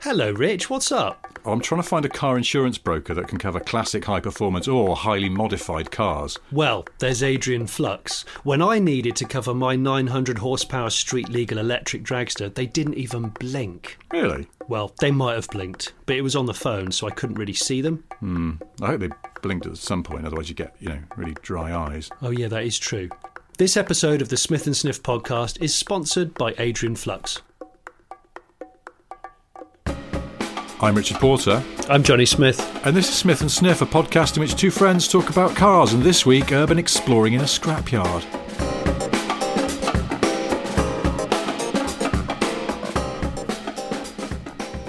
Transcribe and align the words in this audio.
Hello, 0.00 0.30
Rich. 0.30 0.70
What's 0.70 0.92
up? 0.92 1.38
I'm 1.44 1.60
trying 1.60 1.80
to 1.80 1.88
find 1.88 2.04
a 2.04 2.08
car 2.08 2.36
insurance 2.36 2.76
broker 2.76 3.14
that 3.14 3.28
can 3.28 3.38
cover 3.38 3.60
classic 3.60 4.04
high 4.04 4.20
performance 4.20 4.68
or 4.68 4.94
highly 4.96 5.28
modified 5.28 5.90
cars. 5.90 6.38
Well, 6.52 6.84
there's 6.98 7.22
Adrian 7.22 7.66
Flux. 7.66 8.24
When 8.42 8.60
I 8.62 8.78
needed 8.78 9.16
to 9.16 9.24
cover 9.24 9.54
my 9.54 9.74
900 9.76 10.38
horsepower 10.38 10.90
street 10.90 11.28
legal 11.28 11.58
electric 11.58 12.02
dragster, 12.02 12.52
they 12.52 12.66
didn't 12.66 12.94
even 12.94 13.28
blink. 13.30 13.98
Really? 14.12 14.48
Well, 14.68 14.92
they 15.00 15.10
might 15.10 15.34
have 15.34 15.48
blinked, 15.48 15.92
but 16.04 16.16
it 16.16 16.22
was 16.22 16.36
on 16.36 16.46
the 16.46 16.54
phone, 16.54 16.90
so 16.92 17.06
I 17.06 17.10
couldn't 17.12 17.36
really 17.38 17.52
see 17.52 17.80
them. 17.80 18.04
Hmm. 18.20 18.52
I 18.82 18.86
hope 18.86 19.00
they 19.00 19.10
blinked 19.42 19.66
at 19.66 19.76
some 19.76 20.02
point, 20.02 20.26
otherwise 20.26 20.48
you 20.48 20.54
get, 20.54 20.74
you 20.80 20.88
know, 20.88 20.98
really 21.16 21.34
dry 21.42 21.74
eyes. 21.74 22.10
Oh, 22.22 22.30
yeah, 22.30 22.48
that 22.48 22.64
is 22.64 22.78
true. 22.78 23.08
This 23.58 23.76
episode 23.76 24.20
of 24.20 24.28
the 24.28 24.36
Smith 24.36 24.66
and 24.66 24.76
Sniff 24.76 25.02
podcast 25.02 25.62
is 25.62 25.74
sponsored 25.74 26.34
by 26.34 26.54
Adrian 26.58 26.96
Flux. 26.96 27.40
I'm 30.78 30.94
Richard 30.94 31.18
Porter, 31.18 31.62
I'm 31.88 32.02
Johnny 32.02 32.26
Smith. 32.26 32.60
and 32.84 32.94
this 32.94 33.08
is 33.08 33.14
Smith 33.14 33.40
and 33.40 33.50
Sniff, 33.50 33.80
a 33.80 33.86
podcast 33.86 34.36
in 34.36 34.42
which 34.42 34.56
two 34.56 34.70
friends 34.70 35.08
talk 35.08 35.30
about 35.30 35.56
cars, 35.56 35.94
and 35.94 36.02
this 36.02 36.26
week, 36.26 36.52
urban 36.52 36.78
exploring 36.78 37.32
in 37.32 37.40
a 37.40 37.44
scrapyard. 37.44 38.22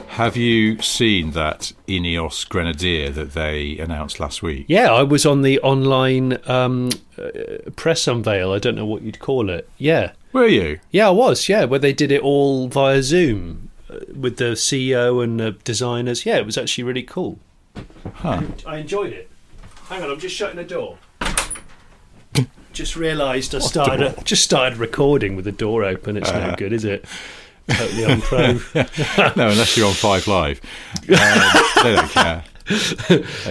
Have 0.09 0.35
you 0.35 0.81
seen 0.81 1.31
that 1.31 1.71
Ineos 1.87 2.47
Grenadier 2.49 3.11
that 3.11 3.33
they 3.33 3.77
announced 3.77 4.19
last 4.19 4.41
week? 4.41 4.65
Yeah, 4.67 4.91
I 4.91 5.03
was 5.03 5.25
on 5.25 5.43
the 5.43 5.59
online 5.59 6.39
um, 6.49 6.89
uh, 7.17 7.29
press 7.75 8.07
unveil. 8.07 8.51
I 8.51 8.57
don't 8.57 8.75
know 8.75 8.85
what 8.85 9.03
you'd 9.03 9.19
call 9.19 9.49
it. 9.49 9.69
Yeah. 9.77 10.13
Were 10.33 10.47
you? 10.47 10.79
Yeah, 10.91 11.07
I 11.07 11.11
was. 11.11 11.47
Yeah, 11.47 11.65
where 11.65 11.79
they 11.79 11.93
did 11.93 12.11
it 12.11 12.21
all 12.23 12.67
via 12.67 13.03
Zoom 13.03 13.66
with 14.15 14.37
the 14.37 14.53
CEO 14.53 15.23
and 15.23 15.39
the 15.39 15.51
designers. 15.63 16.25
Yeah, 16.25 16.37
it 16.37 16.45
was 16.45 16.57
actually 16.57 16.83
really 16.83 17.03
cool. 17.03 17.39
Huh. 18.15 18.41
I 18.65 18.77
enjoyed 18.77 19.13
it. 19.13 19.29
Hang 19.89 20.03
on, 20.03 20.11
I'm 20.11 20.19
just 20.19 20.35
shutting 20.35 20.57
the 20.57 20.63
door. 20.63 20.97
just 22.73 22.95
realised 22.95 23.55
I 23.55 23.59
started 23.59 24.15
door? 24.15 24.23
just 24.23 24.43
started 24.43 24.77
recording 24.77 25.35
with 25.35 25.45
the 25.45 25.51
door 25.51 25.83
open. 25.83 26.17
It's 26.17 26.31
no 26.31 26.39
Uh. 26.39 26.55
good, 26.55 26.73
is 26.73 26.83
it? 26.85 27.05
Totally 27.69 28.03
unpro. 28.03 29.35
no, 29.37 29.49
unless 29.49 29.75
you're 29.77 29.87
on 29.87 29.93
Five 29.93 30.27
Live. 30.27 30.61
Um, 31.01 31.03
they 31.83 31.95
don't 31.95 32.09
care. 32.11 32.43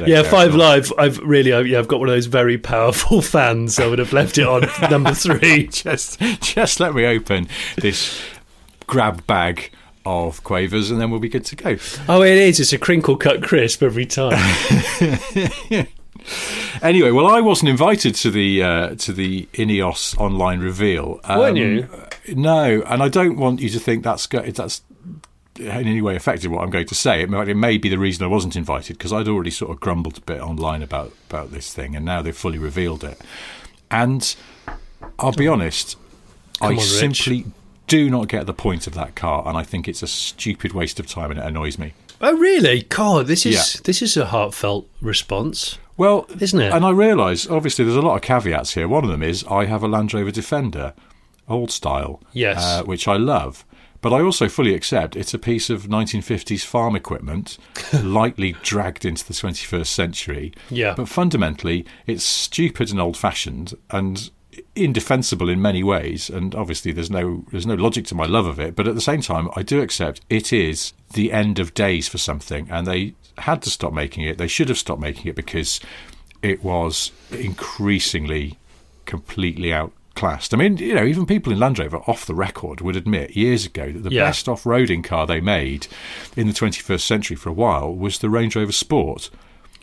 Yeah, 0.07 0.23
Five 0.23 0.55
Live. 0.55 0.93
I've 0.99 1.19
really, 1.19 1.53
I- 1.53 1.61
yeah, 1.61 1.79
I've 1.79 1.89
got 1.89 2.01
one 2.01 2.09
of 2.09 2.15
those 2.15 2.27
very 2.27 2.57
powerful 2.59 3.21
fans. 3.23 3.79
I 3.79 3.87
would 3.87 3.99
have 3.99 4.13
left 4.13 4.39
it 4.39 4.47
on 4.47 4.69
number 4.91 5.13
three. 5.15 5.67
Just, 5.69 6.19
just 6.41 6.81
let 6.81 6.95
me 6.95 7.05
open 7.07 7.49
this 7.77 8.21
grab 8.87 9.27
bag 9.27 9.71
of 10.07 10.43
quavers, 10.45 10.91
and 10.91 11.01
then 11.01 11.11
we'll 11.11 11.21
be 11.21 11.29
good 11.29 11.45
to 11.47 11.57
go. 11.57 11.77
Oh, 12.09 12.23
it 12.23 12.37
is. 12.39 12.61
It's 12.61 12.73
a 12.73 12.79
crinkle 12.79 13.17
cut 13.17 13.43
crisp 13.43 13.83
every 13.83 14.07
time. 14.07 14.39
Anyway, 16.83 17.11
well, 17.11 17.27
I 17.27 17.41
wasn't 17.41 17.69
invited 17.69 18.15
to 18.17 18.31
the 18.31 18.63
uh, 18.63 18.95
to 18.97 19.13
the 19.13 19.47
Ineos 19.55 20.19
online 20.19 20.61
reveal. 20.61 21.21
Um, 21.25 21.39
Weren't 21.39 21.57
you? 21.57 21.89
No, 22.35 22.83
and 22.83 23.03
I 23.03 23.09
don't 23.09 23.37
want 23.37 23.61
you 23.61 23.69
to 23.71 23.79
think 23.79 24.03
that's 24.03 24.27
go- 24.27 24.43
that's 24.43 24.83
in 25.59 25.69
any 25.69 26.03
way 26.03 26.17
affected 26.17 26.51
what 26.51 26.63
I'm 26.63 26.71
going 26.71 26.87
to 26.87 26.95
say. 26.95 27.23
It 27.23 27.31
may, 27.31 27.51
it 27.51 27.57
may 27.57 27.79
be 27.79 27.89
the 27.89 27.99
reason 27.99 28.25
I 28.25 28.29
wasn't 28.29 28.57
invited 28.57 28.99
because 28.99 29.13
I'd 29.13 29.29
already 29.29 29.51
sort 29.51 29.71
of 29.71 29.81
grumbled 29.81 30.19
a 30.19 30.21
bit 30.21 30.41
online 30.41 30.83
about 30.83 31.13
about 31.31 31.51
this 31.51 31.73
thing, 31.73 31.97
and 31.97 32.05
now 32.05 32.23
they've 32.23 32.37
fully 32.37 32.59
revealed 32.59 33.05
it. 33.05 33.21
And 33.91 34.35
I'll 35.19 35.33
be 35.33 35.49
honest, 35.49 35.97
I 36.61 36.73
on, 36.73 36.81
simply 36.81 37.47
do 37.87 38.11
not 38.11 38.29
get 38.29 38.47
the 38.47 38.55
point 38.55 38.87
of 38.87 38.95
that 38.95 39.15
car, 39.15 39.43
and 39.47 39.57
I 39.57 39.63
think 39.63 39.87
it's 39.89 40.03
a 40.03 40.07
stupid 40.07 40.73
waste 40.73 40.99
of 41.01 41.07
time, 41.07 41.31
and 41.31 41.41
it 41.41 41.47
annoys 41.47 41.79
me. 41.79 41.93
oh, 42.21 42.37
really? 42.37 42.83
God, 42.83 43.27
this 43.27 43.45
is 43.47 43.55
Yeah. 43.55 43.81
this 43.85 44.01
is 44.03 44.17
a 44.17 44.27
heartfelt 44.27 44.89
response. 45.01 45.79
Well, 45.99 46.27
Isn't 46.41 46.61
it? 46.61 46.73
And 46.73 46.85
I 46.85 46.91
realise, 46.91 47.49
obviously, 47.49 47.85
there's 47.85 47.97
a 47.97 48.03
lot 48.03 48.17
of 48.17 48.23
caveats 48.23 48.75
here. 48.75 48.87
One 48.89 49.05
of 49.05 49.11
them 49.11 49.23
is 49.23 49.45
I 49.51 49.65
have 49.67 49.83
a 49.83 49.89
Land 49.89 50.13
Rover 50.15 50.31
Defender, 50.31 50.93
old 51.49 51.71
style, 51.71 52.21
Yes. 52.33 52.59
uh, 52.63 52.83
which 52.85 53.09
I 53.09 53.17
love. 53.17 53.65
But 54.03 54.13
I 54.13 54.21
also 54.21 54.47
fully 54.49 54.75
accept 54.75 55.17
it's 55.17 55.33
a 55.35 55.39
piece 55.39 55.71
of 55.71 55.89
1950s 55.89 56.65
farm 56.65 56.95
equipment, 56.97 57.57
lightly 58.03 58.55
dragged 58.63 59.05
into 59.07 59.25
the 59.27 59.33
21st 59.33 59.87
century. 59.87 60.53
Yeah. 60.71 60.95
But 60.95 61.09
fundamentally, 61.09 61.87
it's 62.07 62.23
stupid 62.25 62.91
and 62.91 63.01
old-fashioned 63.01 63.75
and 63.91 64.31
indefensible 64.75 65.49
in 65.49 65.61
many 65.63 65.83
ways. 65.83 66.31
And 66.31 66.55
obviously, 66.55 66.93
there's 66.93 67.11
no 67.11 67.45
there's 67.51 67.67
no 67.67 67.75
logic 67.75 68.07
to 68.07 68.15
my 68.15 68.27
love 68.27 68.47
of 68.47 68.59
it. 68.61 68.75
But 68.77 68.87
at 68.89 68.95
the 68.95 69.01
same 69.01 69.21
time, 69.23 69.49
I 69.57 69.63
do 69.63 69.81
accept 69.81 70.21
it 70.31 70.53
is 70.53 70.93
the 71.15 71.33
end 71.33 71.59
of 71.59 71.75
days 71.75 72.09
for 72.09 72.19
something, 72.19 72.69
and 72.71 72.87
they 72.87 73.15
had 73.39 73.63
to 73.63 73.71
stop 73.71 73.93
making 73.93 74.25
it. 74.25 74.39
They 74.39 74.47
should 74.49 74.69
have 74.69 74.79
stopped 74.79 75.01
making 75.01 75.27
it 75.27 75.37
because 75.37 75.81
it 76.43 76.63
was 76.65 77.13
increasingly 77.31 78.59
completely 79.05 79.73
outclassed. 79.73 80.53
I 80.55 80.57
mean, 80.57 80.77
you 80.79 80.95
know, 80.95 81.05
even 81.05 81.27
people 81.27 81.53
in 81.53 81.59
Land 81.59 81.79
Rover 81.79 81.99
off 82.07 82.27
the 82.27 82.35
record 82.35 82.81
would 82.81 82.97
admit 82.97 83.37
years 83.37 83.67
ago 83.67 83.91
that 83.93 84.03
the 84.03 84.11
Yeah. 84.13 84.25
best 84.25 84.49
off-roading 84.49 85.03
car 85.05 85.27
they 85.27 85.41
made 85.41 85.87
in 86.37 86.47
the 86.47 86.53
21st 86.53 87.07
century 87.07 87.37
for 87.37 87.51
a 87.51 87.53
while 87.53 87.95
was 87.95 88.19
the 88.19 88.31
Range 88.31 88.55
Rover 88.57 88.73
Sport. 88.73 89.31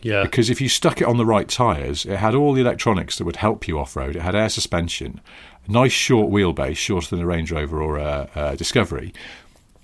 Yeah. 0.04 0.22
Because 0.22 0.50
if 0.50 0.60
you 0.60 0.68
stuck 0.68 1.00
it 1.00 1.06
on 1.08 1.16
the 1.16 1.24
right 1.26 1.48
tyres, 1.48 2.04
it 2.06 2.16
had 2.18 2.34
all 2.34 2.52
the 2.52 2.60
electronics 2.60 3.18
that 3.18 3.24
would 3.24 3.36
help 3.36 3.66
you 3.66 3.78
off 3.78 3.96
road. 3.96 4.14
It 4.16 4.22
had 4.22 4.34
air 4.36 4.48
suspension, 4.50 5.20
a 5.66 5.72
nice 5.72 5.92
short 5.92 6.30
wheelbase, 6.30 6.76
shorter 6.76 7.08
than 7.08 7.20
a 7.20 7.26
Range 7.26 7.50
Rover 7.50 7.80
or 7.82 7.96
a, 7.96 8.28
a 8.34 8.56
Discovery, 8.56 9.12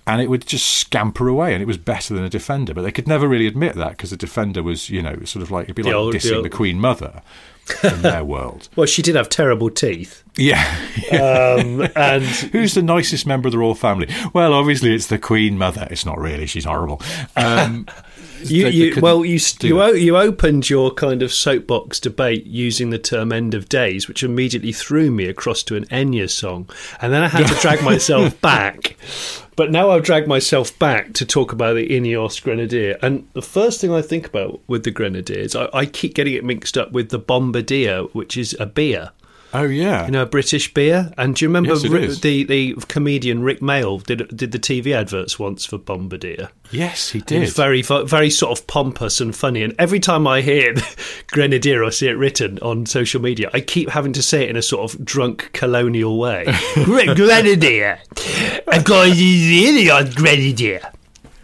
and 0.07 0.21
it 0.21 0.29
would 0.29 0.45
just 0.47 0.67
scamper 0.67 1.27
away, 1.27 1.53
and 1.53 1.61
it 1.61 1.65
was 1.65 1.77
better 1.77 2.13
than 2.13 2.23
a 2.23 2.29
Defender. 2.29 2.73
But 2.73 2.83
they 2.83 2.91
could 2.91 3.07
never 3.07 3.27
really 3.27 3.47
admit 3.47 3.75
that 3.75 3.91
because 3.91 4.11
the 4.11 4.17
Defender 4.17 4.61
was, 4.63 4.89
you 4.89 5.01
know, 5.01 5.17
sort 5.25 5.43
of 5.43 5.51
like 5.51 5.65
it'd 5.65 5.75
be 5.75 5.81
The 5.83 5.89
like 5.89 5.95
old- 5.95 6.13
the 6.13 6.17
dissing 6.19 6.35
old- 6.37 6.45
the 6.45 6.49
Queen 6.49 6.79
Mother 6.79 7.21
in 7.83 8.01
their 8.01 8.23
world. 8.23 8.67
well, 8.75 8.87
she 8.87 9.01
did 9.01 9.15
have 9.15 9.29
terrible 9.29 9.69
teeth. 9.69 10.23
Yeah. 10.37 10.63
Um, 11.11 11.87
and 11.95 12.23
Who's 12.53 12.73
the 12.73 12.81
nicest 12.81 13.25
member 13.27 13.47
of 13.47 13.51
the 13.51 13.57
royal 13.57 13.75
family? 13.75 14.07
Well, 14.33 14.53
obviously 14.53 14.93
it's 14.95 15.07
the 15.07 15.17
Queen 15.19 15.57
Mother. 15.57 15.87
It's 15.91 16.05
not 16.05 16.17
really. 16.19 16.45
She's 16.45 16.63
horrible. 16.63 17.01
Um, 17.35 17.85
you, 18.43 18.67
you 18.67 19.01
well, 19.01 19.23
you 19.25 19.39
you, 19.61 19.81
o- 19.81 19.91
you 19.91 20.17
opened 20.17 20.69
your 20.69 20.91
kind 20.91 21.21
of 21.21 21.31
soapbox 21.33 21.99
debate 21.99 22.45
using 22.45 22.89
the 22.89 22.99
term 22.99 23.31
"end 23.31 23.53
of 23.53 23.69
days," 23.69 24.07
which 24.07 24.23
immediately 24.23 24.71
threw 24.71 25.11
me 25.11 25.25
across 25.25 25.63
to 25.63 25.75
an 25.75 25.85
Enya 25.85 26.29
song, 26.29 26.69
and 27.01 27.11
then 27.13 27.23
I 27.23 27.27
had 27.27 27.47
to 27.47 27.55
drag 27.61 27.83
myself 27.83 28.39
back. 28.41 28.97
But 29.55 29.71
now 29.71 29.91
I've 29.91 30.03
dragged 30.03 30.27
myself 30.27 30.77
back 30.79 31.13
to 31.13 31.25
talk 31.25 31.51
about 31.51 31.75
the 31.75 31.87
Ineos 31.89 32.41
Grenadier, 32.41 32.97
and 33.01 33.27
the 33.33 33.41
first 33.41 33.81
thing 33.81 33.91
I 33.91 34.01
think 34.01 34.27
about 34.27 34.61
with 34.67 34.83
the 34.83 34.91
Grenadiers, 34.91 35.55
I, 35.55 35.69
I 35.73 35.85
keep 35.85 36.15
getting 36.15 36.33
it 36.33 36.43
mixed 36.45 36.77
up 36.77 36.91
with 36.91 37.09
the 37.09 37.19
Bombardier, 37.19 38.03
which 38.13 38.37
is 38.37 38.55
a 38.59 38.65
beer. 38.65 39.11
Oh 39.53 39.63
yeah. 39.63 40.05
You 40.05 40.11
know, 40.11 40.21
a 40.23 40.25
British 40.25 40.73
beer. 40.73 41.11
And 41.17 41.35
do 41.35 41.43
you 41.43 41.49
remember 41.49 41.71
Yes, 41.73 42.19
the 42.21 42.43
the 42.43 42.73
comedian 42.87 43.43
Rik 43.43 43.59
Mayall 43.59 44.01
did 44.03 44.35
did 44.35 44.51
the 44.53 44.59
TV 44.59 44.95
adverts 44.95 45.37
once 45.37 45.65
for 45.65 45.77
Bombardier? 45.77 46.49
yes, 46.71 47.09
he 47.09 47.19
did. 47.19 47.41
was 47.41 47.53
very, 47.53 47.81
very 47.81 48.29
sort 48.29 48.57
of 48.57 48.65
pompous 48.67 49.19
and 49.19 49.35
funny. 49.35 49.61
And 49.61 49.75
every 49.77 49.99
time 49.99 50.25
I 50.25 50.39
hear 50.41 50.73
Grenadier 51.27 51.83
or 51.83 51.91
see 51.91 52.07
it 52.07 52.11
written 52.13 52.59
on 52.59 52.85
social 52.85 53.21
media, 53.21 53.49
I 53.53 53.59
keep 53.59 53.89
having 53.89 54.13
to 54.13 54.21
say 54.23 54.43
it 54.43 54.49
in 54.49 54.55
a 54.55 54.61
sort 54.61 54.93
of 54.93 55.03
drunk 55.03 55.49
colonial 55.51 56.17
way. 56.17 56.45
Grenadier. 56.85 57.99
I've 58.67 58.85
got 58.85 59.05
the 59.15 59.91
on 59.91 60.11
Grenadier. 60.11 60.81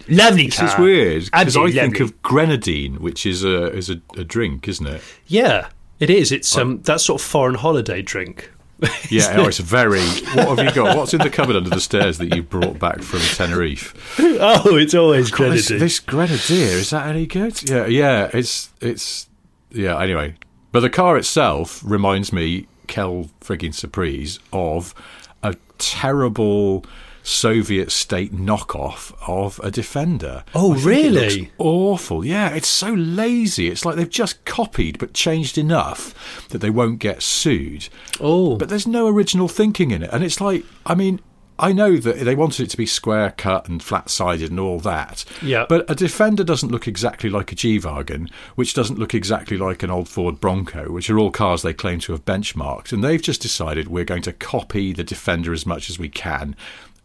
Lovely 0.10 0.46
This 0.46 0.58
car. 0.60 0.68
is 0.68 0.80
weird 0.80 1.24
because 1.26 1.58
I 1.58 1.64
think 1.70 1.76
lovely. 1.76 2.00
of 2.06 2.22
grenadine, 2.22 2.96
which 3.02 3.26
is 3.26 3.44
a 3.44 3.66
is 3.76 3.90
a, 3.90 4.00
a 4.16 4.24
drink, 4.24 4.66
isn't 4.70 4.88
it? 4.88 5.02
Yeah, 5.26 5.68
it 6.00 6.10
is. 6.10 6.32
It's 6.32 6.56
um 6.58 6.82
that 6.84 7.02
sort 7.02 7.22
of 7.22 7.28
foreign 7.28 7.56
holiday 7.56 8.02
drink. 8.02 8.52
Yeah, 9.10 9.38
oh, 9.38 9.48
it's 9.48 9.58
very. 9.58 10.02
What 10.36 10.58
have 10.58 10.64
you 10.64 10.72
got? 10.72 10.96
What's 10.96 11.14
in 11.14 11.20
the 11.22 11.30
cupboard 11.30 11.56
under 11.56 11.70
the 11.70 11.80
stairs 11.80 12.18
that 12.20 12.36
you 12.36 12.44
brought 12.44 12.78
back 12.78 13.02
from 13.02 13.22
Tenerife? 13.22 14.20
oh, 14.20 14.76
it's 14.76 14.94
always 14.94 15.32
God, 15.32 15.54
this, 15.54 15.68
Grenadier. 15.68 15.80
this 15.80 16.00
grenadier 16.00 16.78
is 16.78 16.90
that 16.92 17.08
any 17.08 17.26
good? 17.26 17.68
Yeah, 17.68 17.88
yeah. 17.88 18.30
It's 18.34 18.70
it's 18.82 19.30
yeah. 19.72 20.00
Anyway, 20.00 20.36
but 20.72 20.82
the 20.82 20.90
car 20.90 21.18
itself 21.18 21.82
reminds 21.84 22.32
me, 22.32 22.68
Kel 22.88 23.30
frigging 23.42 23.74
surprise 23.74 24.40
of 24.54 24.94
a 25.42 25.56
terrible 25.78 26.86
Soviet 27.28 27.92
state 27.92 28.34
knockoff 28.34 29.14
of 29.28 29.60
a 29.62 29.70
Defender. 29.70 30.46
Oh, 30.56 30.76
really? 30.76 31.52
awful. 31.58 32.24
Yeah, 32.26 32.50
it's 32.56 32.70
so 32.70 32.94
lazy. 32.94 33.68
It's 33.68 33.84
like 33.84 33.98
they've 33.98 34.10
just 34.10 34.46
copied 34.46 34.98
but 34.98 35.14
changed 35.14 35.58
enough 35.58 36.48
that 36.50 36.60
they 36.60 36.70
won't 36.70 37.00
get 37.00 37.22
sued. 37.22 37.90
Oh, 38.22 38.56
But 38.56 38.70
there's 38.70 38.88
no 38.88 39.08
original 39.08 39.50
thinking 39.50 39.92
in 39.92 40.04
it. 40.04 40.10
And 40.14 40.24
it's 40.24 40.40
like, 40.40 40.64
I 40.86 40.96
mean, 40.96 41.20
I 41.60 41.74
know 41.74 41.98
that 41.98 42.20
they 42.20 42.36
wanted 42.36 42.66
it 42.66 42.70
to 42.70 42.78
be 42.78 42.86
square 42.86 43.34
cut 43.36 43.68
and 43.68 43.82
flat 43.82 44.10
sided 44.12 44.52
and 44.52 44.60
all 44.60 44.80
that. 44.82 45.26
Yeah. 45.42 45.66
But 45.68 45.90
a 45.90 45.96
Defender 45.96 46.44
doesn't 46.44 46.72
look 46.72 46.88
exactly 46.88 47.32
like 47.32 47.52
a 47.52 47.56
G 47.56 47.80
Wagon, 47.80 48.30
which 48.56 48.76
doesn't 48.76 49.00
look 49.00 49.16
exactly 49.16 49.58
like 49.58 49.82
an 49.82 49.90
old 49.90 50.08
Ford 50.08 50.40
Bronco, 50.40 50.92
which 50.92 51.10
are 51.10 51.18
all 51.18 51.32
cars 51.32 51.64
they 51.64 51.74
claim 51.74 52.00
to 52.02 52.12
have 52.12 52.24
benchmarked. 52.26 52.92
And 52.94 53.04
they've 53.04 53.22
just 53.22 53.42
decided 53.42 53.88
we're 53.88 54.06
going 54.06 54.22
to 54.22 54.34
copy 54.34 54.94
the 54.94 55.04
Defender 55.04 55.52
as 55.52 55.66
much 55.66 55.90
as 55.90 55.98
we 55.98 56.10
can. 56.10 56.56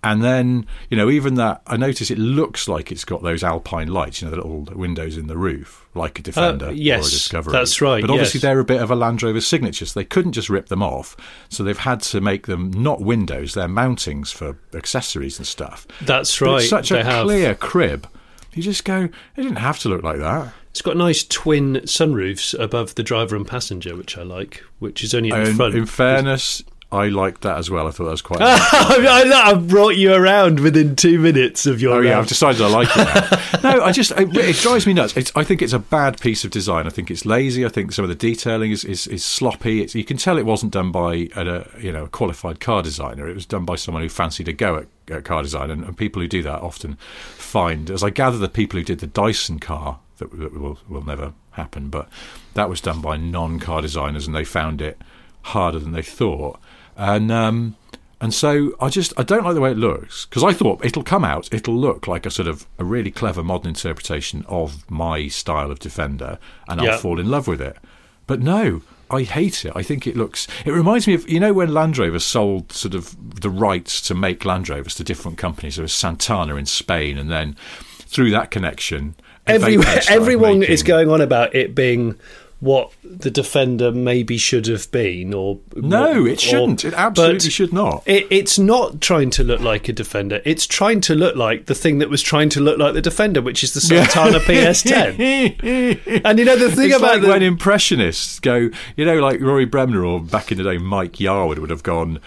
And 0.04 0.22
then, 0.24 0.66
you 0.90 0.96
know, 0.96 1.08
even 1.10 1.34
that, 1.36 1.62
I 1.66 1.76
notice 1.76 2.10
it 2.10 2.18
looks 2.18 2.66
like 2.66 2.90
it's 2.90 3.04
got 3.04 3.22
those 3.22 3.44
Alpine 3.44 3.86
lights, 3.86 4.20
you 4.20 4.26
know, 4.26 4.30
the 4.32 4.36
little 4.42 4.62
windows 4.76 5.16
in 5.16 5.28
the 5.28 5.36
roof, 5.36 5.86
like 5.94 6.18
a 6.18 6.22
Defender 6.22 6.66
or 6.66 6.68
a 6.68 6.72
Uh, 6.72 6.74
yes, 6.74 7.08
Discovery. 7.10 7.52
that's 7.52 7.80
right, 7.80 8.00
But 8.00 8.10
obviously, 8.10 8.38
yes. 8.38 8.42
they're 8.42 8.58
a 8.58 8.64
bit 8.64 8.82
of 8.82 8.90
a 8.90 8.96
Land 8.96 9.22
Rover 9.22 9.40
signature, 9.40 9.86
so 9.86 10.00
they 10.00 10.04
couldn't 10.04 10.32
just 10.32 10.50
rip 10.50 10.66
them 10.66 10.82
off. 10.82 11.16
So 11.48 11.62
they've 11.62 11.78
had 11.78 12.00
to 12.02 12.20
make 12.20 12.48
them 12.48 12.70
not 12.72 13.00
windows, 13.00 13.54
they're 13.54 13.68
mountings 13.68 14.32
for 14.32 14.56
accessories 14.74 15.38
and 15.38 15.46
stuff. 15.46 15.86
that's 16.00 16.36
But 16.36 16.46
right. 16.46 16.60
it's 16.62 16.68
such 16.70 16.88
they 16.88 17.00
a 17.00 17.04
have. 17.04 17.24
clear 17.24 17.54
crib. 17.54 18.08
You 18.54 18.62
just 18.62 18.84
go, 18.84 19.04
it 19.04 19.12
didn't 19.36 19.56
have 19.56 19.78
to 19.80 19.88
look 19.88 20.02
like 20.02 20.18
that. 20.18 20.52
It's 20.70 20.82
got 20.82 20.96
nice 20.96 21.22
twin 21.22 21.74
sunroofs 21.84 22.58
above 22.58 22.94
the 22.96 23.02
driver 23.02 23.36
and 23.36 23.46
passenger, 23.46 23.94
which 23.94 24.18
I 24.18 24.22
like. 24.22 24.64
Which 24.78 25.04
is 25.04 25.14
only 25.14 25.30
at 25.30 25.44
the 25.46 25.54
front. 25.54 25.74
in 25.74 25.86
fairness, 25.86 26.62
I 26.92 27.08
liked 27.08 27.40
that 27.40 27.56
as 27.56 27.70
well. 27.70 27.88
I 27.88 27.90
thought 27.90 28.04
that 28.04 28.10
was 28.10 28.20
quite. 28.20 28.40
I, 28.42 29.54
brought 29.54 29.96
you 29.96 30.12
around 30.12 30.60
within 30.60 30.94
two 30.94 31.18
minutes 31.18 31.64
of 31.64 31.80
your. 31.80 31.94
Oh 31.94 32.00
yeah, 32.00 32.18
I've 32.18 32.28
decided 32.28 32.60
I 32.60 32.68
like 32.68 32.88
it. 32.94 33.62
Now. 33.62 33.76
no, 33.78 33.82
I 33.82 33.92
just 33.92 34.10
it, 34.12 34.36
it 34.36 34.56
drives 34.56 34.86
me 34.86 34.92
nuts. 34.92 35.16
It's, 35.16 35.32
I 35.34 35.42
think 35.42 35.62
it's 35.62 35.72
a 35.72 35.78
bad 35.78 36.20
piece 36.20 36.44
of 36.44 36.50
design. 36.50 36.86
I 36.86 36.90
think 36.90 37.10
it's 37.10 37.24
lazy. 37.24 37.64
I 37.64 37.70
think 37.70 37.92
some 37.92 38.04
of 38.04 38.10
the 38.10 38.14
detailing 38.14 38.72
is 38.72 38.84
is, 38.84 39.06
is 39.06 39.24
sloppy. 39.24 39.80
It's, 39.80 39.94
you 39.94 40.04
can 40.04 40.18
tell 40.18 40.36
it 40.36 40.44
wasn't 40.44 40.74
done 40.74 40.92
by 40.92 41.28
a 41.34 41.66
you 41.80 41.92
know 41.92 42.04
a 42.04 42.08
qualified 42.08 42.60
car 42.60 42.82
designer. 42.82 43.26
It 43.26 43.34
was 43.34 43.46
done 43.46 43.64
by 43.64 43.76
someone 43.76 44.02
who 44.02 44.10
fancied 44.10 44.48
a 44.48 44.52
go 44.52 44.84
at, 45.08 45.24
car 45.24 45.42
design, 45.42 45.70
and, 45.70 45.84
and 45.84 45.96
people 45.96 46.20
who 46.20 46.28
do 46.28 46.42
that 46.42 46.60
often 46.60 46.96
find, 47.36 47.90
as 47.90 48.02
I 48.02 48.10
gather, 48.10 48.36
the 48.36 48.50
people 48.50 48.78
who 48.78 48.84
did 48.84 49.00
the 49.00 49.06
Dyson 49.06 49.60
car 49.60 49.98
that, 50.18 50.30
that 50.38 50.52
will 50.52 50.78
will 50.90 51.04
never 51.04 51.32
happen, 51.52 51.88
but 51.88 52.10
that 52.52 52.68
was 52.68 52.82
done 52.82 53.00
by 53.00 53.16
non-car 53.16 53.80
designers, 53.80 54.26
and 54.26 54.36
they 54.36 54.44
found 54.44 54.82
it 54.82 55.00
harder 55.42 55.78
than 55.78 55.92
they 55.92 56.02
thought. 56.02 56.60
And 57.02 57.32
um, 57.32 57.74
and 58.20 58.32
so 58.32 58.74
I 58.80 58.88
just 58.88 59.12
I 59.18 59.24
don't 59.24 59.44
like 59.44 59.54
the 59.54 59.60
way 59.60 59.72
it 59.72 59.76
looks 59.76 60.26
because 60.26 60.44
I 60.44 60.52
thought 60.52 60.84
it'll 60.84 61.02
come 61.02 61.24
out, 61.24 61.48
it'll 61.52 61.76
look 61.76 62.06
like 62.06 62.24
a 62.26 62.30
sort 62.30 62.46
of 62.46 62.64
a 62.78 62.84
really 62.84 63.10
clever 63.10 63.42
modern 63.42 63.70
interpretation 63.70 64.44
of 64.48 64.88
my 64.88 65.26
style 65.26 65.72
of 65.72 65.80
Defender, 65.80 66.38
and 66.68 66.80
I'll 66.80 66.98
fall 66.98 67.18
in 67.18 67.28
love 67.28 67.48
with 67.48 67.60
it. 67.60 67.76
But 68.28 68.38
no, 68.40 68.82
I 69.10 69.22
hate 69.22 69.64
it. 69.64 69.72
I 69.74 69.82
think 69.82 70.06
it 70.06 70.16
looks. 70.16 70.46
It 70.64 70.70
reminds 70.70 71.08
me 71.08 71.14
of 71.14 71.28
you 71.28 71.40
know 71.40 71.52
when 71.52 71.74
Land 71.74 71.98
Rover 71.98 72.20
sold 72.20 72.70
sort 72.70 72.94
of 72.94 73.40
the 73.40 73.50
rights 73.50 74.00
to 74.02 74.14
make 74.14 74.44
Land 74.44 74.68
Rovers 74.68 74.94
to 74.94 75.02
different 75.04 75.36
companies. 75.38 75.74
There 75.74 75.82
was 75.82 75.92
Santana 75.92 76.54
in 76.54 76.66
Spain, 76.66 77.18
and 77.18 77.28
then 77.28 77.56
through 77.98 78.30
that 78.30 78.52
connection, 78.52 79.16
Everywhere, 79.48 80.00
everyone 80.08 80.60
making- 80.60 80.72
is 80.72 80.84
going 80.84 81.10
on 81.10 81.20
about 81.20 81.52
it 81.56 81.74
being 81.74 82.14
what 82.62 82.92
the 83.02 83.28
defender 83.28 83.90
maybe 83.90 84.36
should 84.38 84.68
have 84.68 84.88
been, 84.92 85.34
or 85.34 85.58
No, 85.74 86.22
or- 86.22 86.28
it 86.28 86.40
shouldn't. 86.40 86.84
It 86.84 86.94
absolutely 86.94 87.50
should 87.50 87.72
not. 87.72 88.04
It, 88.06 88.28
it's 88.30 88.56
not 88.56 89.00
trying 89.00 89.30
to 89.30 89.42
look 89.42 89.60
like 89.60 89.88
a 89.88 89.92
defender. 89.92 90.40
It's 90.44 90.64
trying 90.64 91.00
to 91.02 91.16
look 91.16 91.34
like 91.34 91.66
the 91.66 91.74
thing 91.74 91.98
that 91.98 92.08
was 92.08 92.22
trying 92.22 92.50
to 92.50 92.60
look 92.60 92.78
like 92.78 92.94
the 92.94 93.02
defender, 93.02 93.42
which 93.42 93.64
is 93.64 93.74
the 93.74 93.80
Santana 93.80 94.38
PS10. 94.46 96.22
And 96.24 96.38
you 96.38 96.44
know 96.44 96.54
the 96.56 96.70
thing 96.70 96.90
it's 96.90 96.96
about 96.98 97.14
like 97.14 97.22
the, 97.22 97.28
when 97.28 97.42
impressionists 97.42 98.38
go, 98.38 98.70
you 98.96 99.04
know, 99.04 99.18
like 99.18 99.40
Rory 99.40 99.64
Bremner 99.64 100.04
or 100.04 100.20
back 100.20 100.52
in 100.52 100.58
the 100.58 100.64
day 100.64 100.78
Mike 100.78 101.14
Yarwood 101.14 101.58
would 101.58 101.70
have 101.70 101.82
gone, 101.82 102.20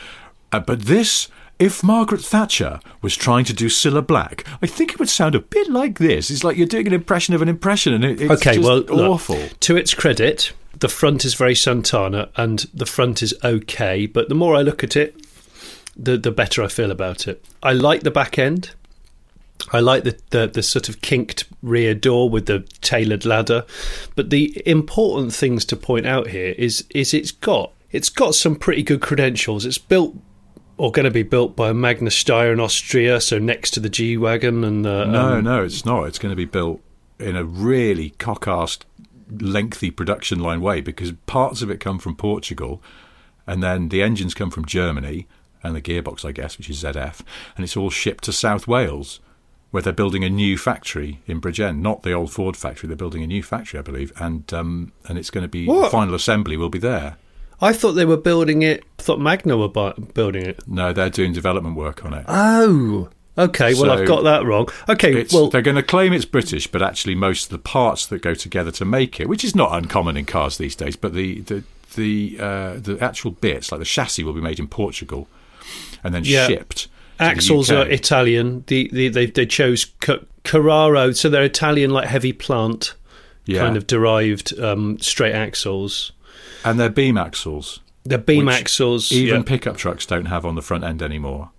uh, 0.52 0.60
but 0.60 0.82
this. 0.82 1.30
If 1.58 1.84
Margaret 1.84 2.22
Thatcher 2.22 2.80
was 3.02 3.16
trying 3.16 3.46
to 3.46 3.54
do 3.54 3.68
Cilla 3.68 4.06
Black, 4.06 4.46
I 4.62 4.68
think 4.68 4.92
it 4.92 5.00
would 5.00 5.10
sound 5.10 5.36
a 5.36 5.40
bit 5.40 5.70
like 5.70 6.00
this. 6.00 6.30
It's 6.30 6.44
like 6.44 6.58
you're 6.58 6.68
doing 6.68 6.88
an 6.88 6.94
impression 6.94 7.34
of 7.34 7.42
an 7.42 7.48
impression, 7.48 7.94
and 7.94 8.04
it, 8.04 8.22
it's 8.22 8.32
okay, 8.32 8.56
just 8.56 8.68
well, 8.68 8.80
look, 8.80 9.12
awful. 9.12 9.40
to 9.62 9.78
its 9.78 9.94
credit, 9.94 10.52
the 10.78 10.90
front 10.90 11.24
is 11.24 11.34
very 11.34 11.56
Santana, 11.56 12.30
and 12.36 12.66
the 12.74 12.86
front 12.86 13.24
is 13.24 13.34
okay. 13.44 14.06
But 14.06 14.28
the 14.28 14.36
more 14.36 14.56
I 14.56 14.64
look 14.64 14.84
at 14.84 14.98
it, 14.98 15.16
the 15.96 16.18
the 16.18 16.32
better 16.32 16.62
I 16.62 16.68
feel 16.68 16.92
about 16.92 17.28
it. 17.28 17.46
I 17.64 17.72
like 17.72 18.04
the 18.04 18.12
back 18.12 18.38
end. 18.38 18.72
I 19.72 19.80
like 19.80 20.04
the, 20.04 20.20
the 20.32 20.48
the 20.48 20.64
sort 20.64 20.90
of 20.90 21.02
kinked 21.02 21.46
rear 21.64 21.96
door 21.96 22.30
with 22.30 22.48
the 22.48 22.68
tailored 22.82 23.26
ladder. 23.26 23.66
But 24.16 24.30
the 24.30 24.62
important 24.66 25.34
things 25.34 25.64
to 25.66 25.78
point 25.78 26.06
out 26.06 26.28
here 26.28 26.54
is 26.58 26.86
is 26.90 27.14
it's 27.14 27.32
got 27.32 27.72
it's 27.92 28.10
got 28.10 28.36
some 28.36 28.58
pretty 28.58 28.84
good 28.84 29.02
credentials. 29.02 29.66
It's 29.66 29.78
built 29.78 30.16
or 30.78 30.92
going 30.92 31.06
to 31.06 31.12
be 31.12 31.24
built 31.24 31.56
by 31.56 31.72
Magna 31.74 32.10
Steyr 32.10 32.52
in 32.52 32.60
Austria, 32.60 33.22
so 33.22 33.38
next 33.40 33.72
to 33.72 33.80
the 33.80 33.90
G 33.90 34.18
wagon 34.18 34.64
and 34.64 34.84
No, 34.84 35.38
um, 35.38 35.44
no, 35.44 35.64
it's 35.64 35.86
not. 35.86 36.04
It's 36.06 36.20
going 36.20 36.32
to 36.32 36.36
be 36.36 36.46
built 36.46 36.82
in 37.20 37.36
a 37.36 37.44
really 37.44 38.10
cock-assed, 38.12 38.82
lengthy 39.40 39.90
production 39.90 40.40
line 40.40 40.62
way 40.62 40.82
because 40.82 41.12
parts 41.26 41.62
of 41.62 41.70
it 41.72 41.80
come 41.80 41.98
from 42.00 42.16
Portugal, 42.16 42.82
and 43.48 43.64
then 43.64 43.90
the 43.90 44.02
engines 44.04 44.34
come 44.34 44.52
from 44.52 44.66
Germany, 44.66 45.28
and 45.64 45.76
the 45.76 45.82
gearbox, 45.82 46.24
I 46.26 46.32
guess, 46.32 46.58
which 46.58 46.70
is 46.70 46.84
ZF, 46.84 47.22
and 47.56 47.64
it's 47.64 47.76
all 47.78 47.90
shipped 47.90 48.24
to 48.26 48.34
South 48.34 48.68
Wales, 48.68 49.20
where 49.72 49.82
they're 49.82 49.92
building 49.94 50.24
a 50.24 50.30
new 50.30 50.58
factory 50.58 51.22
in 51.26 51.42
Bridgend, 51.42 51.80
not 51.80 52.04
the 52.04 52.12
old 52.14 52.32
Ford 52.32 52.56
factory. 52.56 52.88
They're 52.88 52.96
building 52.96 53.24
a 53.24 53.28
new 53.28 53.42
factory, 53.42 53.80
I 53.80 53.84
believe, 53.84 54.14
and 54.18 54.52
um, 54.54 54.92
and 55.08 55.18
it's 55.18 55.30
going 55.32 55.44
to 55.44 55.48
be 55.50 55.66
What? 55.66 55.92
final 55.92 56.14
assembly 56.16 56.56
will 56.58 56.70
be 56.70 56.80
there. 56.80 57.18
I 57.62 57.74
thought 57.74 57.94
they 57.94 58.06
were 58.06 58.18
building 58.18 58.62
it. 58.62 58.84
Thought 58.98 59.20
Magna 59.20 59.58
were 59.58 59.68
bu- 59.70 59.94
building 60.14 60.46
it. 60.46 60.60
No, 60.68 60.92
they're 60.94 61.10
doing 61.10 61.34
development 61.34 61.76
work 61.76 62.04
on 62.06 62.14
it. 62.14 62.26
Oh, 62.28 63.10
okay. 63.38 63.74
Well, 63.74 63.84
So 63.86 63.92
I've 63.94 64.08
got 64.08 64.24
that 64.24 64.46
wrong. 64.46 64.68
Okay, 64.90 65.22
It's, 65.22 65.34
well, 65.34 65.50
they're 65.50 65.62
going 65.62 65.76
to 65.78 65.84
claim 65.84 66.12
it's 66.14 66.26
British, 66.26 66.68
but 66.68 66.82
actually 66.82 67.16
most 67.16 67.46
of 67.46 67.50
the 67.52 67.58
parts 67.60 68.06
that 68.08 68.22
go 68.22 68.34
together 68.34 68.72
to 68.72 68.86
make 68.86 69.20
it, 69.20 69.30
which 69.30 69.44
is 69.44 69.56
not 69.56 69.74
uncommon 69.76 70.18
in 70.18 70.26
cars 70.26 70.58
these 70.58 70.76
days, 70.76 70.96
but 70.96 71.14
the 71.14 71.42
the 71.42 71.64
the 71.96 72.38
uh, 72.40 72.74
the 72.78 72.98
actual 73.00 73.32
bits, 73.32 73.72
like 73.72 73.80
the 73.80 73.86
chassis, 73.86 74.24
will 74.24 74.34
be 74.34 74.42
made 74.42 74.60
in 74.60 74.68
Portugal 74.68 75.28
and 76.04 76.14
then 76.14 76.24
Yeah. 76.26 76.48
shipped. 76.48 76.78
to 76.78 76.88
the 77.20 77.24
axles 77.24 77.72
UK. 77.72 77.78
are 77.78 77.90
Italian. 77.90 78.64
The, 78.68 78.90
the 78.92 79.08
they 79.08 79.26
they 79.28 79.46
chose 79.46 79.88
C- 80.04 80.20
Carraro, 80.44 81.16
so 81.16 81.30
they're 81.30 81.44
Italian, 81.44 81.92
like 81.92 82.08
heavy 82.08 82.34
plant, 82.34 82.96
yeah, 83.46 83.60
kind 83.62 83.78
of 83.78 83.88
derived 83.88 84.60
um, 84.60 85.00
straight 85.00 85.34
axles. 85.34 86.12
And 86.66 86.80
they're 86.80 86.90
beam 86.90 87.18
axles. 87.18 87.80
They're 88.04 88.18
beam 88.18 88.50
axles. 88.50 89.12
Even 89.12 89.42
yeah. 89.42 89.44
pickup 89.46 89.78
trucks 89.78 90.06
don't 90.06 90.26
have 90.26 90.46
on 90.46 90.56
the 90.56 90.62
front 90.62 90.84
end 90.84 91.02
anymore. 91.02 91.52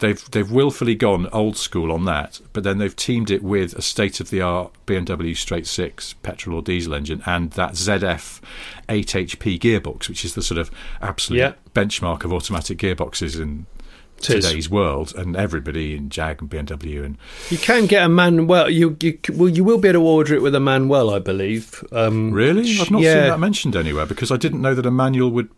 They've 0.00 0.22
they've 0.32 0.50
willfully 0.50 0.94
gone 0.94 1.28
old 1.32 1.56
school 1.56 1.92
on 1.92 2.04
that, 2.04 2.40
but 2.52 2.62
then 2.62 2.78
they've 2.78 2.94
teamed 2.94 3.30
it 3.30 3.42
with 3.42 3.74
a 3.74 3.80
state 3.82 4.20
of 4.20 4.28
the 4.28 4.40
art 4.42 4.72
BMW 4.86 5.34
straight 5.36 5.66
six 5.66 6.12
petrol 6.14 6.56
or 6.56 6.62
diesel 6.62 6.94
engine 6.94 7.22
and 7.24 7.52
that 7.52 7.72
ZF 7.72 8.40
8 8.88 9.06
HP 9.06 9.58
gearbox, 9.58 10.08
which 10.08 10.24
is 10.24 10.34
the 10.34 10.42
sort 10.42 10.58
of 10.58 10.70
absolute 11.00 11.38
Yeah. 11.38 11.52
benchmark 11.74 12.24
of 12.24 12.32
automatic 12.32 12.78
gearboxes 12.78 13.40
in 13.40 13.66
Today's 14.20 14.68
world. 14.68 15.14
And 15.16 15.36
everybody 15.36 15.94
in 15.96 16.10
Jag 16.10 16.40
and 16.40 16.50
BMW 16.50 17.04
and 17.04 17.18
You 17.50 17.58
can 17.58 17.86
get 17.86 18.04
a 18.04 18.08
Manuel. 18.08 18.70
You 18.70 18.96
you 19.00 19.18
well, 19.34 19.48
you 19.48 19.64
will 19.64 19.78
be 19.78 19.88
able 19.88 20.00
to 20.00 20.06
order 20.06 20.34
it 20.34 20.42
with 20.42 20.54
a 20.54 20.60
Manuel, 20.60 21.10
I 21.10 21.18
believe. 21.18 21.84
Um, 21.92 22.32
really, 22.32 22.78
I've 22.80 22.90
not 22.90 23.02
yeah. 23.02 23.14
seen 23.14 23.30
that 23.30 23.40
mentioned 23.40 23.76
anywhere 23.76 24.06
because 24.06 24.30
I 24.30 24.36
didn't 24.36 24.62
know 24.62 24.74
that 24.74 24.86
a 24.86 24.90
manual 24.90 25.30
would 25.30 25.48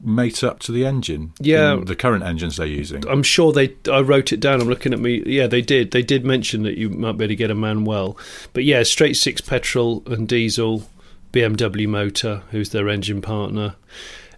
mate 0.00 0.44
up 0.44 0.58
to 0.60 0.72
the 0.72 0.84
engine. 0.84 1.32
Yeah. 1.40 1.80
the 1.82 1.96
current 1.96 2.24
engines 2.24 2.56
they're 2.56 2.66
using. 2.66 3.06
I'm 3.08 3.22
sure 3.22 3.52
they. 3.52 3.74
I 3.90 4.00
wrote 4.00 4.32
it 4.32 4.40
down. 4.40 4.60
I'm 4.60 4.68
looking 4.68 4.92
at 4.92 5.00
me. 5.00 5.22
Yeah, 5.26 5.46
they 5.46 5.62
did. 5.62 5.90
They 5.90 6.02
did 6.02 6.24
mention 6.24 6.62
that 6.64 6.78
you 6.78 6.90
might 6.90 7.12
be 7.12 7.24
able 7.24 7.32
to 7.32 7.36
get 7.36 7.50
a 7.50 7.54
Manuel, 7.54 8.16
but 8.52 8.64
yeah, 8.64 8.82
straight 8.82 9.16
six 9.16 9.40
petrol 9.40 10.02
and 10.06 10.28
diesel, 10.28 10.88
BMW 11.32 11.88
motor, 11.88 12.42
who's 12.50 12.70
their 12.70 12.88
engine 12.88 13.22
partner. 13.22 13.76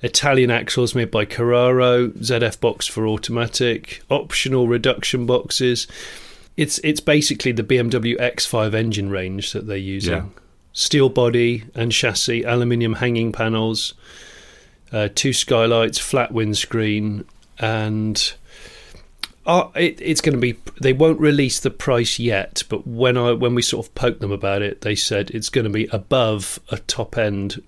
Italian 0.02 0.50
axles 0.50 0.94
made 0.94 1.10
by 1.10 1.24
Carraro, 1.24 2.10
ZF 2.10 2.60
box 2.60 2.86
for 2.86 3.06
automatic, 3.06 4.02
optional 4.10 4.68
reduction 4.68 5.26
boxes. 5.26 5.86
It's 6.56 6.78
it's 6.84 7.00
basically 7.00 7.52
the 7.52 7.62
BMW 7.62 8.18
X5 8.18 8.74
engine 8.74 9.10
range 9.10 9.52
that 9.52 9.66
they're 9.66 9.76
using. 9.76 10.14
Yeah. 10.14 10.24
Steel 10.72 11.08
body 11.08 11.64
and 11.74 11.90
chassis, 11.90 12.44
aluminium 12.44 12.94
hanging 12.94 13.32
panels, 13.32 13.94
uh, 14.92 15.08
two 15.14 15.32
skylights, 15.32 15.98
flat 15.98 16.30
windscreen, 16.32 17.24
and 17.58 18.34
uh, 19.46 19.68
it, 19.74 19.98
it's 20.00 20.20
going 20.20 20.34
to 20.34 20.40
be. 20.40 20.58
They 20.80 20.92
won't 20.92 21.18
release 21.18 21.58
the 21.58 21.70
price 21.70 22.18
yet, 22.18 22.62
but 22.68 22.86
when 22.86 23.16
I 23.16 23.32
when 23.32 23.54
we 23.54 23.62
sort 23.62 23.86
of 23.86 23.94
poked 23.94 24.20
them 24.20 24.30
about 24.30 24.62
it, 24.62 24.82
they 24.82 24.94
said 24.94 25.30
it's 25.30 25.48
going 25.48 25.64
to 25.64 25.70
be 25.70 25.88
above 25.90 26.60
a 26.70 26.78
top 26.78 27.16
end 27.16 27.62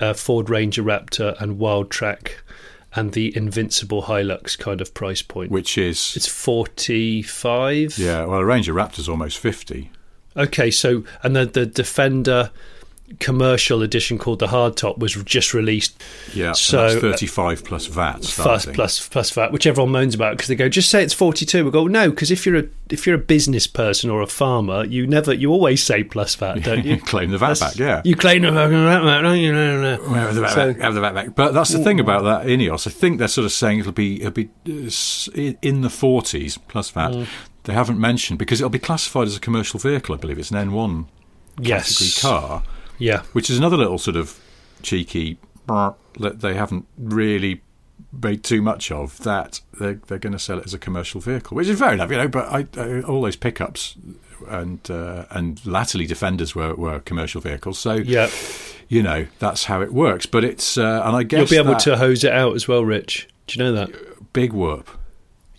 uh, 0.00 0.14
Ford 0.14 0.50
Ranger 0.50 0.82
Raptor 0.82 1.40
and 1.40 1.58
Wild 1.58 1.90
Track 1.90 2.42
and 2.94 3.12
the 3.12 3.34
Invincible 3.36 4.02
Hilux 4.02 4.58
kind 4.58 4.80
of 4.80 4.92
price 4.94 5.22
point. 5.22 5.50
which 5.50 5.78
is 5.78 6.12
it's 6.16 6.26
forty 6.26 7.22
five. 7.22 7.96
yeah. 7.98 8.24
Well, 8.24 8.40
a 8.40 8.44
Ranger 8.44 8.74
Raptor's 8.74 9.08
almost 9.08 9.38
fifty. 9.38 9.90
Okay, 10.36 10.70
so 10.70 11.04
and 11.22 11.34
then 11.36 11.52
the 11.52 11.66
Defender 11.66 12.50
commercial 13.18 13.82
edition 13.82 14.18
called 14.18 14.38
the 14.38 14.46
hardtop 14.46 14.98
was 14.98 15.14
just 15.24 15.52
released 15.52 16.00
Yeah, 16.32 16.52
So, 16.52 16.86
uh, 16.86 17.00
thirty-five 17.00 17.64
plus 17.64 17.86
VAT. 17.86 18.12
plus 18.22 18.32
starting. 18.32 18.74
plus 18.74 19.08
plus 19.08 19.30
VAT, 19.30 19.50
which 19.52 19.66
everyone 19.66 19.90
moans 19.92 20.14
about 20.14 20.36
because 20.36 20.48
they 20.48 20.54
go 20.54 20.68
just 20.68 20.90
say 20.90 21.02
it's 21.02 21.12
forty 21.14 21.44
two. 21.44 21.64
We 21.64 21.70
go 21.70 21.86
no 21.86 22.10
because 22.10 22.30
if 22.30 22.46
you're 22.46 22.58
a 22.58 22.64
if 22.88 23.06
you're 23.06 23.16
a 23.16 23.18
business 23.18 23.66
person 23.66 24.10
or 24.10 24.22
a 24.22 24.26
farmer, 24.26 24.84
you 24.84 25.06
never 25.06 25.32
you 25.34 25.50
always 25.50 25.82
say 25.82 26.04
plus 26.04 26.34
VAT, 26.36 26.62
don't 26.62 26.84
you? 26.84 26.96
claim 27.00 27.30
the 27.30 27.38
VAT 27.38 27.54
That's- 27.58 27.70
back. 27.74 27.78
Yeah, 27.78 28.02
you 28.04 28.14
claim 28.14 28.42
the 28.42 28.52
VAT 28.52 28.68
back, 28.70 29.22
don't 29.22 29.38
you? 29.38 29.52
No, 29.52 29.80
no, 29.80 29.96
no. 29.96 30.12
Have 30.14 30.34
the, 30.34 30.40
VAT 30.42 30.50
So- 30.50 30.72
back, 30.72 30.82
have 30.82 30.94
the 30.94 31.00
VAT 31.00 31.14
back. 31.14 31.34
But 31.34 31.52
that's 31.52 31.70
the 31.70 31.82
thing 31.82 31.98
about 32.00 32.22
that 32.24 32.46
Ineos. 32.46 32.86
I 32.86 32.90
think 32.90 33.18
they're 33.18 33.28
sort 33.28 33.44
of 33.44 33.52
saying 33.52 33.80
it'll 33.80 33.92
be 33.92 34.20
it'll 34.22 34.30
be 34.32 34.50
uh, 34.68 35.52
in 35.62 35.80
the 35.80 35.90
forties 35.90 36.58
plus 36.58 36.90
VAT. 36.90 37.10
Mm. 37.12 37.26
They 37.64 37.72
haven't 37.74 37.98
mentioned 38.00 38.38
because 38.38 38.60
it'll 38.60 38.70
be 38.70 38.78
classified 38.78 39.26
as 39.26 39.36
a 39.36 39.40
commercial 39.40 39.78
vehicle. 39.80 40.14
I 40.14 40.18
believe 40.18 40.38
it's 40.38 40.50
an 40.50 40.56
N1 40.70 41.06
category 41.56 41.68
Yes, 41.68 42.20
car, 42.22 42.62
yeah, 43.00 43.22
which 43.32 43.50
is 43.50 43.58
another 43.58 43.76
little 43.76 43.98
sort 43.98 44.16
of 44.16 44.38
cheeky 44.82 45.38
that 45.66 46.40
they 46.40 46.54
haven't 46.54 46.86
really 46.96 47.62
made 48.12 48.44
too 48.44 48.62
much 48.62 48.92
of. 48.92 49.18
That 49.18 49.60
they're, 49.78 50.00
they're 50.06 50.18
going 50.18 50.32
to 50.32 50.38
sell 50.38 50.58
it 50.58 50.66
as 50.66 50.74
a 50.74 50.78
commercial 50.78 51.20
vehicle, 51.20 51.56
which 51.56 51.68
is 51.68 51.78
fair 51.78 51.94
enough, 51.94 52.10
you 52.10 52.16
know. 52.16 52.28
But 52.28 52.46
I, 52.46 52.66
I, 52.76 53.02
all 53.02 53.22
those 53.22 53.36
pickups 53.36 53.96
and 54.48 54.88
uh, 54.90 55.26
and 55.30 55.64
latterly 55.66 56.06
Defenders 56.06 56.54
were, 56.54 56.74
were 56.74 57.00
commercial 57.00 57.40
vehicles, 57.40 57.78
so 57.78 57.94
yeah. 57.94 58.30
you 58.88 59.02
know 59.02 59.26
that's 59.38 59.64
how 59.64 59.82
it 59.82 59.92
works. 59.92 60.26
But 60.26 60.44
it's 60.44 60.78
uh, 60.78 61.02
and 61.04 61.16
I 61.16 61.24
guess 61.24 61.50
You'll 61.50 61.64
be 61.64 61.68
able 61.68 61.78
to 61.80 61.96
hose 61.96 62.22
it 62.22 62.32
out 62.32 62.54
as 62.54 62.68
well, 62.68 62.84
Rich. 62.84 63.28
Do 63.46 63.58
you 63.58 63.64
know 63.64 63.72
that? 63.72 64.10
big 64.32 64.52
whoop. 64.52 64.88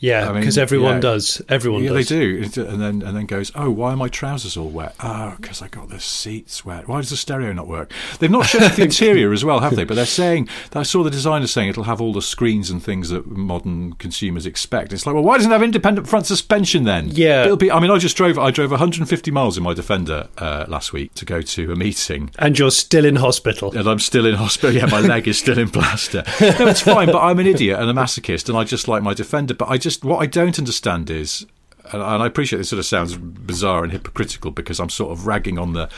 Yeah, 0.02 0.28
I 0.28 0.32
mean, 0.32 0.42
because 0.42 0.58
everyone 0.58 0.96
yeah. 0.96 1.02
does. 1.02 1.42
Everyone 1.48 1.84
yeah, 1.84 1.94
does. 1.94 2.10
they 2.10 2.20
do, 2.20 2.44
and 2.68 2.82
then 2.82 3.02
and 3.04 3.16
then 3.16 3.28
goes, 3.28 3.52
oh, 3.54 3.70
why 3.70 3.92
are 3.94 3.96
my 3.96 4.10
trousers 4.10 4.58
all 4.58 4.70
wet? 4.70 4.96
Oh, 5.00 5.36
because 5.40 5.62
I 5.62 5.68
got 5.68 5.90
the 5.90 6.00
seats 6.00 6.66
wet. 6.66 6.88
Why 6.88 7.02
does 7.02 7.12
the 7.12 7.18
stereo 7.18 7.54
not 7.54 7.68
work? 7.68 7.94
They've 8.20 8.32
not 8.32 8.48
shown 8.48 8.62
the 8.62 8.82
interior 8.82 9.32
as 9.32 9.46
well, 9.46 9.60
have 9.60 9.76
they? 9.76 9.84
But 9.84 9.96
they're 9.96 10.06
saying 10.08 10.50
I 10.74 10.82
saw 10.82 11.04
the 11.04 11.12
designer 11.12 11.46
saying 11.46 11.70
it'll 11.70 11.84
have 11.84 12.02
all 12.02 12.14
the 12.14 12.22
screens 12.22 12.72
and 12.72 12.82
things 12.84 13.10
that 13.10 13.28
modern 13.28 13.94
consumers 13.94 14.48
expect. 14.48 14.92
It's 14.92 15.06
like, 15.06 15.14
well, 15.14 15.24
why 15.24 15.38
doesn't 15.38 15.52
it 15.52 15.54
have 15.54 15.64
independent 15.64 16.08
front 16.08 16.26
suspension 16.26 16.84
then? 16.84 17.10
Yeah. 17.12 17.44
it'll 17.44 17.58
be. 17.58 17.72
I 17.72 17.80
mean, 17.80 17.92
I 17.92 18.00
just 18.00 18.18
drove. 18.18 18.40
I 18.40 18.50
drove 18.50 18.72
150 18.72 19.30
miles 19.30 19.56
in 19.56 19.64
my 19.64 19.76
Defender 19.76 20.30
uh, 20.40 20.66
last 20.68 20.94
week 20.94 21.14
to 21.16 21.26
go 21.26 21.42
to 21.42 21.72
a 21.72 21.76
meeting. 21.76 22.32
And 22.40 22.58
you're 22.58 22.72
still 22.72 23.06
in 23.06 23.18
hospital. 23.18 23.78
And 23.78 23.88
I'm 23.88 24.00
still 24.00 24.26
in 24.26 24.36
hospital. 24.36 24.76
Yeah, 24.76 24.88
my 24.88 25.00
leg 25.00 25.28
is 25.28 25.38
still 25.38 25.60
in 25.60 25.70
plaster. 25.70 26.24
No, 26.42 26.68
it's 26.68 26.82
fine, 26.82 27.08
but 27.08 27.20
I'm 27.20 27.40
an 27.40 27.48
idiot 27.48 27.80
and 27.80 27.90
a 27.90 27.94
masochist, 27.94 28.50
and 28.50 28.58
I 28.58 28.64
just 28.64 28.88
like 28.88 29.04
my 29.04 29.14
defender. 29.14 29.54
But 29.54 29.70
I 29.70 29.78
just 29.78 29.91
what 30.02 30.20
I 30.20 30.26
don't 30.26 30.58
understand 30.60 31.10
is, 31.10 31.46
and 31.92 32.02
and 32.02 32.24
I 32.24 32.28
appreciate 32.28 32.58
this 32.58 32.70
sort 32.70 32.80
of 32.80 32.86
sounds 32.86 33.18
bizarre 33.18 33.84
and 33.84 33.92
hypocritical 33.92 34.52
because 34.52 34.80
I'm 34.80 34.90
sort 34.90 35.12
of 35.12 35.28
ragging 35.28 35.58
on 35.58 35.74
the 35.74 35.90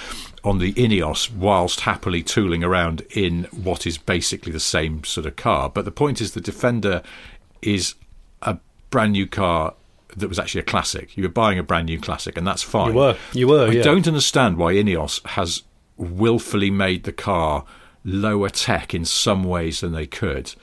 on 0.43 0.59
the 0.59 0.73
Ineos 0.73 1.33
whilst 1.33 1.81
happily 1.81 2.23
tooling 2.23 2.63
around 2.63 3.01
in 3.11 3.45
what 3.51 3.85
is 3.87 3.97
basically 3.97 4.51
the 4.51 4.59
same 4.59 5.03
sort 5.03 5.25
of 5.25 5.35
car. 5.35 5.69
But 5.69 5.85
the 5.85 5.91
point 5.91 6.21
is, 6.21 6.33
the 6.33 6.41
Defender 6.41 7.01
is 7.61 7.95
a 8.41 8.57
brand 8.89 9.13
new 9.13 9.27
car. 9.27 9.75
That 10.15 10.29
was 10.29 10.37
actually 10.37 10.61
a 10.61 10.65
classic. 10.65 11.17
You 11.17 11.23
were 11.23 11.29
buying 11.29 11.57
a 11.57 11.63
brand 11.63 11.87
new 11.87 11.99
classic, 11.99 12.37
and 12.37 12.45
that's 12.45 12.61
fine. 12.61 12.89
You 12.89 12.95
were. 12.95 13.17
You 13.33 13.47
were. 13.47 13.67
I 13.67 13.71
yeah. 13.71 13.83
don't 13.83 14.07
understand 14.07 14.57
why 14.57 14.73
Ineos 14.73 15.25
has 15.29 15.63
willfully 15.97 16.69
made 16.69 17.03
the 17.03 17.11
car 17.11 17.65
lower 18.03 18.49
tech 18.49 18.93
in 18.93 19.05
some 19.05 19.43
ways 19.43 19.81
than 19.81 19.91
they 19.91 20.05
could, 20.05 20.53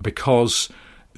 because 0.00 0.68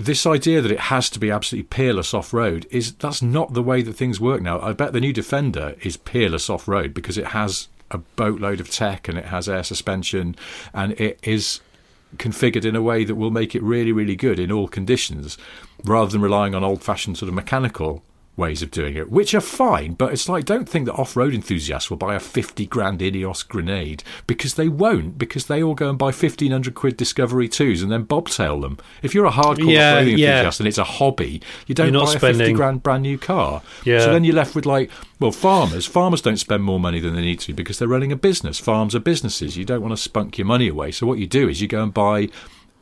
this 0.01 0.25
idea 0.25 0.63
that 0.63 0.73
it 0.73 0.81
has 0.81 1.11
to 1.11 1.19
be 1.19 1.31
absolutely 1.31 1.69
peerless 1.69 2.15
off 2.15 2.33
road 2.33 2.67
is 2.71 2.95
that's 2.95 3.21
not 3.21 3.53
the 3.53 3.63
way 3.63 3.83
that 3.83 3.93
things 3.93 4.19
work 4.19 4.41
now. 4.41 4.59
I 4.61 4.73
bet 4.73 4.95
the 4.95 5.01
new 5.01 5.13
Defender 5.13 5.77
is 5.83 5.99
peerless 5.99 6.49
off 6.49 6.67
road 6.67 6.95
because 6.95 7.19
it 7.19 7.29
has 7.29 7.69
a 7.91 7.99
boatload 7.99 8.61
of 8.61 8.71
tech 8.71 9.09
and 9.09 9.19
it 9.19 9.27
has 9.27 9.49
air 9.49 9.63
suspension 9.63 10.37
and 10.73 10.93
it 10.99 11.21
is 11.23 11.61
configured 12.17 12.65
in 12.65 12.75
a 12.75 12.83
way 12.83 13.05
that 13.05 13.15
will 13.15 13.31
make 13.31 13.55
it 13.55 13.63
really, 13.63 13.93
really 13.93 14.17
good 14.17 14.39
in 14.39 14.51
all 14.51 14.69
conditions, 14.69 15.37
rather 15.85 16.11
than 16.11 16.23
relying 16.23 16.55
on 16.55 16.65
old-fashioned 16.65 17.19
sort 17.19 17.29
of 17.29 17.35
mechanical 17.35 18.03
ways 18.41 18.63
of 18.63 18.73
doing 18.73 18.97
it, 18.97 19.11
which 19.11 19.35
are 19.35 19.41
fine. 19.41 19.93
But 19.93 20.13
it's 20.13 20.29
like 20.29 20.45
don't 20.45 20.69
think 20.69 20.87
that 20.87 20.95
off-road 20.95 21.33
enthusiasts 21.35 21.91
will 21.91 21.97
buy 21.97 22.17
a 22.17 22.21
fifty 22.21 22.67
grand 22.67 22.99
Ineos 22.99 23.47
Grenade 23.47 24.03
because 24.27 24.55
they 24.55 24.69
won't, 24.69 25.17
because 25.19 25.47
they 25.47 25.63
all 25.63 25.75
go 25.75 25.89
and 25.89 25.97
buy 25.99 26.11
fifteen 26.11 26.51
hundred 26.51 26.75
quid 26.75 26.97
Discovery 26.97 27.49
twos 27.49 27.83
and 27.83 27.93
then 27.93 28.03
bobtail 28.03 28.61
them. 28.61 28.79
If 29.03 29.15
you're 29.15 29.27
a 29.27 29.31
hardcore 29.31 29.73
Yeah, 29.73 29.95
off-roading 29.99 30.19
yeah. 30.19 30.29
enthusiast 30.39 30.61
and 30.61 30.67
it's 30.67 30.79
a 30.79 30.85
hobby, 30.85 31.41
you 31.69 31.75
don't 31.75 31.93
buy 31.93 32.15
a 32.15 32.19
50 32.19 32.53
grand 32.55 32.83
brand 32.83 33.03
new 33.03 33.19
car. 33.19 33.63
Yeah. 33.85 34.01
So 34.01 34.13
then 34.13 34.25
you're 34.25 34.35
left 34.35 34.55
with 34.57 34.67
like, 34.67 34.91
well, 35.21 35.31
farmers. 35.33 35.87
Farmers 35.87 36.23
don't 36.23 36.39
spend 36.39 36.65
more 36.65 36.81
money 36.81 36.99
than 36.99 37.15
they 37.15 37.21
need 37.21 37.41
to 37.41 37.53
because 37.53 37.79
they're 37.79 37.87
running 37.89 38.11
a 38.11 38.17
business. 38.17 38.59
Farms 38.59 38.95
are 38.95 39.01
businesses. 39.01 39.57
You 39.57 39.65
don't 39.67 39.83
want 39.83 39.93
to 39.93 39.97
spunk 39.97 40.39
your 40.39 40.47
money 40.47 40.69
away. 40.69 40.91
So 40.91 41.07
what 41.07 41.19
you 41.19 41.27
do 41.27 41.49
is 41.49 41.61
you 41.61 41.69
go 41.69 41.83
and 41.83 41.93
buy 41.93 42.29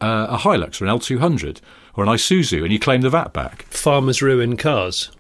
uh, 0.00 0.28
a 0.30 0.36
Hilux 0.38 0.80
or 0.80 0.86
an 0.86 0.90
L200 0.98 1.60
or 1.94 2.04
an 2.04 2.10
Isuzu 2.10 2.62
and 2.62 2.72
you 2.72 2.78
claim 2.78 3.00
the 3.00 3.10
VAT 3.10 3.32
back. 3.32 3.62
Farmers 3.64 4.22
ruin 4.22 4.56
cars, 4.56 5.10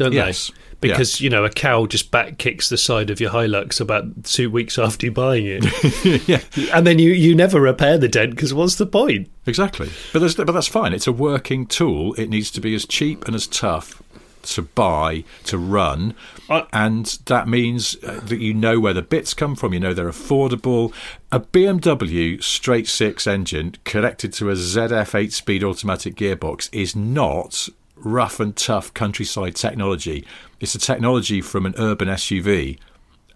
don't 0.00 0.12
Yes. 0.12 0.48
they? 0.48 0.54
Because 0.88 1.20
you 1.20 1.28
know 1.28 1.44
a 1.44 1.50
cow 1.50 1.84
just 1.84 2.10
back 2.10 2.38
kicks 2.38 2.70
the 2.70 2.78
side 2.78 3.10
of 3.10 3.20
your 3.20 3.30
Hilux 3.30 3.82
about 3.82 4.24
two 4.24 4.48
weeks 4.48 4.78
after 4.78 5.04
you 5.06 5.12
buying 5.12 5.44
it, 5.46 6.26
yeah, 6.26 6.40
and 6.74 6.86
then 6.86 6.98
you 6.98 7.10
you 7.10 7.34
never 7.34 7.60
repair 7.60 7.98
the 7.98 8.08
dent 8.08 8.30
because 8.30 8.54
what's 8.54 8.76
the 8.76 8.86
point? 8.86 9.30
exactly. 9.46 9.90
But 10.14 10.20
there's, 10.20 10.34
but 10.36 10.50
that's 10.50 10.68
fine. 10.68 10.94
It's 10.94 11.06
a 11.06 11.12
working 11.12 11.66
tool. 11.66 12.14
It 12.14 12.30
needs 12.30 12.50
to 12.52 12.62
be 12.62 12.74
as 12.74 12.86
cheap 12.86 13.26
and 13.26 13.34
as 13.36 13.46
tough 13.46 14.02
to 14.42 14.62
buy 14.62 15.22
to 15.44 15.58
run, 15.58 16.14
I- 16.48 16.64
and 16.72 17.04
that 17.26 17.46
means 17.46 17.94
uh, 18.02 18.20
that 18.24 18.38
you 18.40 18.54
know 18.54 18.80
where 18.80 18.94
the 18.94 19.02
bits 19.02 19.34
come 19.34 19.56
from. 19.56 19.74
You 19.74 19.80
know 19.80 19.92
they're 19.92 20.08
affordable. 20.08 20.94
A 21.30 21.40
BMW 21.40 22.42
straight 22.42 22.88
six 22.88 23.26
engine 23.26 23.74
connected 23.84 24.32
to 24.32 24.48
a 24.48 24.54
ZF 24.54 25.14
eight 25.14 25.34
speed 25.34 25.62
automatic 25.62 26.14
gearbox 26.14 26.70
is 26.72 26.96
not 26.96 27.68
rough 28.04 28.40
and 28.40 28.56
tough 28.56 28.92
countryside 28.94 29.54
technology. 29.54 30.26
It's 30.60 30.74
a 30.74 30.78
technology 30.78 31.40
from 31.40 31.66
an 31.66 31.74
urban 31.78 32.08
SUV. 32.08 32.78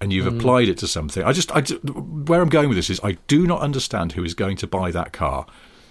And 0.00 0.12
you've 0.12 0.26
mm. 0.26 0.38
applied 0.38 0.68
it 0.68 0.76
to 0.78 0.88
something. 0.88 1.22
I 1.22 1.32
just, 1.32 1.52
I, 1.52 1.62
where 1.62 2.42
I'm 2.42 2.48
going 2.48 2.68
with 2.68 2.76
this 2.76 2.90
is, 2.90 3.00
I 3.02 3.12
do 3.26 3.46
not 3.46 3.60
understand 3.60 4.12
who 4.12 4.24
is 4.24 4.34
going 4.34 4.56
to 4.58 4.66
buy 4.66 4.90
that 4.90 5.12
car. 5.12 5.46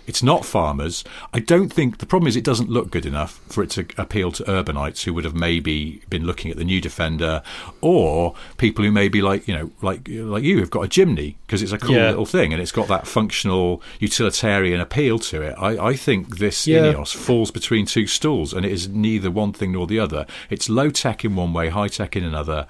It's 0.06 0.22
not 0.22 0.46
farmers. 0.46 1.04
I 1.34 1.40
don't 1.40 1.72
think 1.72 2.00
the 2.00 2.06
problem 2.06 2.28
is 2.28 2.36
it 2.36 2.44
doesn't 2.44 2.70
look 2.70 2.92
good 2.92 3.06
enough 3.06 3.40
for 3.48 3.64
it 3.64 3.70
to 3.72 3.86
appeal 3.98 4.32
to 4.34 4.44
urbanites 4.44 5.04
who 5.04 5.14
would 5.14 5.24
have 5.24 5.34
maybe 5.36 6.02
been 6.10 6.26
looking 6.26 6.52
at 6.52 6.58
the 6.58 6.64
new 6.66 6.82
Defender, 6.82 7.42
or 7.82 8.36
people 8.58 8.84
who 8.84 8.92
maybe 8.92 9.22
like 9.22 9.48
you 9.48 9.54
know 9.56 9.72
like 9.82 10.08
like 10.10 10.44
you 10.44 10.60
have 10.60 10.70
got 10.70 10.86
a 10.86 10.88
Jimny 10.90 11.36
because 11.48 11.62
it's 11.62 11.72
a 11.72 11.78
cool 11.78 11.96
Yeah. 11.96 12.10
little 12.10 12.26
thing 12.26 12.52
and 12.52 12.62
it's 12.62 12.72
got 12.72 12.88
that 12.90 13.08
functional 13.08 13.82
utilitarian 14.00 14.80
appeal 14.82 15.20
to 15.20 15.42
it. 15.42 15.56
I, 15.58 15.88
I 15.90 15.96
think 15.96 16.38
this 16.38 16.68
Yeah. 16.68 16.94
Ineos 16.94 17.16
falls 17.16 17.52
between 17.52 17.86
two 17.86 18.08
stools 18.08 18.54
and 18.54 18.66
it 18.66 18.72
is 18.72 18.88
neither 18.90 19.32
one 19.32 19.54
thing 19.54 19.72
nor 19.72 19.88
the 19.88 20.00
other. 20.00 20.26
It's 20.50 20.70
low 20.70 20.90
tech 20.90 21.24
in 21.24 21.36
one 21.36 21.54
way, 21.54 21.70
high 21.70 21.88
tech 21.88 22.16
in 22.16 22.24
another. 22.24 22.68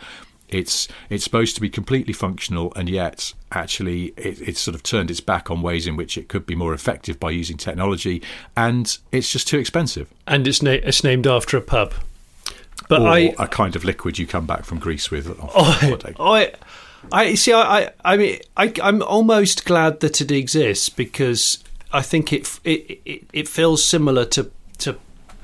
It's 0.53 0.87
it's 1.09 1.23
supposed 1.23 1.55
to 1.55 1.61
be 1.61 1.69
completely 1.69 2.13
functional, 2.13 2.73
and 2.75 2.89
yet 2.89 3.33
actually 3.51 4.13
it, 4.17 4.41
it's 4.41 4.59
sort 4.59 4.75
of 4.75 4.83
turned 4.83 5.11
its 5.11 5.19
back 5.19 5.49
on 5.49 5.61
ways 5.61 5.87
in 5.87 5.95
which 5.95 6.17
it 6.17 6.27
could 6.27 6.45
be 6.45 6.55
more 6.55 6.73
effective 6.73 7.19
by 7.19 7.31
using 7.31 7.57
technology, 7.57 8.21
and 8.55 8.97
it's 9.11 9.31
just 9.31 9.47
too 9.47 9.57
expensive. 9.57 10.09
And 10.27 10.47
it's 10.47 10.61
na- 10.61 10.71
it's 10.71 11.03
named 11.03 11.27
after 11.27 11.57
a 11.57 11.61
pub. 11.61 11.93
But 12.89 13.01
or 13.01 13.07
I 13.07 13.33
a 13.39 13.47
kind 13.47 13.75
of 13.75 13.83
liquid 13.83 14.17
you 14.19 14.27
come 14.27 14.45
back 14.45 14.65
from 14.65 14.79
Greece 14.79 15.09
with 15.09 15.29
I, 15.29 15.45
holiday. 15.45 16.13
I, 16.19 16.51
I 17.11 17.35
see. 17.35 17.53
I, 17.53 17.61
I, 17.61 17.91
I 18.05 18.17
mean, 18.17 18.39
I, 18.57 18.73
I'm 18.81 19.01
almost 19.01 19.65
glad 19.65 19.99
that 20.01 20.21
it 20.21 20.31
exists 20.31 20.89
because 20.89 21.63
I 21.91 22.01
think 22.01 22.33
it, 22.33 22.59
it, 22.63 23.01
it, 23.05 23.23
it 23.33 23.47
feels 23.47 23.83
similar 23.83 24.25
to 24.25 24.51
to 24.79 24.97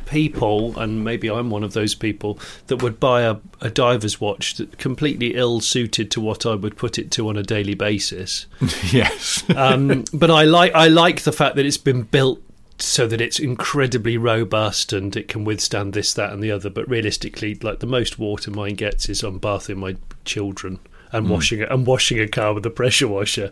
people, 0.09 0.77
and 0.79 1.03
maybe 1.03 1.29
I'm 1.29 1.49
one 1.49 1.63
of 1.63 1.73
those 1.73 1.95
people 1.95 2.39
that 2.67 2.81
would 2.81 2.99
buy 2.99 3.21
a, 3.21 3.37
a 3.61 3.69
diver's 3.69 4.19
watch 4.19 4.55
that 4.55 4.77
completely 4.77 5.35
ill 5.35 5.61
suited 5.61 6.11
to 6.11 6.21
what 6.21 6.45
I 6.45 6.55
would 6.55 6.77
put 6.77 6.97
it 6.97 7.11
to 7.11 7.29
on 7.29 7.37
a 7.37 7.43
daily 7.43 7.75
basis. 7.75 8.45
yes, 8.91 9.43
Um, 9.55 10.05
but 10.13 10.31
I 10.31 10.43
like 10.43 10.73
I 10.73 10.87
like 10.87 11.21
the 11.21 11.31
fact 11.31 11.55
that 11.55 11.65
it's 11.65 11.77
been 11.77 12.03
built 12.03 12.41
so 12.77 13.07
that 13.07 13.19
it's 13.21 13.39
incredibly 13.39 14.17
robust 14.17 14.93
and 14.93 15.15
it 15.15 15.27
can 15.27 15.43
withstand 15.43 15.93
this, 15.93 16.13
that, 16.13 16.31
and 16.31 16.41
the 16.41 16.51
other. 16.51 16.69
But 16.69 16.89
realistically, 16.89 17.55
like 17.55 17.79
the 17.79 17.87
most 17.87 18.17
water 18.17 18.51
mine 18.51 18.75
gets 18.75 19.09
is 19.09 19.23
on 19.23 19.37
bathing 19.37 19.79
my 19.79 19.97
children 20.25 20.79
and 21.11 21.29
washing 21.29 21.59
it 21.59 21.71
and 21.71 21.85
washing 21.87 22.19
a 22.19 22.27
car 22.27 22.53
with 22.53 22.65
a 22.65 22.69
pressure 22.69 23.07
washer. 23.07 23.51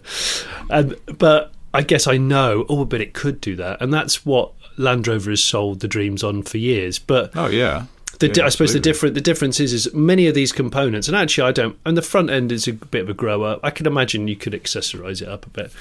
And 0.69 0.95
but 1.17 1.53
I 1.73 1.81
guess 1.81 2.07
I 2.07 2.17
know, 2.17 2.65
oh, 2.69 2.85
but 2.85 3.01
it 3.01 3.13
could 3.13 3.41
do 3.41 3.55
that, 3.57 3.81
and 3.81 3.93
that's 3.93 4.25
what 4.25 4.53
Land 4.77 5.07
Rover 5.07 5.31
has 5.31 5.43
sold 5.43 5.79
the 5.79 5.88
dreams 5.88 6.24
on 6.24 6.43
for 6.43 6.57
years. 6.57 7.00
But 7.00 7.31
oh 7.36 7.48
yeah, 7.48 7.86
The, 8.19 8.31
Yeah, 8.34 8.46
I 8.46 8.50
suppose 8.50 8.74
the 8.74 8.79
different 8.79 9.15
the 9.15 9.22
difference 9.22 9.60
is 9.60 9.74
is 9.74 9.93
many 9.93 10.27
of 10.27 10.36
these 10.36 10.51
components, 10.51 11.07
and 11.07 11.17
actually 11.17 11.48
I 11.48 11.51
don't. 11.51 11.77
And 11.86 11.98
the 11.98 12.01
front 12.01 12.29
end 12.29 12.51
is 12.51 12.67
a 12.67 12.74
bit 12.74 13.01
of 13.01 13.10
a 13.10 13.13
grower. 13.13 13.60
I 13.63 13.72
can 13.72 13.86
imagine 13.86 14.27
you 14.27 14.36
could 14.36 14.53
accessorize 14.53 15.22
it 15.22 15.27
up 15.27 15.46
a 15.46 15.50
bit. 15.50 15.72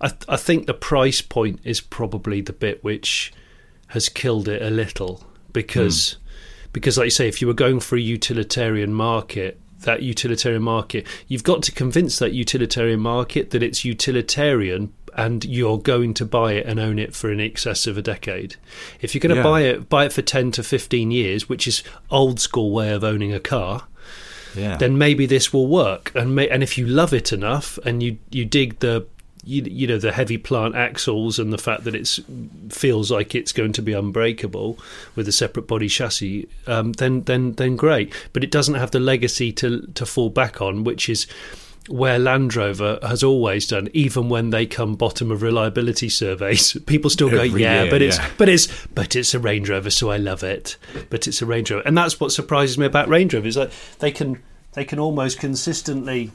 I 0.00 0.12
I 0.28 0.36
think 0.36 0.66
the 0.66 0.74
price 0.74 1.20
point 1.20 1.60
is 1.64 1.80
probably 1.80 2.40
the 2.40 2.52
bit 2.52 2.82
which 2.82 3.32
has 3.88 4.08
killed 4.08 4.48
it 4.48 4.62
a 4.62 4.70
little 4.70 5.24
because 5.52 6.12
hmm. 6.12 6.70
because 6.72 6.96
like 6.96 7.06
you 7.06 7.10
say, 7.10 7.28
if 7.28 7.40
you 7.40 7.48
were 7.48 7.54
going 7.54 7.80
for 7.80 7.96
a 7.96 8.00
utilitarian 8.00 8.94
market. 8.94 9.60
That 9.80 10.02
utilitarian 10.02 10.62
market, 10.62 11.06
you've 11.28 11.44
got 11.44 11.62
to 11.64 11.70
convince 11.70 12.18
that 12.18 12.32
utilitarian 12.32 13.00
market 13.00 13.50
that 13.50 13.62
it's 13.62 13.84
utilitarian 13.84 14.94
and 15.16 15.44
you're 15.44 15.78
going 15.78 16.14
to 16.14 16.24
buy 16.24 16.52
it 16.54 16.66
and 16.66 16.78
own 16.80 16.98
it 16.98 17.14
for 17.14 17.30
in 17.30 17.40
excess 17.40 17.86
of 17.86 17.96
a 17.96 18.02
decade. 18.02 18.56
If 19.00 19.14
you're 19.14 19.20
going 19.20 19.30
to 19.30 19.36
Yeah. 19.36 19.42
buy 19.42 19.60
it, 19.62 19.88
buy 19.88 20.04
it 20.06 20.12
for 20.12 20.22
10 20.22 20.50
to 20.52 20.62
15 20.62 21.10
years, 21.10 21.48
which 21.48 21.66
is 21.68 21.82
old 22.10 22.40
school 22.40 22.70
way 22.72 22.92
of 22.92 23.04
owning 23.04 23.32
a 23.32 23.40
car, 23.40 23.86
Yeah. 24.56 24.76
then 24.76 24.98
maybe 24.98 25.26
this 25.26 25.52
will 25.52 25.66
work. 25.66 26.10
And 26.14 26.34
may, 26.34 26.48
and 26.48 26.62
if 26.62 26.76
you 26.78 26.86
love 26.86 27.12
it 27.14 27.32
enough 27.32 27.78
and 27.84 28.02
you 28.02 28.18
you 28.30 28.44
dig 28.44 28.78
the 28.80 29.06
you, 29.46 29.62
you 29.66 29.86
know 29.86 29.98
the 29.98 30.10
heavy 30.12 30.38
plant 30.38 30.74
axles 30.74 31.38
and 31.38 31.52
the 31.52 31.58
fact 31.58 31.84
that 31.84 31.94
it's 31.94 32.18
feels 32.70 33.10
like 33.10 33.34
it's 33.34 33.52
going 33.52 33.72
to 33.74 33.82
be 33.82 33.92
unbreakable 33.92 34.78
with 35.14 35.28
a 35.28 35.32
separate 35.32 35.66
body 35.66 35.86
chassis, 35.88 36.48
um, 36.66 36.92
then 36.94 37.22
then 37.24 37.52
then 37.52 37.76
great. 37.76 38.10
But 38.32 38.42
it 38.42 38.50
doesn't 38.50 38.76
have 38.76 38.90
the 38.92 39.00
legacy 39.00 39.52
to 39.52 39.86
to 39.94 40.06
fall 40.06 40.30
back 40.30 40.62
on, 40.62 40.82
which 40.82 41.08
is 41.10 41.26
where 41.88 42.18
Land 42.18 42.56
Rover 42.56 42.98
has 43.02 43.22
always 43.22 43.66
done, 43.66 43.88
even 43.92 44.28
when 44.28 44.50
they 44.50 44.66
come 44.66 44.94
bottom 44.94 45.30
of 45.30 45.42
reliability 45.42 46.08
surveys, 46.08 46.76
people 46.86 47.10
still 47.10 47.30
go, 47.30 47.40
Every 47.42 47.62
"Yeah, 47.62 47.82
year, 47.82 47.90
but 47.90 48.02
it's 48.02 48.18
yeah. 48.18 48.30
but 48.38 48.48
it's 48.48 48.86
but 48.88 49.16
it's 49.16 49.34
a 49.34 49.38
Range 49.38 49.68
Rover, 49.68 49.90
so 49.90 50.10
I 50.10 50.16
love 50.16 50.42
it. 50.42 50.76
But 51.10 51.26
it's 51.26 51.42
a 51.42 51.46
Range 51.46 51.70
Rover, 51.70 51.82
and 51.86 51.96
that's 51.96 52.18
what 52.18 52.32
surprises 52.32 52.78
me 52.78 52.86
about 52.86 53.08
Range 53.08 53.34
Rover 53.34 53.46
is 53.46 53.54
that 53.56 53.70
they 53.98 54.10
can 54.10 54.42
they 54.72 54.84
can 54.84 54.98
almost 54.98 55.38
consistently 55.38 56.32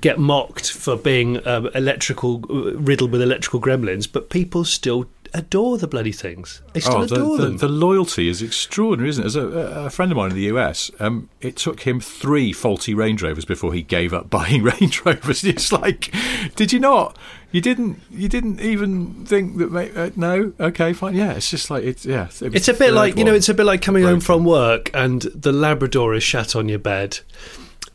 get 0.00 0.18
mocked 0.18 0.72
for 0.72 0.96
being 0.96 1.46
um, 1.46 1.68
electrical 1.74 2.40
riddled 2.40 3.12
with 3.12 3.22
electrical 3.22 3.60
gremlins, 3.60 4.10
but 4.10 4.30
people 4.30 4.64
still 4.64 5.06
adore 5.36 5.78
the 5.78 5.86
bloody 5.86 6.12
things. 6.12 6.62
They 6.72 6.80
still 6.80 6.96
Oh, 6.96 7.04
the, 7.06 7.14
adore 7.14 7.36
the, 7.36 7.42
them. 7.44 7.56
the 7.58 7.68
loyalty 7.68 8.28
is 8.28 8.42
extraordinary, 8.42 9.10
isn't 9.10 9.22
it? 9.22 9.26
As 9.26 9.36
a, 9.36 9.46
a 9.46 9.90
friend 9.90 10.10
of 10.10 10.16
mine 10.16 10.30
in 10.30 10.36
the 10.36 10.44
US, 10.56 10.90
um, 10.98 11.28
it 11.40 11.56
took 11.56 11.80
him 11.80 12.00
three 12.00 12.52
faulty 12.52 12.94
Range 12.94 13.22
Rovers 13.22 13.44
before 13.44 13.72
he 13.72 13.82
gave 13.82 14.12
up 14.12 14.30
buying 14.30 14.62
Range 14.62 15.04
Rovers. 15.04 15.44
It's 15.44 15.70
like, 15.70 16.12
did 16.56 16.72
you 16.72 16.80
not? 16.80 17.16
You 17.52 17.60
didn't. 17.60 18.00
You 18.10 18.28
didn't 18.28 18.60
even 18.60 19.24
think 19.24 19.56
that. 19.58 19.96
Uh, 19.96 20.10
no. 20.16 20.52
Okay. 20.58 20.92
Fine. 20.92 21.14
Yeah. 21.14 21.32
It's 21.34 21.50
just 21.50 21.70
like 21.70 21.84
it's. 21.84 22.04
Yeah. 22.04 22.28
it 22.40 22.54
It's 22.54 22.68
a 22.68 22.74
bit 22.74 22.92
like 22.92 23.16
you 23.16 23.24
know, 23.24 23.34
it's 23.34 23.48
a 23.48 23.54
bit 23.54 23.64
like 23.66 23.82
coming 23.82 24.02
home 24.02 24.20
from 24.20 24.44
work 24.44 24.90
and 24.94 25.22
the 25.22 25.52
Labrador 25.52 26.14
is 26.14 26.22
shat 26.24 26.56
on 26.56 26.68
your 26.68 26.80
bed, 26.80 27.20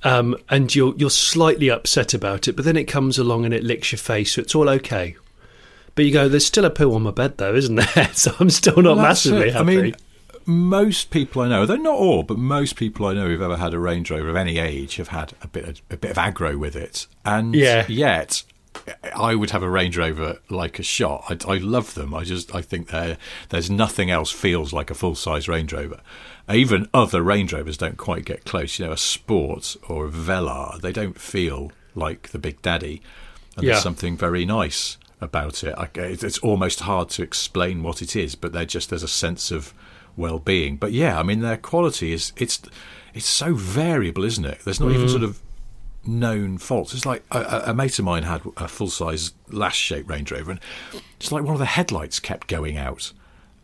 um, 0.04 0.36
and 0.50 0.74
you're 0.74 0.96
you're 0.98 1.10
slightly 1.10 1.70
upset 1.70 2.14
about 2.14 2.48
it, 2.48 2.56
but 2.56 2.66
then 2.66 2.78
it 2.78 2.86
comes 2.86 3.18
along 3.20 3.46
and 3.46 3.54
it 3.54 3.64
licks 3.64 3.92
your 3.92 4.00
face, 4.00 4.34
so 4.34 4.42
it's 4.42 4.56
all 4.56 4.70
okay. 4.70 5.16
But 5.96 6.06
you 6.06 6.12
go, 6.12 6.28
there's 6.30 6.46
still 6.46 6.66
a 6.66 6.70
poo 6.70 6.94
on 6.94 7.04
my 7.04 7.12
bed 7.12 7.38
though, 7.38 7.54
isn't 7.56 7.76
there? 7.76 8.10
So 8.14 8.34
I'm 8.40 8.50
still 8.50 8.78
not 8.82 8.96
Well, 8.96 9.06
massively 9.06 9.48
it. 9.50 9.54
happy. 9.54 9.78
I 9.78 9.82
mean, 9.82 9.96
most 10.46 11.12
people 11.12 11.42
I 11.44 11.50
know, 11.50 11.66
though 11.66 11.76
not 11.76 11.96
all, 11.96 12.24
but 12.24 12.38
most 12.38 12.76
people 12.76 13.06
I 13.06 13.14
know 13.14 13.28
who've 13.28 13.42
ever 13.42 13.58
had 13.58 13.74
a 13.74 13.80
Range 13.80 14.10
Rover 14.10 14.30
of 14.30 14.36
any 14.36 14.58
age 14.58 14.96
have 14.96 15.10
had 15.10 15.34
a 15.42 15.48
bit 15.48 15.66
of, 15.68 15.82
a 15.92 15.98
bit 15.98 16.12
of 16.12 16.18
aggro 16.18 16.58
with 16.58 16.76
it, 16.76 17.08
and 17.26 17.54
Yeah. 17.56 17.86
yet 17.88 18.44
I 19.16 19.36
would 19.36 19.52
have 19.52 19.64
a 19.64 19.70
Range 19.70 19.96
Rover 19.98 20.40
like 20.50 20.80
a 20.80 20.84
shot. 20.84 21.26
I, 21.48 21.54
I 21.54 21.58
love 21.58 21.94
them. 21.94 22.14
I 22.14 22.24
just 22.24 22.56
I 22.56 22.62
think 22.62 22.88
they're- 22.90 23.18
there's 23.50 23.70
nothing 23.70 24.10
else 24.10 24.32
feels 24.32 24.72
like 24.74 24.90
a 24.90 24.96
full 24.96 25.14
size 25.16 25.48
Range 25.48 25.72
Rover. 25.72 26.00
Even 26.52 26.88
other 26.94 27.22
Range 27.22 27.52
Rovers 27.54 27.78
don't 27.78 27.98
quite 27.98 28.26
get 28.26 28.46
close. 28.46 28.80
You 28.80 28.88
know, 28.88 28.94
a 28.94 28.98
Sport 28.98 29.76
or 29.88 30.06
a 30.08 30.10
Velar, 30.10 30.82
they 30.82 30.92
don't 30.92 31.20
feel 31.20 31.72
like 31.96 32.30
the 32.30 32.40
Big 32.40 32.62
Daddy. 32.62 33.02
And 33.58 33.66
Yeah. 33.66 33.74
there's 33.74 33.84
something 33.84 34.18
very 34.18 34.46
nice 34.46 34.98
about 35.22 35.64
it. 35.64 35.74
I, 35.78 35.88
it's 35.96 36.40
almost 36.40 36.82
hard 36.82 37.10
to 37.12 37.24
explain 37.24 37.84
what 37.84 38.02
it 38.02 38.16
is, 38.16 38.36
but 38.36 38.52
they're 38.54 38.66
just 38.66 38.90
there's 38.90 39.04
a 39.04 39.08
sense 39.08 39.52
of 39.52 39.74
well-being. 40.18 40.76
But 40.78 40.92
yeah, 40.92 41.20
I 41.20 41.24
mean 41.24 41.40
their 41.42 41.58
quality 41.58 42.12
is 42.12 42.34
it's 42.38 42.62
it's 43.14 43.28
so 43.28 43.54
variable, 43.54 44.24
isn't 44.24 44.46
it? 44.46 44.60
There's 44.66 44.80
not 44.80 44.92
even 44.92 45.08
sort 45.10 45.24
of 45.24 45.40
known 46.06 46.58
faults. 46.58 46.94
It's 46.94 47.06
like 47.06 47.24
a, 47.32 47.40
a- 47.40 47.64
a 47.72 47.74
mate 47.74 48.00
of 48.00 48.06
mine 48.06 48.24
had 48.24 48.42
a 48.58 48.68
full-size 48.68 49.34
lash-shaped 49.50 50.10
Range 50.10 50.32
Rover, 50.32 50.52
and 50.52 50.60
it's 51.20 51.32
like 51.32 51.44
one 51.44 51.54
of 51.54 51.60
the 51.60 51.66
headlights 51.66 52.20
kept 52.20 52.48
going 52.48 52.78
out, 52.78 53.14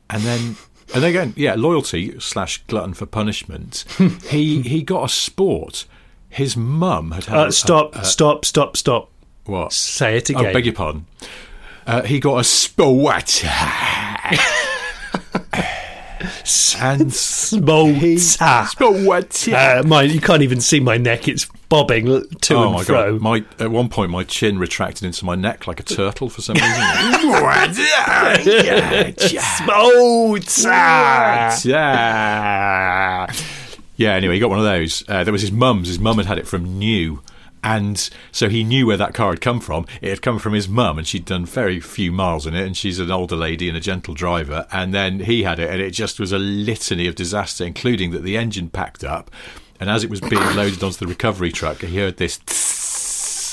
and 0.09 0.21
then. 0.23 0.55
And 0.95 1.03
again, 1.03 1.33
yeah, 1.35 1.55
loyalty 1.55 2.17
slash 2.17 2.63
glutton 2.67 2.93
for 2.93 3.05
punishment. 3.05 3.83
he 4.29 4.61
he 4.61 4.81
got 4.83 5.03
a 5.03 5.09
sport. 5.09 5.85
His 6.29 6.55
mum 6.55 7.11
had 7.11 7.25
had 7.25 7.37
uh, 7.47 7.51
stop, 7.51 7.93
a- 7.95 8.05
stop, 8.05 8.45
stop, 8.45 8.77
stop. 8.77 9.09
what? 9.45 9.73
Say 9.73 10.15
it 10.17 10.29
Oh, 10.33 10.39
again. 10.39 10.53
beg 10.53 10.65
your 10.65 10.73
pardon. 10.75 11.05
Uh, 11.87 12.03
he 12.03 12.19
got 12.19 12.39
a 12.39 12.43
sport. 12.43 13.43
and 16.79 17.11
Smolta. 17.11 18.67
sport. 18.67 19.47
Uh, 19.47 19.83
mine, 19.87 20.09
you 20.11 20.19
can't 20.19 20.41
even 20.43 20.59
see 20.59 20.79
my 20.79 20.97
neck; 20.97 21.27
it's 21.27 21.45
bobbing 21.69 22.05
to 22.41 22.55
Oh 22.55 22.63
and 22.65 22.73
my 22.73 22.83
fro. 22.83 23.13
god! 23.13 23.21
My 23.21 23.43
at 23.59 23.71
one 23.71 23.89
point 23.89 24.11
my 24.11 24.23
chin 24.23 24.59
retracted 24.59 25.05
into 25.05 25.25
my 25.25 25.35
neck 25.35 25.67
like 25.67 25.79
a 25.79 25.83
turtle 25.83 26.29
for 26.29 26.41
some 26.41 26.55
reason. 26.55 26.69
Smolta. 29.61 31.65
yeah. 31.65 33.27
Yeah. 33.95 34.13
Anyway, 34.13 34.35
he 34.35 34.39
got 34.39 34.49
one 34.49 34.59
of 34.59 34.65
those. 34.65 35.03
Uh, 35.07 35.23
there 35.23 35.31
was 35.33 35.41
his 35.41 35.51
mum's. 35.51 35.87
His 35.87 35.99
mum 35.99 36.17
had 36.17 36.25
had 36.25 36.37
it 36.37 36.47
from 36.47 36.77
new. 36.77 37.21
And 37.63 38.09
so 38.31 38.49
he 38.49 38.63
knew 38.63 38.87
where 38.87 38.97
that 38.97 39.13
car 39.13 39.31
had 39.31 39.41
come 39.41 39.59
from. 39.59 39.85
It 40.01 40.09
had 40.09 40.21
come 40.21 40.39
from 40.39 40.53
his 40.53 40.67
mum, 40.67 40.97
and 40.97 41.07
she'd 41.07 41.25
done 41.25 41.45
very 41.45 41.79
few 41.79 42.11
miles 42.11 42.45
in 42.45 42.55
it. 42.55 42.65
And 42.65 42.77
she's 42.77 42.99
an 42.99 43.11
older 43.11 43.35
lady 43.35 43.67
and 43.67 43.77
a 43.77 43.81
gentle 43.81 44.13
driver. 44.13 44.67
And 44.71 44.93
then 44.93 45.21
he 45.21 45.43
had 45.43 45.59
it, 45.59 45.69
and 45.69 45.81
it 45.81 45.91
just 45.91 46.19
was 46.19 46.31
a 46.31 46.39
litany 46.39 47.07
of 47.07 47.15
disaster, 47.15 47.65
including 47.65 48.11
that 48.11 48.23
the 48.23 48.37
engine 48.37 48.69
packed 48.69 49.03
up. 49.03 49.31
And 49.79 49.89
as 49.89 50.03
it 50.03 50.09
was 50.09 50.21
being 50.21 50.55
loaded 50.55 50.83
onto 50.83 50.97
the 50.97 51.07
recovery 51.07 51.51
truck, 51.51 51.81
he 51.81 51.97
heard 51.97 52.17
this 52.17 52.39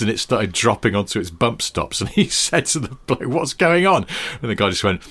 and 0.01 0.11
it 0.11 0.19
started 0.19 0.53
dropping 0.53 0.97
onto 0.97 1.21
its 1.21 1.31
bump 1.31 1.63
stops. 1.63 2.01
And 2.05 2.11
he 2.11 2.29
said 2.29 2.67
to 2.67 2.81
the 2.81 2.97
bloke, 3.07 3.27
"What's 3.27 3.55
going 3.55 3.87
on?" 3.87 4.07
And 4.43 4.51
the 4.51 4.55
guy 4.55 4.71
just 4.71 4.85
went, 4.85 5.03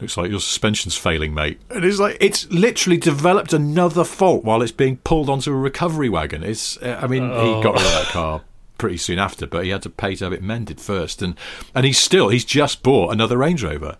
"Looks 0.00 0.16
like 0.16 0.30
your 0.30 0.40
suspension's 0.40 0.96
failing, 0.96 1.34
mate." 1.34 1.60
And 1.70 1.84
it's 1.84 1.98
like 1.98 2.16
it's 2.20 2.50
literally 2.50 2.96
developed 2.98 3.52
another 3.52 4.04
fault 4.04 4.44
while 4.44 4.62
it's 4.62 4.72
being 4.72 4.96
pulled 4.98 5.28
onto 5.30 5.50
a 5.52 5.56
recovery 5.56 6.08
wagon. 6.08 6.42
It's, 6.42 6.76
uh, 6.78 6.98
I 7.02 7.06
mean, 7.06 7.22
he 7.24 7.62
got 7.62 7.74
rid 7.74 7.84
of 7.86 7.92
that 7.92 8.06
car 8.08 8.42
pretty 8.76 8.96
soon 8.96 9.18
after, 9.18 9.46
but 9.46 9.64
he 9.64 9.70
had 9.70 9.82
to 9.82 9.90
pay 9.90 10.14
to 10.16 10.24
have 10.24 10.32
it 10.32 10.42
mended 10.42 10.80
first. 10.80 11.22
And 11.22 11.36
and 11.74 11.86
he's 11.86 11.98
still 11.98 12.28
he's 12.28 12.44
just 12.44 12.82
bought 12.82 13.12
another 13.12 13.38
Range 13.38 13.62
Rover. 13.62 13.96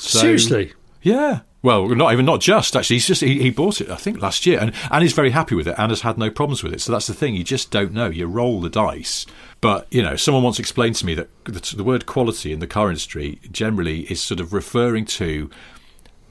So- 0.00 0.18
Seriously. 0.20 0.72
yeah. 1.02 1.40
Well, 1.60 1.88
not 1.88 2.12
even 2.12 2.24
not 2.24 2.40
just 2.40 2.76
actually. 2.76 2.96
He's 2.96 3.06
just 3.08 3.20
he, 3.20 3.42
he 3.42 3.50
bought 3.50 3.80
it 3.80 3.90
I 3.90 3.96
think 3.96 4.22
last 4.22 4.46
year, 4.46 4.60
and 4.60 4.72
and 4.90 5.02
he's 5.02 5.12
very 5.12 5.30
happy 5.30 5.56
with 5.56 5.66
it, 5.66 5.74
and 5.76 5.90
has 5.90 6.02
had 6.02 6.16
no 6.16 6.30
problems 6.30 6.62
with 6.62 6.72
it. 6.72 6.80
So 6.80 6.92
that's 6.92 7.08
the 7.08 7.14
thing. 7.14 7.34
You 7.34 7.42
just 7.42 7.70
don't 7.72 7.92
know. 7.92 8.06
You 8.08 8.26
roll 8.26 8.60
the 8.60 8.70
dice. 8.70 9.26
But 9.60 9.86
you 9.90 10.02
know, 10.02 10.14
someone 10.14 10.44
once 10.44 10.60
explained 10.60 10.94
to 10.96 11.06
me 11.06 11.14
that 11.14 11.28
the, 11.44 11.74
the 11.76 11.82
word 11.84 12.06
quality 12.06 12.52
in 12.52 12.60
the 12.60 12.68
car 12.68 12.88
industry 12.88 13.40
generally 13.50 14.02
is 14.02 14.20
sort 14.20 14.38
of 14.38 14.52
referring 14.52 15.04
to 15.06 15.50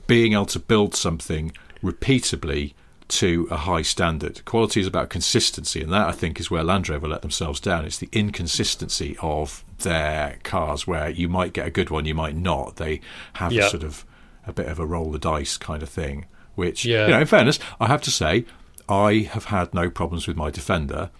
being 0.07 0.31
able 0.31 0.45
to 0.45 0.59
build 0.59 0.95
something 0.95 1.51
repeatably 1.83 2.73
to 3.09 3.47
a 3.51 3.57
high 3.57 3.81
standard. 3.81 4.43
Quality 4.45 4.79
is 4.81 4.87
about 4.87 5.09
consistency, 5.09 5.81
and 5.81 5.91
that 5.91 6.07
I 6.07 6.11
think 6.13 6.39
is 6.39 6.49
where 6.51 6.63
Land 6.63 6.87
Rover 6.87 7.07
let 7.07 7.21
themselves 7.21 7.59
down. 7.59 7.83
It's 7.85 7.97
the 7.97 8.09
inconsistency 8.13 9.17
of 9.21 9.63
their 9.79 10.39
cars, 10.43 10.87
where 10.87 11.09
you 11.09 11.27
might 11.29 11.53
get 11.53 11.67
a 11.67 11.71
good 11.71 11.89
one, 11.89 12.05
you 12.05 12.15
might 12.15 12.35
not. 12.35 12.77
They 12.77 13.01
have 13.33 13.51
Yeah. 13.51 13.65
a 13.65 13.69
sort 13.69 13.83
of 13.83 14.05
a 14.47 14.53
bit 14.53 14.67
of 14.67 14.79
a 14.79 14.85
roll 14.85 15.11
the 15.11 15.19
dice 15.19 15.57
kind 15.57 15.83
of 15.83 15.89
thing. 15.89 16.25
Which, 16.55 16.85
Yeah. 16.85 17.05
you 17.05 17.11
know, 17.13 17.19
in 17.21 17.27
fairness, 17.27 17.59
I 17.79 17.87
have 17.87 18.01
to 18.03 18.11
say, 18.11 18.45
I 18.89 19.29
have 19.31 19.45
had 19.45 19.73
no 19.73 19.89
problems 19.89 20.27
with 20.27 20.37
my 20.37 20.49
Defender. 20.49 21.11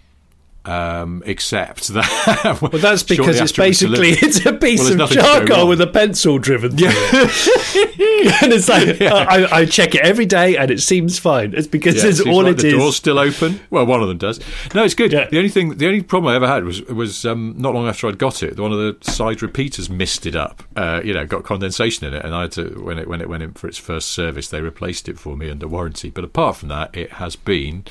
Um, 0.68 1.22
except 1.24 1.88
that 1.88 2.58
Well, 2.60 2.70
that's 2.80 3.02
because 3.02 3.40
it's 3.40 3.52
basically 3.52 4.10
it's 4.10 4.44
a 4.44 4.52
piece 4.52 4.80
Well, 4.80 4.92
of 4.92 4.98
nothing 4.98 5.16
to 5.16 5.22
go 5.22 5.38
charcoal 5.46 5.66
with 5.68 5.80
a 5.80 5.86
pencil 5.86 6.38
driven 6.38 6.76
through 6.76 6.88
it. 6.90 8.42
and 8.42 8.52
it's 8.52 8.68
like 8.68 9.00
I, 9.00 9.60
I 9.60 9.64
check 9.64 9.94
it 9.94 10.02
every 10.02 10.26
day, 10.26 10.56
and 10.56 10.70
it 10.70 10.80
seems 10.80 11.18
fine. 11.18 11.54
It's 11.56 11.66
because 11.66 11.96
Yeah, 11.96 12.10
it's 12.10 12.20
all 12.20 12.42
like 12.42 12.58
it 12.58 12.62
the 12.62 12.68
is. 12.68 12.74
door's 12.74 12.96
still 12.96 13.18
open. 13.18 13.60
Well, 13.70 13.86
one 13.86 14.02
of 14.02 14.08
them 14.08 14.18
does. 14.18 14.40
No, 14.74 14.84
it's 14.84 14.94
good. 14.94 15.12
Yeah. 15.12 15.28
The 15.30 15.38
only 15.38 15.48
thing, 15.50 15.76
the 15.78 15.86
only 15.86 16.02
problem 16.02 16.32
I 16.32 16.36
ever 16.36 16.46
had 16.46 16.64
was 16.64 16.82
was 16.84 17.24
um, 17.24 17.54
not 17.56 17.74
long 17.74 17.88
after 17.88 18.06
I'd 18.06 18.18
got 18.18 18.42
it, 18.42 18.58
one 18.58 18.72
of 18.72 18.78
the 18.78 18.96
side 19.10 19.40
repeaters 19.42 19.88
misted 19.88 20.28
it 20.28 20.36
up. 20.36 20.62
Uh, 20.76 21.00
you 21.02 21.14
know, 21.14 21.24
got 21.24 21.44
condensation 21.44 22.06
in 22.06 22.12
it, 22.14 22.24
and 22.24 22.34
I 22.34 22.42
had 22.42 22.52
to 22.52 22.64
when 22.84 22.98
it 22.98 23.08
when 23.08 23.20
it 23.20 23.28
went 23.28 23.42
in 23.42 23.52
for 23.54 23.66
its 23.68 23.78
first 23.78 24.08
service, 24.08 24.48
they 24.48 24.60
replaced 24.60 25.08
it 25.08 25.18
for 25.18 25.36
me 25.36 25.50
under 25.50 25.66
warranty. 25.66 26.10
But 26.10 26.24
apart 26.24 26.56
from 26.56 26.68
that, 26.68 26.94
it 26.94 27.12
has 27.14 27.36
been, 27.36 27.84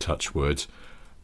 touch 0.00 0.34
wood, 0.34 0.64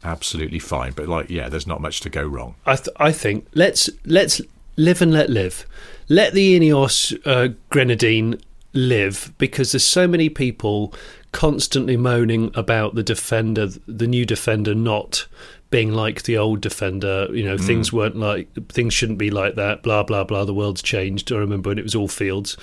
absolutely 0.03 0.59
fine. 0.59 0.93
But 0.93 1.07
like, 1.07 1.29
yeah, 1.29 1.49
there's 1.49 1.67
not 1.67 1.81
much 1.81 1.99
to 2.01 2.09
go 2.09 2.23
wrong. 2.23 2.55
I, 2.65 2.75
th- 2.75 2.95
I 2.97 3.11
think 3.11 3.47
let's 3.53 3.89
let's 4.05 4.41
live 4.75 5.01
and 5.01 5.11
let 5.11 5.29
live. 5.29 5.65
Let 6.09 6.33
the 6.33 6.59
Ineos 6.59 7.17
uh, 7.25 7.53
Grenadine 7.69 8.41
live 8.73 9.33
because 9.37 9.71
there's 9.71 9.85
so 9.85 10.07
many 10.07 10.29
people 10.29 10.93
constantly 11.31 11.97
moaning 11.97 12.51
about 12.55 12.95
the 12.95 13.03
defender, 13.03 13.67
the 13.87 14.07
new 14.07 14.25
defender 14.25 14.75
not 14.75 15.27
being 15.73 15.91
like 15.91 16.21
the 16.23 16.37
old 16.37 16.61
defender. 16.61 17.27
You 17.31 17.43
know, 17.43 17.55
mm. 17.55 17.65
things 17.65 17.91
weren't 17.91 18.15
like 18.15 18.47
things 18.69 18.93
shouldn't 18.93 19.17
be 19.17 19.31
like 19.31 19.55
that. 19.55 19.81
Blah 19.81 20.03
blah 20.03 20.23
blah. 20.23 20.45
The 20.45 20.53
world's 20.53 20.83
changed. 20.83 21.31
I 21.31 21.37
remember 21.37 21.71
when 21.71 21.79
it 21.79 21.83
was 21.83 21.95
all 21.95 22.07
fields, 22.07 22.55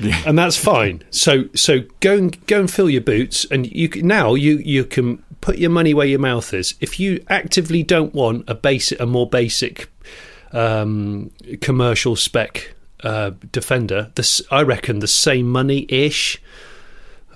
yeah. 0.00 0.20
and 0.26 0.36
that's 0.36 0.56
fine. 0.56 1.04
So 1.10 1.44
so 1.54 1.82
go 2.00 2.16
and 2.16 2.46
go 2.46 2.58
and 2.58 2.70
fill 2.70 2.90
your 2.90 3.02
boots, 3.02 3.46
and 3.50 3.70
you 3.70 3.88
now 4.02 4.34
you 4.34 4.58
you 4.58 4.84
can 4.84 5.22
put 5.46 5.58
your 5.58 5.70
money 5.70 5.94
where 5.94 6.08
your 6.08 6.18
mouth 6.18 6.52
is. 6.52 6.74
If 6.80 6.98
you 6.98 7.24
actively 7.28 7.84
don't 7.84 8.12
want 8.12 8.44
a 8.48 8.54
basic, 8.54 8.98
a 8.98 9.06
more 9.06 9.28
basic 9.28 9.88
um, 10.50 11.30
commercial 11.60 12.16
spec 12.16 12.74
uh, 13.04 13.30
defender, 13.52 14.10
this 14.16 14.42
I 14.50 14.62
reckon 14.62 14.98
the 14.98 15.06
same 15.06 15.48
money 15.48 15.86
ish. 15.88 16.42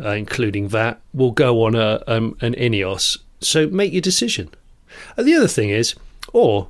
Uh, 0.02 0.12
including 0.12 0.68
that, 0.68 0.98
will 1.12 1.30
go 1.30 1.62
on 1.62 1.74
a 1.74 2.02
um, 2.06 2.34
an 2.40 2.54
Ineos. 2.54 3.18
So 3.42 3.68
make 3.68 3.92
your 3.92 4.00
decision. 4.00 4.48
And 5.16 5.28
the 5.28 5.34
other 5.34 5.46
thing 5.46 5.68
is, 5.68 5.94
or 6.32 6.68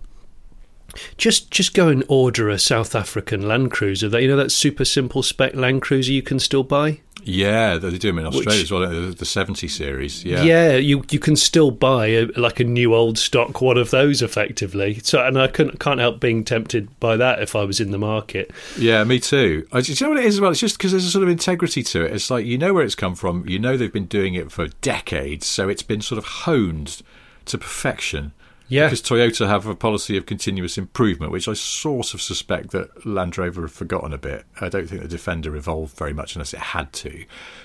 just 1.16 1.50
just 1.50 1.72
go 1.72 1.88
and 1.88 2.04
order 2.08 2.50
a 2.50 2.58
South 2.58 2.94
African 2.94 3.46
Land 3.48 3.70
Cruiser. 3.70 4.08
That 4.08 4.20
you 4.20 4.28
know 4.28 4.36
that 4.36 4.50
super 4.50 4.84
simple 4.84 5.22
spec 5.22 5.54
Land 5.54 5.80
Cruiser 5.80 6.12
you 6.12 6.22
can 6.22 6.40
still 6.40 6.64
buy. 6.64 7.00
Yeah, 7.24 7.76
they 7.76 7.90
do 7.90 8.08
them 8.08 8.18
in 8.18 8.26
Australia 8.26 8.60
Which, 8.60 8.62
as 8.62 8.70
well. 8.70 8.82
Uh, 8.82 9.12
the 9.12 9.24
seventy 9.24 9.68
series. 9.68 10.24
Yeah, 10.24 10.42
yeah, 10.42 10.76
you 10.76 11.04
you 11.10 11.18
can 11.18 11.36
still 11.36 11.70
buy 11.70 12.06
a, 12.06 12.24
like 12.36 12.60
a 12.60 12.64
new 12.64 12.94
old 12.94 13.18
stock 13.18 13.60
one 13.60 13.78
of 13.78 13.90
those 13.90 14.22
effectively. 14.22 15.00
So, 15.00 15.24
and 15.24 15.38
I 15.38 15.48
can't 15.48 15.78
can't 15.78 16.00
help 16.00 16.20
being 16.20 16.44
tempted 16.44 16.98
by 17.00 17.16
that 17.16 17.42
if 17.42 17.54
I 17.54 17.64
was 17.64 17.80
in 17.80 17.90
the 17.90 17.98
market. 17.98 18.50
Yeah, 18.78 19.04
me 19.04 19.20
too. 19.20 19.66
I, 19.72 19.80
do 19.80 19.92
you 19.92 20.06
know 20.06 20.10
what 20.10 20.18
it 20.18 20.26
is 20.26 20.36
as 20.36 20.40
well? 20.40 20.50
It's 20.50 20.60
just 20.60 20.78
because 20.78 20.92
there's 20.92 21.06
a 21.06 21.10
sort 21.10 21.22
of 21.22 21.28
integrity 21.28 21.82
to 21.82 22.04
it. 22.04 22.12
It's 22.12 22.30
like 22.30 22.46
you 22.46 22.58
know 22.58 22.74
where 22.74 22.84
it's 22.84 22.94
come 22.94 23.14
from. 23.14 23.48
You 23.48 23.58
know 23.58 23.76
they've 23.76 23.92
been 23.92 24.06
doing 24.06 24.34
it 24.34 24.50
for 24.52 24.68
decades, 24.80 25.46
so 25.46 25.68
it's 25.68 25.82
been 25.82 26.00
sort 26.00 26.18
of 26.18 26.24
honed 26.24 27.02
to 27.46 27.58
perfection. 27.58 28.32
Yeah. 28.70 28.86
Because 28.86 29.02
Toyota 29.02 29.48
have 29.48 29.66
a 29.66 29.74
policy 29.74 30.16
of 30.16 30.26
continuous 30.26 30.78
improvement, 30.78 31.32
which 31.32 31.48
I 31.48 31.54
sort 31.54 32.14
of 32.14 32.22
suspect 32.22 32.70
that 32.70 33.04
Land 33.04 33.36
Rover 33.36 33.62
have 33.62 33.72
forgotten 33.72 34.12
a 34.12 34.18
bit. 34.18 34.44
I 34.60 34.68
don't 34.68 34.88
think 34.88 35.02
the 35.02 35.08
Defender 35.08 35.56
evolved 35.56 35.96
very 35.96 36.12
much 36.12 36.36
unless 36.36 36.54
it 36.54 36.60
had 36.60 36.92
to. 36.94 37.24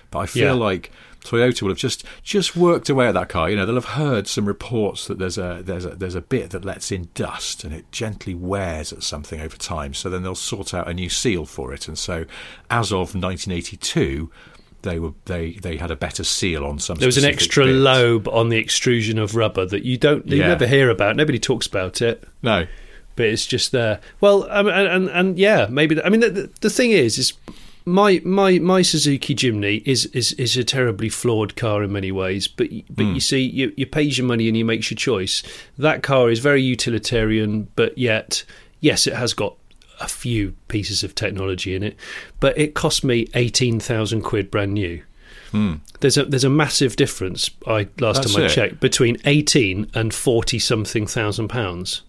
But 0.10 0.20
I 0.20 0.26
feel 0.26 0.58
yeah. 0.58 0.64
like 0.64 0.92
Toyota 1.22 1.62
will 1.62 1.70
have 1.70 1.78
just 1.78 2.06
just 2.24 2.56
worked 2.56 2.90
away 2.90 3.08
at 3.08 3.14
that 3.14 3.30
car. 3.30 3.50
You 3.50 3.56
know, 3.56 3.66
they'll 3.66 3.76
have 3.76 3.86
heard 3.86 4.28
some 4.28 4.46
reports 4.46 5.08
that 5.08 5.20
there's 5.20 5.38
a 5.38 5.62
there's 5.64 5.86
a 5.86 5.90
there's 5.90 6.16
a 6.16 6.22
bit 6.22 6.50
that 6.52 6.66
lets 6.66 6.92
in 6.92 7.10
dust 7.14 7.64
and 7.64 7.74
it 7.74 7.92
gently 7.92 8.34
wears 8.34 8.92
at 8.92 9.04
something 9.04 9.40
over 9.40 9.58
time. 9.58 9.94
So 9.94 10.10
then 10.10 10.24
they'll 10.24 10.36
sort 10.36 10.74
out 10.74 10.88
a 10.88 10.94
new 10.94 11.10
seal 11.10 11.46
for 11.46 11.74
it. 11.74 11.88
And 11.88 11.98
so, 11.98 12.26
as 12.70 12.92
of 12.92 13.14
1982, 13.16 14.32
they 14.86 15.00
were 15.00 15.12
they 15.26 15.52
they 15.54 15.76
had 15.76 15.92
a 15.92 15.96
better 15.98 16.24
seal 16.24 16.64
on 16.64 16.80
some. 16.80 16.98
There 16.98 17.08
was 17.08 17.18
an 17.18 17.26
extra 17.26 17.66
bits. 17.66 17.76
lobe 17.76 18.28
on 18.30 18.48
the 18.48 18.58
extrusion 18.58 19.20
of 19.20 19.36
rubber 19.36 19.66
that 19.66 19.84
you 19.84 19.98
don't 19.98 20.26
you 20.28 20.38
yeah. 20.38 20.48
never 20.48 20.66
hear 20.66 20.90
about. 20.90 21.18
Nobody 21.18 21.40
talks 21.40 21.68
about 21.68 22.02
it. 22.02 22.24
No, 22.42 22.66
but 23.18 23.26
it's 23.26 23.46
just 23.46 23.74
there. 23.74 24.00
Well, 24.22 24.48
um, 24.50 24.68
and, 24.68 24.88
and 24.88 25.10
and 25.10 25.38
yeah, 25.38 25.68
maybe. 25.70 26.02
I 26.02 26.08
mean, 26.08 26.22
the, 26.22 26.50
the 26.62 26.70
thing 26.70 26.92
is, 26.92 27.18
is 27.18 27.34
my 27.86 28.22
my 28.24 28.60
my 28.60 28.82
Suzuki 28.82 29.36
Jimny 29.36 29.84
is 29.86 30.06
is 30.08 30.32
is 30.34 30.56
a 30.56 30.64
terribly 30.64 31.10
flawed 31.10 31.56
car 31.56 31.84
in 31.84 31.92
many 31.92 32.12
ways, 32.12 32.48
but 32.48 32.70
but 32.90 33.06
mm. 33.06 33.16
you 33.16 33.20
see, 33.20 33.42
you 33.42 33.74
you 33.76 33.86
pay 33.86 34.04
your 34.04 34.26
money 34.26 34.48
and 34.48 34.56
you 34.56 34.64
make 34.64 34.90
your 34.90 34.98
choice. 34.98 35.44
That 35.78 36.04
car 36.04 36.30
is 36.30 36.40
very 36.40 36.62
utilitarian, 36.62 37.68
but 37.76 37.98
yet 37.98 38.46
yes, 38.80 39.08
it 39.08 39.14
has 39.14 39.34
got 39.34 39.58
a 40.00 40.08
few 40.08 40.56
pieces 40.68 41.04
of 41.04 41.16
technology 41.16 41.76
in 41.76 41.84
it, 41.84 41.96
but 42.40 42.58
it 42.58 42.74
cost 42.74 43.04
me 43.04 43.28
eighteen 43.34 43.80
thousand 43.80 44.22
quid 44.22 44.52
brand 44.52 44.74
new. 44.74 45.02
Hmm. 45.52 45.76
There's 46.00 46.18
a 46.18 46.26
there's 46.26 46.44
a 46.44 46.50
massive 46.50 46.96
difference. 46.96 47.50
I 47.66 47.88
last 48.00 48.24
That's 48.24 48.34
time 48.34 48.44
I 48.44 48.46
it. 48.48 48.50
checked 48.50 48.80
between 48.80 49.18
eighteen 49.26 49.90
and 49.94 50.14
forty 50.14 50.60
something 50.60 51.08
thousand 51.08 51.48
pounds, 51.48 52.02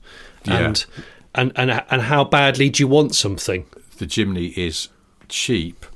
yeah. 0.44 0.58
and 0.58 0.86
and 1.34 1.52
and 1.56 1.70
and 1.90 2.02
how 2.02 2.24
badly 2.24 2.70
do 2.70 2.82
you 2.82 2.88
want 2.88 3.14
something? 3.14 3.66
The 3.98 4.06
Jimny 4.06 4.56
is 4.56 4.88
cheap, 5.28 5.86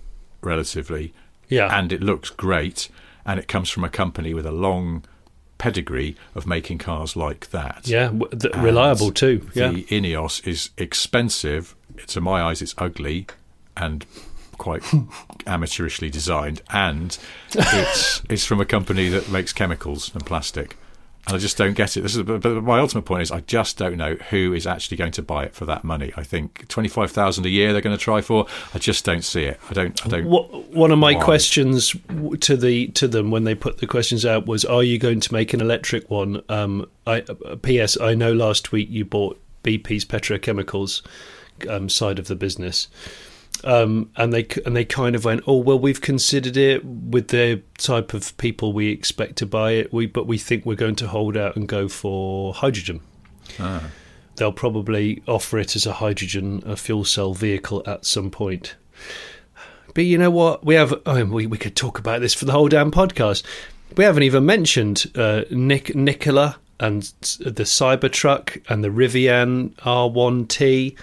relatively, 0.42 1.12
yeah, 1.48 1.76
and 1.76 1.92
it 1.92 2.02
looks 2.02 2.30
great, 2.30 2.88
and 3.24 3.40
it 3.40 3.48
comes 3.48 3.68
from 3.68 3.84
a 3.84 3.90
company 3.90 4.32
with 4.32 4.46
a 4.46 4.52
long 4.52 5.04
pedigree 5.58 6.16
of 6.34 6.46
making 6.46 6.78
cars 6.78 7.16
like 7.16 7.50
that. 7.50 7.86
Yeah, 7.86 8.10
reliable 8.56 9.12
too. 9.12 9.50
Yeah. 9.54 9.70
The 9.70 9.84
Ineos 9.84 10.46
is 10.46 10.70
expensive 10.78 11.76
to 12.08 12.20
my 12.20 12.42
eyes, 12.42 12.62
it's 12.62 12.74
ugly 12.78 13.26
and 13.76 14.04
quite 14.60 14.82
amateurishly 15.46 16.10
designed, 16.10 16.62
and 16.70 17.18
it's 17.54 18.22
it's 18.28 18.44
from 18.44 18.60
a 18.60 18.64
company 18.64 19.08
that 19.08 19.28
makes 19.28 19.52
chemicals 19.52 20.14
and 20.14 20.24
plastic. 20.24 20.76
And 21.26 21.36
I 21.36 21.38
just 21.38 21.58
don't 21.58 21.74
get 21.74 21.96
it. 21.96 22.00
This 22.00 22.16
is, 22.16 22.22
but 22.22 22.44
my 22.44 22.78
ultimate 22.78 23.02
point 23.02 23.22
is, 23.22 23.30
I 23.30 23.40
just 23.40 23.76
don't 23.76 23.96
know 23.96 24.14
who 24.30 24.54
is 24.54 24.66
actually 24.66 24.96
going 24.96 25.12
to 25.12 25.22
buy 25.22 25.44
it 25.44 25.54
for 25.54 25.66
that 25.66 25.84
money. 25.84 26.12
I 26.16 26.22
think 26.22 26.66
twenty 26.68 26.88
five 26.88 27.10
thousand 27.10 27.44
a 27.46 27.50
year 27.50 27.72
they're 27.72 27.82
going 27.82 27.96
to 27.96 28.02
try 28.02 28.20
for. 28.20 28.46
I 28.74 28.78
just 28.78 29.04
don't 29.04 29.24
see 29.24 29.44
it. 29.44 29.60
I 29.68 29.74
don't. 29.74 30.06
I 30.06 30.08
don't. 30.08 30.26
One 30.74 30.90
of 30.90 30.98
my 30.98 31.14
why. 31.14 31.22
questions 31.22 31.94
to 32.40 32.56
the 32.56 32.88
to 32.88 33.06
them 33.08 33.30
when 33.30 33.44
they 33.44 33.54
put 33.54 33.78
the 33.78 33.86
questions 33.86 34.24
out 34.24 34.46
was, 34.46 34.64
"Are 34.64 34.82
you 34.82 34.98
going 34.98 35.20
to 35.20 35.32
make 35.32 35.52
an 35.52 35.60
electric 35.60 36.10
one?" 36.10 36.42
Um, 36.48 36.88
I, 37.06 37.20
uh, 37.20 37.56
P.S. 37.56 38.00
I 38.00 38.14
know 38.14 38.32
last 38.32 38.72
week 38.72 38.88
you 38.90 39.04
bought 39.04 39.40
BP's 39.62 40.06
petrochemicals 40.06 41.02
um, 41.68 41.88
side 41.88 42.18
of 42.18 42.28
the 42.28 42.36
business. 42.36 42.88
Um, 43.62 44.10
and 44.16 44.32
they 44.32 44.46
and 44.64 44.74
they 44.74 44.84
kind 44.84 45.14
of 45.14 45.24
went, 45.24 45.42
oh 45.46 45.58
well, 45.58 45.78
we've 45.78 46.00
considered 46.00 46.56
it 46.56 46.84
with 46.84 47.28
the 47.28 47.62
type 47.76 48.14
of 48.14 48.36
people 48.38 48.72
we 48.72 48.88
expect 48.88 49.36
to 49.36 49.46
buy 49.46 49.72
it. 49.72 49.92
We 49.92 50.06
but 50.06 50.26
we 50.26 50.38
think 50.38 50.64
we're 50.64 50.76
going 50.76 50.96
to 50.96 51.08
hold 51.08 51.36
out 51.36 51.56
and 51.56 51.68
go 51.68 51.88
for 51.88 52.54
hydrogen. 52.54 53.00
Ah. 53.58 53.90
They'll 54.36 54.52
probably 54.52 55.22
offer 55.28 55.58
it 55.58 55.76
as 55.76 55.84
a 55.84 55.94
hydrogen 55.94 56.62
a 56.64 56.76
fuel 56.76 57.04
cell 57.04 57.34
vehicle 57.34 57.82
at 57.86 58.06
some 58.06 58.30
point. 58.30 58.76
But 59.94 60.04
you 60.04 60.16
know 60.16 60.30
what? 60.30 60.64
We 60.64 60.76
have 60.76 60.94
oh, 61.04 61.24
we 61.24 61.46
we 61.46 61.58
could 61.58 61.76
talk 61.76 61.98
about 61.98 62.20
this 62.20 62.32
for 62.32 62.46
the 62.46 62.52
whole 62.52 62.68
damn 62.68 62.90
podcast. 62.90 63.42
We 63.96 64.04
haven't 64.04 64.22
even 64.22 64.46
mentioned 64.46 65.10
uh, 65.16 65.42
Nick 65.50 65.94
Nikola 65.94 66.56
and 66.78 67.02
the 67.40 67.64
Cybertruck 67.64 68.62
and 68.70 68.82
the 68.82 68.88
Rivian 68.88 69.74
R1T 69.74 70.96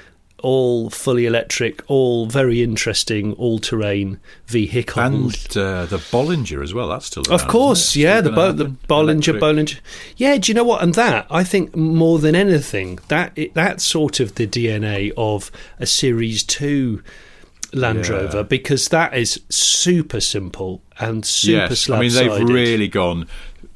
all 0.43 0.89
fully 0.89 1.25
electric, 1.25 1.81
all 1.89 2.27
very 2.27 2.61
interesting, 2.61 3.33
all-terrain 3.33 4.19
vehicles, 4.45 5.05
and 5.05 5.57
uh, 5.57 5.85
the 5.85 5.97
Bollinger 5.97 6.63
as 6.63 6.73
well. 6.73 6.89
That's 6.89 7.07
still 7.07 7.23
around, 7.27 7.41
of 7.41 7.47
course, 7.47 7.95
yeah, 7.95 8.21
the 8.21 8.31
Bo- 8.31 8.51
the 8.51 8.65
Bollinger, 8.65 9.29
electric. 9.29 9.41
Bollinger. 9.41 9.79
Yeah, 10.15 10.37
do 10.37 10.51
you 10.51 10.53
know 10.53 10.63
what? 10.63 10.83
And 10.83 10.93
that 10.93 11.25
I 11.29 11.43
think 11.43 11.75
more 11.75 12.19
than 12.19 12.35
anything, 12.35 12.99
that 13.07 13.37
that's 13.53 13.83
sort 13.83 14.19
of 14.19 14.35
the 14.35 14.47
DNA 14.47 15.11
of 15.17 15.51
a 15.79 15.85
Series 15.85 16.43
Two. 16.43 17.01
Land 17.73 18.07
yeah. 18.07 18.13
Rover 18.13 18.43
because 18.45 18.87
that 18.87 19.13
is 19.13 19.41
super 19.49 20.21
simple 20.21 20.81
and 20.99 21.25
super 21.25 21.67
yes. 21.69 21.89
I 21.89 21.99
mean, 21.99 22.13
they've 22.13 22.47
really 22.47 22.87
gone 22.87 23.27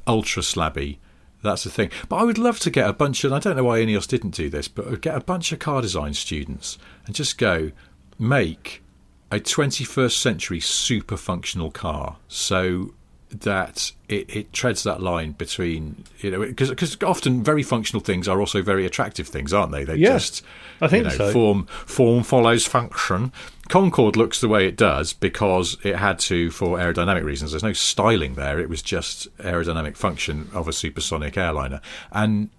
ultra 0.06 0.42
slabby 0.42 0.96
that's 1.42 1.64
the 1.64 1.70
thing. 1.70 1.90
But 2.08 2.16
I 2.16 2.24
would 2.24 2.38
love 2.38 2.58
to 2.60 2.70
get 2.70 2.88
a 2.88 2.92
bunch 2.92 3.24
of, 3.24 3.32
and 3.32 3.36
I 3.36 3.40
don't 3.40 3.56
know 3.56 3.64
why 3.64 3.80
Ineos 3.80 4.06
didn't 4.06 4.34
do 4.34 4.48
this, 4.48 4.68
but 4.68 5.00
get 5.00 5.16
a 5.16 5.20
bunch 5.20 5.52
of 5.52 5.58
car 5.58 5.82
design 5.82 6.14
students 6.14 6.78
and 7.06 7.14
just 7.14 7.38
go 7.38 7.72
make 8.18 8.82
a 9.30 9.40
21st 9.40 10.12
century 10.12 10.60
super 10.60 11.16
functional 11.16 11.70
car. 11.70 12.16
So 12.28 12.94
that 13.32 13.92
it, 14.08 14.34
it 14.34 14.52
treads 14.52 14.82
that 14.82 15.00
line 15.00 15.32
between 15.32 16.04
you 16.18 16.30
know 16.30 16.40
because 16.40 16.96
often 17.02 17.42
very 17.42 17.62
functional 17.62 18.02
things 18.02 18.28
are 18.28 18.40
also 18.40 18.62
very 18.62 18.84
attractive 18.84 19.26
things, 19.26 19.52
aren't 19.52 19.72
they? 19.72 19.84
They 19.84 19.96
yes, 19.96 20.28
just 20.28 20.44
I 20.80 20.88
think 20.88 21.04
you 21.04 21.10
know, 21.10 21.16
so. 21.16 21.32
Form 21.32 21.66
form 21.86 22.22
follows 22.22 22.66
function. 22.66 23.32
Concorde 23.72 24.16
looks 24.16 24.38
the 24.38 24.48
way 24.48 24.66
it 24.68 24.76
does 24.76 25.14
because 25.14 25.78
it 25.82 25.96
had 25.96 26.18
to 26.18 26.50
for 26.50 26.76
aerodynamic 26.76 27.24
reasons. 27.24 27.52
There's 27.52 27.62
no 27.62 27.72
styling 27.72 28.34
there. 28.34 28.60
It 28.60 28.68
was 28.68 28.82
just 28.82 29.34
aerodynamic 29.38 29.96
function 29.96 30.50
of 30.52 30.68
a 30.68 30.74
supersonic 30.74 31.38
airliner, 31.38 31.80
and 32.10 32.50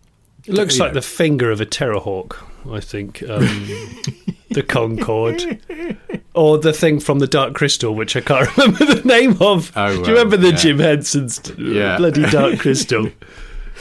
it 0.48 0.56
looks 0.56 0.80
like 0.80 0.90
know, 0.90 0.96
the 0.96 1.04
finger 1.04 1.52
of 1.52 1.62
a 1.62 1.68
Terrahawk. 1.68 2.38
I 2.68 2.80
think 2.80 3.22
um, 3.30 3.42
the 4.50 4.64
Concorde 4.68 5.60
or 6.34 6.58
the 6.58 6.74
thing 6.74 7.00
from 7.00 7.20
the 7.20 7.28
Dark 7.28 7.54
Crystal, 7.54 7.94
which 7.94 8.16
I 8.16 8.22
can't 8.22 8.58
remember 8.58 8.84
the 8.84 9.08
name 9.08 9.38
of. 9.40 9.72
Oh, 9.76 9.92
Do 10.04 10.10
you 10.10 10.18
remember 10.18 10.38
the 10.38 10.50
yeah. 10.50 10.56
Jim 10.56 10.80
Henson's 10.80 11.40
yeah. 11.60 11.98
bloody 11.98 12.24
Dark 12.24 12.58
Crystal? 12.62 13.12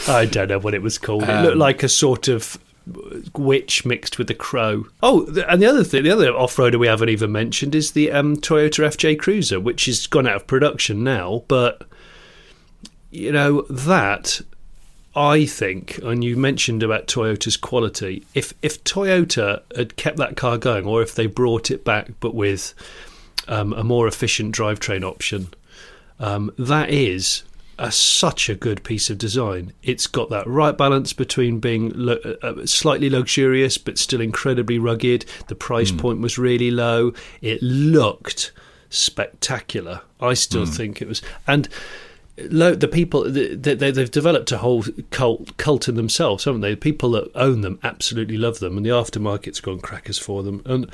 I 0.06 0.26
don't 0.26 0.48
know 0.48 0.58
what 0.58 0.74
it 0.74 0.82
was 0.82 0.98
called. 0.98 1.22
Um, 1.22 1.30
it 1.30 1.42
looked 1.44 1.52
um, 1.54 1.60
like 1.60 1.82
a 1.82 1.88
sort 1.88 2.28
of 2.28 2.58
witch 3.34 3.84
mixed 3.84 4.18
with 4.18 4.26
the 4.26 4.34
crow. 4.34 4.86
Oh, 5.02 5.26
and 5.48 5.62
the 5.62 5.66
other 5.66 5.84
thing, 5.84 6.02
the 6.02 6.10
other 6.10 6.32
off-roader 6.32 6.78
we 6.78 6.86
haven't 6.86 7.08
even 7.08 7.32
mentioned 7.32 7.74
is 7.74 7.92
the 7.92 8.10
um, 8.10 8.36
Toyota 8.36 8.86
FJ 8.86 9.18
Cruiser, 9.18 9.60
which 9.60 9.86
has 9.86 10.06
gone 10.06 10.26
out 10.26 10.36
of 10.36 10.46
production 10.46 11.04
now. 11.04 11.44
But 11.48 11.82
you 13.10 13.32
know 13.32 13.62
that 13.68 14.40
I 15.14 15.46
think, 15.46 15.98
and 15.98 16.24
you 16.24 16.36
mentioned 16.36 16.82
about 16.82 17.06
Toyota's 17.06 17.56
quality. 17.56 18.24
If 18.34 18.54
if 18.62 18.82
Toyota 18.84 19.62
had 19.76 19.96
kept 19.96 20.16
that 20.16 20.36
car 20.36 20.58
going, 20.58 20.86
or 20.86 21.02
if 21.02 21.14
they 21.14 21.26
brought 21.26 21.70
it 21.70 21.84
back, 21.84 22.10
but 22.20 22.34
with 22.34 22.74
um, 23.48 23.72
a 23.72 23.84
more 23.84 24.06
efficient 24.06 24.54
drivetrain 24.54 25.04
option. 25.04 25.48
Um, 26.20 26.52
that 26.56 26.90
is 26.90 27.42
a, 27.82 27.90
such 27.90 28.48
a 28.48 28.54
good 28.54 28.84
piece 28.84 29.10
of 29.10 29.18
design. 29.18 29.72
It's 29.82 30.06
got 30.06 30.30
that 30.30 30.46
right 30.46 30.76
balance 30.76 31.12
between 31.12 31.58
being 31.58 31.92
lo- 31.94 32.20
uh, 32.24 32.46
uh 32.46 32.66
slightly 32.66 33.10
luxurious 33.10 33.76
but 33.76 33.98
still 33.98 34.20
incredibly 34.20 34.78
rugged. 34.78 35.24
The 35.48 35.56
price 35.56 35.90
mm. 35.90 35.98
point 35.98 36.20
was 36.20 36.38
really 36.38 36.70
low. 36.70 37.12
It 37.40 37.60
looked 37.62 38.52
spectacular. 38.88 40.02
I 40.20 40.34
still 40.34 40.64
mm. 40.64 40.76
think 40.76 41.02
it 41.02 41.08
was 41.08 41.22
and 41.46 41.68
the 42.36 42.88
people 42.90 43.30
they, 43.30 43.74
they've 43.74 44.10
developed 44.10 44.52
a 44.52 44.58
whole 44.58 44.84
cult 45.10 45.56
cult 45.56 45.88
in 45.88 45.96
themselves, 45.96 46.44
haven't 46.44 46.62
they? 46.62 46.70
The 46.70 46.76
people 46.76 47.10
that 47.10 47.30
own 47.34 47.60
them 47.60 47.78
absolutely 47.82 48.38
love 48.38 48.58
them, 48.58 48.76
and 48.76 48.86
the 48.86 48.90
aftermarket's 48.90 49.60
gone 49.60 49.80
crackers 49.80 50.18
for 50.18 50.42
them. 50.42 50.62
And 50.64 50.90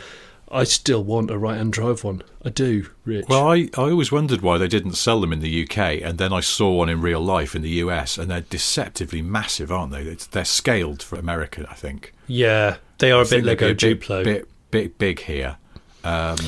I 0.50 0.64
still 0.64 1.04
want 1.04 1.30
a 1.30 1.38
right-hand 1.38 1.72
drive 1.72 2.04
one. 2.04 2.22
I 2.44 2.50
do, 2.50 2.88
Rich. 3.04 3.26
Well, 3.28 3.48
I, 3.48 3.68
I 3.76 3.90
always 3.90 4.10
wondered 4.10 4.40
why 4.40 4.58
they 4.58 4.68
didn't 4.68 4.94
sell 4.94 5.20
them 5.20 5.32
in 5.32 5.40
the 5.40 5.62
UK, 5.64 6.02
and 6.02 6.18
then 6.18 6.32
I 6.32 6.40
saw 6.40 6.72
one 6.72 6.88
in 6.88 7.00
real 7.00 7.20
life 7.20 7.54
in 7.54 7.62
the 7.62 7.70
US, 7.70 8.18
and 8.18 8.30
they're 8.30 8.40
deceptively 8.42 9.22
massive, 9.22 9.70
aren't 9.70 9.92
they? 9.92 10.02
It's, 10.02 10.26
They're 10.26 10.44
scaled 10.44 11.02
for 11.02 11.18
America, 11.18 11.66
I 11.70 11.74
think. 11.74 12.14
Yeah, 12.26 12.76
they 12.98 13.10
are 13.12 13.20
I 13.20 13.26
a 13.26 13.28
bit 13.28 13.44
Lego 13.44 13.74
Duplo. 13.74 14.24
Bit, 14.24 14.48
bit 14.70 14.98
big 14.98 15.20
here. 15.20 15.56
Um, 16.04 16.38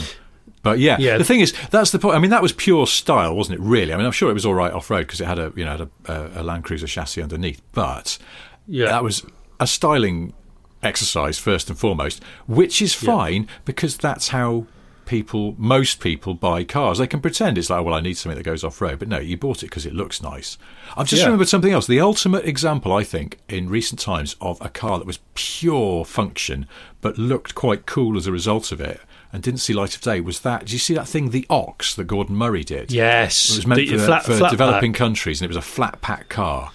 but 0.63 0.79
yeah, 0.79 0.97
yeah, 0.99 1.17
the 1.17 1.25
thing 1.25 1.41
is, 1.41 1.55
that's 1.71 1.91
the 1.91 1.99
point. 1.99 2.17
I 2.17 2.19
mean, 2.19 2.31
that 2.31 2.43
was 2.43 2.53
pure 2.53 2.87
style, 2.87 3.35
wasn't 3.35 3.59
it? 3.59 3.63
Really? 3.63 3.93
I 3.93 3.97
mean, 3.97 4.05
I'm 4.05 4.13
sure 4.13 4.31
it 4.31 4.35
was 4.35 4.45
all 4.45 4.55
right 4.55 4.73
off 4.73 4.91
road 4.91 5.07
because 5.07 5.21
it 5.21 5.27
had 5.27 5.39
a 5.39 5.53
you 5.57 5.65
know 5.65 5.71
had 5.79 5.89
a, 6.07 6.41
a, 6.41 6.43
Land 6.43 6.65
Cruiser 6.65 6.87
chassis 6.87 7.23
underneath, 7.23 7.63
but 7.73 8.19
yeah, 8.67 8.87
that 8.87 9.03
was 9.03 9.25
a 9.59 9.67
styling 9.67 10.35
exercise 10.83 11.38
first 11.38 11.69
and 11.69 11.79
foremost, 11.79 12.23
which 12.47 12.81
is 12.81 12.95
fine 12.95 13.43
yeah. 13.43 13.51
because 13.64 13.97
that's 13.97 14.29
how 14.29 14.66
people, 15.11 15.57
most 15.59 15.99
people, 15.99 16.35
buy 16.35 16.62
cars. 16.62 16.99
They 16.99 17.07
can 17.07 17.21
pretend 17.21 17.59
it's 17.59 17.69
like, 17.69 17.85
well, 17.85 17.95
I 17.95 18.01
need 18.01 18.16
something 18.16 18.37
that 18.37 18.45
goes 18.45 18.62
off 18.62 18.81
road, 18.81 19.01
but 19.01 19.09
no, 19.09 19.19
you 19.19 19.37
bought 19.37 19.62
it 19.62 19.66
because 19.66 19.85
it 19.85 19.93
looks 19.93 20.23
nice. 20.23 20.57
I've 20.97 21.09
just 21.09 21.21
yeah. 21.21 21.27
remembered 21.27 21.49
something 21.49 21.73
else. 21.73 21.88
The 21.88 22.01
ultimate 22.01 22.45
example, 22.45 22.93
I 22.93 23.03
think, 23.03 23.38
in 23.49 23.69
recent 23.69 24.01
times 24.01 24.37
of 24.40 24.61
a 24.61 24.69
car 24.69 24.99
that 24.99 25.07
was 25.07 25.19
pure 25.35 26.05
function 26.05 26.66
but 27.01 27.19
looked 27.19 27.57
quite 27.57 27.87
cool 27.87 28.16
as 28.16 28.29
a 28.29 28.33
result 28.33 28.71
of 28.71 28.81
it 28.81 29.01
and 29.33 29.43
didn't 29.43 29.61
see 29.61 29.73
light 29.73 29.95
of 29.95 30.01
day 30.01 30.21
was 30.21 30.40
that. 30.40 30.61
Did 30.61 30.73
you 30.73 30.79
see 30.79 30.95
that 30.95 31.09
thing, 31.09 31.31
the 31.31 31.47
Ox, 31.51 31.95
that 31.95 32.05
Gordon 32.05 32.37
Murray 32.37 32.62
did? 32.62 32.93
Yes, 32.93 33.51
it 33.51 33.57
was 33.57 33.66
meant 33.66 33.81
the, 33.81 33.99
for, 33.99 34.07
flat, 34.07 34.25
for 34.25 34.37
flat 34.37 34.51
developing 34.51 34.93
pack. 34.93 34.99
countries, 34.99 35.40
and 35.40 35.45
it 35.47 35.49
was 35.49 35.57
a 35.57 35.62
flat 35.62 36.01
pack 36.01 36.29
car, 36.29 36.73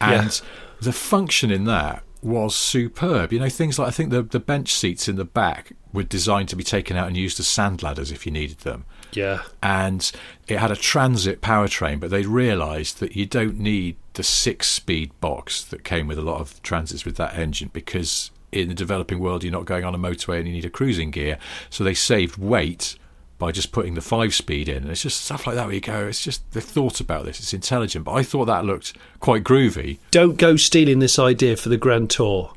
and 0.00 0.40
yeah. 0.42 0.48
the 0.80 0.92
function 0.92 1.50
in 1.50 1.64
that 1.64 2.02
was 2.26 2.56
superb. 2.56 3.32
You 3.32 3.38
know, 3.38 3.48
things 3.48 3.78
like 3.78 3.88
I 3.88 3.90
think 3.92 4.10
the 4.10 4.22
the 4.22 4.40
bench 4.40 4.72
seats 4.72 5.08
in 5.08 5.16
the 5.16 5.24
back 5.24 5.72
were 5.92 6.02
designed 6.02 6.48
to 6.50 6.56
be 6.56 6.64
taken 6.64 6.96
out 6.96 7.06
and 7.06 7.16
used 7.16 7.38
as 7.38 7.46
sand 7.46 7.82
ladders 7.82 8.10
if 8.10 8.26
you 8.26 8.32
needed 8.32 8.58
them. 8.58 8.84
Yeah, 9.12 9.42
and 9.62 10.10
it 10.48 10.58
had 10.58 10.72
a 10.72 10.76
transit 10.76 11.40
powertrain, 11.40 12.00
but 12.00 12.10
they 12.10 12.22
realised 12.22 12.98
that 13.00 13.14
you 13.14 13.26
don't 13.26 13.58
need 13.58 13.96
the 14.14 14.24
six-speed 14.24 15.12
box 15.20 15.62
that 15.64 15.84
came 15.84 16.06
with 16.06 16.18
a 16.18 16.22
lot 16.22 16.40
of 16.40 16.60
transits 16.62 17.04
with 17.04 17.16
that 17.16 17.38
engine 17.38 17.70
because 17.72 18.30
in 18.50 18.68
the 18.68 18.74
developing 18.74 19.20
world, 19.20 19.44
you're 19.44 19.52
not 19.52 19.64
going 19.64 19.84
on 19.84 19.94
a 19.94 19.98
motorway 19.98 20.38
and 20.38 20.48
you 20.48 20.54
need 20.54 20.64
a 20.64 20.70
cruising 20.70 21.10
gear. 21.10 21.38
So 21.70 21.84
they 21.84 21.94
saved 21.94 22.38
weight 22.38 22.96
by 23.38 23.52
just 23.52 23.72
putting 23.72 23.94
the 23.94 24.00
five 24.00 24.34
speed 24.34 24.68
in. 24.68 24.84
And 24.84 24.90
it's 24.90 25.02
just 25.02 25.24
stuff 25.24 25.46
like 25.46 25.56
that 25.56 25.66
where 25.66 25.74
you 25.74 25.80
go, 25.80 26.06
it's 26.06 26.22
just, 26.22 26.50
they've 26.52 26.62
thought 26.62 27.00
about 27.00 27.24
this, 27.24 27.38
it's 27.38 27.52
intelligent. 27.52 28.04
But 28.04 28.12
I 28.12 28.22
thought 28.22 28.46
that 28.46 28.64
looked 28.64 28.96
quite 29.20 29.44
groovy. 29.44 29.98
Don't 30.10 30.36
go 30.36 30.56
stealing 30.56 31.00
this 31.00 31.18
idea 31.18 31.56
for 31.56 31.68
the 31.68 31.76
Grand 31.76 32.10
Tour. 32.10 32.52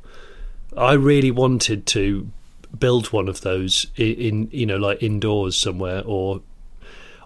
I 0.78 0.94
really 0.94 1.32
wanted 1.32 1.86
to 1.88 2.30
build 2.78 3.08
one 3.08 3.28
of 3.28 3.42
those 3.42 3.88
in, 3.96 4.14
in 4.16 4.50
you 4.52 4.66
know, 4.66 4.78
like 4.78 5.02
indoors 5.04 5.58
somewhere 5.58 6.04
or 6.06 6.42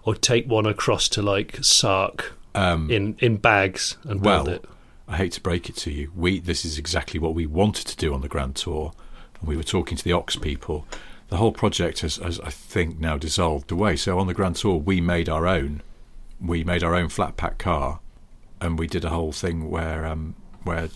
or 0.04 0.14
take 0.14 0.46
one 0.46 0.66
across 0.66 1.08
to 1.08 1.22
like 1.22 1.58
Sark 1.62 2.34
um, 2.54 2.90
in, 2.90 3.16
in 3.20 3.38
bags 3.38 3.96
and 4.04 4.22
build 4.22 4.46
well, 4.46 4.54
it. 4.56 4.64
I 5.08 5.16
hate 5.16 5.32
to 5.32 5.40
break 5.40 5.68
it 5.68 5.76
to 5.76 5.90
you, 5.90 6.12
we 6.14 6.40
this 6.40 6.64
is 6.64 6.78
exactly 6.78 7.20
what 7.20 7.34
we 7.34 7.46
wanted 7.46 7.86
to 7.86 7.96
do 7.96 8.14
on 8.14 8.20
the 8.20 8.28
Grand 8.28 8.56
Tour. 8.56 8.92
And 9.38 9.48
we 9.48 9.56
were 9.56 9.62
talking 9.62 9.96
to 9.96 10.04
the 10.04 10.12
Ox 10.12 10.36
people. 10.36 10.86
The 11.34 11.38
whole 11.38 11.50
project 11.50 11.98
has, 12.02 12.18
has, 12.18 12.38
I 12.38 12.50
think, 12.50 13.00
now 13.00 13.18
dissolved 13.18 13.72
away. 13.72 13.96
So 13.96 14.20
on 14.20 14.28
the 14.28 14.34
Grand 14.34 14.54
Tour, 14.54 14.76
we 14.76 15.00
made 15.00 15.28
our 15.28 15.48
own. 15.48 15.82
We 16.40 16.62
made 16.62 16.84
our 16.84 16.94
own 16.94 17.08
flat 17.08 17.36
pack 17.36 17.58
car, 17.58 17.98
and 18.60 18.78
we 18.78 18.86
did 18.86 19.04
a 19.04 19.08
whole 19.08 19.32
thing 19.32 19.68
where 19.68 20.06
um, 20.06 20.36
where 20.62 20.90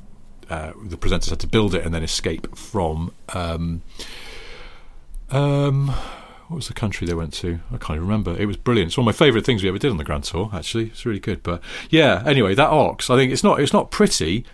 uh, 0.48 0.74
the 0.80 0.96
presenters 0.96 1.30
had 1.30 1.40
to 1.40 1.48
build 1.48 1.74
it 1.74 1.84
and 1.84 1.92
then 1.92 2.04
escape 2.04 2.56
from. 2.56 3.12
Um, 3.34 3.82
um, 5.30 5.88
what 6.46 6.54
was 6.54 6.68
the 6.68 6.72
country 6.72 7.04
they 7.04 7.14
went 7.14 7.32
to? 7.34 7.58
I 7.72 7.78
can't 7.78 7.96
even 7.96 8.02
remember. 8.02 8.36
It 8.40 8.46
was 8.46 8.56
brilliant. 8.56 8.90
It's 8.90 8.96
one 8.96 9.08
of 9.08 9.12
my 9.12 9.18
favourite 9.18 9.44
things 9.44 9.64
we 9.64 9.68
ever 9.68 9.78
did 9.78 9.90
on 9.90 9.96
the 9.96 10.04
Grand 10.04 10.22
Tour. 10.22 10.50
Actually, 10.52 10.86
it's 10.86 11.04
really 11.04 11.18
good. 11.18 11.42
But 11.42 11.60
yeah, 11.90 12.22
anyway, 12.24 12.54
that 12.54 12.70
ox. 12.70 13.10
I 13.10 13.16
think 13.16 13.32
it's 13.32 13.42
not 13.42 13.58
it's 13.58 13.72
not 13.72 13.90
pretty, 13.90 14.46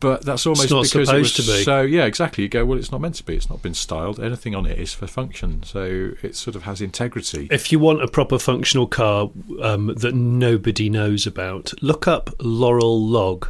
but 0.00 0.24
that's 0.24 0.46
almost 0.46 0.64
it's 0.64 0.72
not 0.72 0.82
because 0.82 1.08
supposed 1.08 1.12
it 1.12 1.18
was 1.18 1.34
to 1.34 1.42
be. 1.42 1.62
So 1.64 1.82
yeah, 1.82 2.04
exactly. 2.04 2.42
You 2.42 2.48
go 2.48 2.64
well. 2.64 2.78
It's 2.78 2.90
not 2.90 3.00
meant 3.00 3.16
to 3.16 3.24
be. 3.24 3.36
It's 3.36 3.48
not 3.48 3.62
been 3.62 3.74
styled. 3.74 4.18
Anything 4.18 4.54
on 4.54 4.66
it 4.66 4.78
is 4.78 4.92
for 4.92 5.06
function. 5.06 5.62
So 5.62 6.12
it 6.22 6.36
sort 6.36 6.56
of 6.56 6.64
has 6.64 6.80
integrity. 6.80 7.48
If 7.50 7.70
you 7.70 7.78
want 7.78 8.02
a 8.02 8.08
proper 8.08 8.38
functional 8.38 8.86
car 8.86 9.30
um, 9.62 9.94
that 9.94 10.14
nobody 10.14 10.88
knows 10.90 11.26
about, 11.26 11.72
look 11.82 12.08
up 12.08 12.30
Laurel 12.40 13.00
Log. 13.06 13.48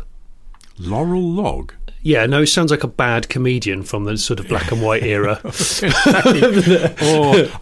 Laurel 0.79 1.23
Log 1.23 1.75
yeah, 2.03 2.25
no, 2.27 2.43
it 2.43 2.47
sounds 2.47 2.71
like 2.71 2.83
a 2.83 2.89
bad 2.89 3.29
comedian 3.29 3.83
from 3.83 4.05
the 4.05 4.17
sort 4.17 4.41
of 4.41 4.49
black 4.49 4.73
and 4.73 4.83
white 4.83 5.03
era. 5.03 5.39
or 5.45 5.53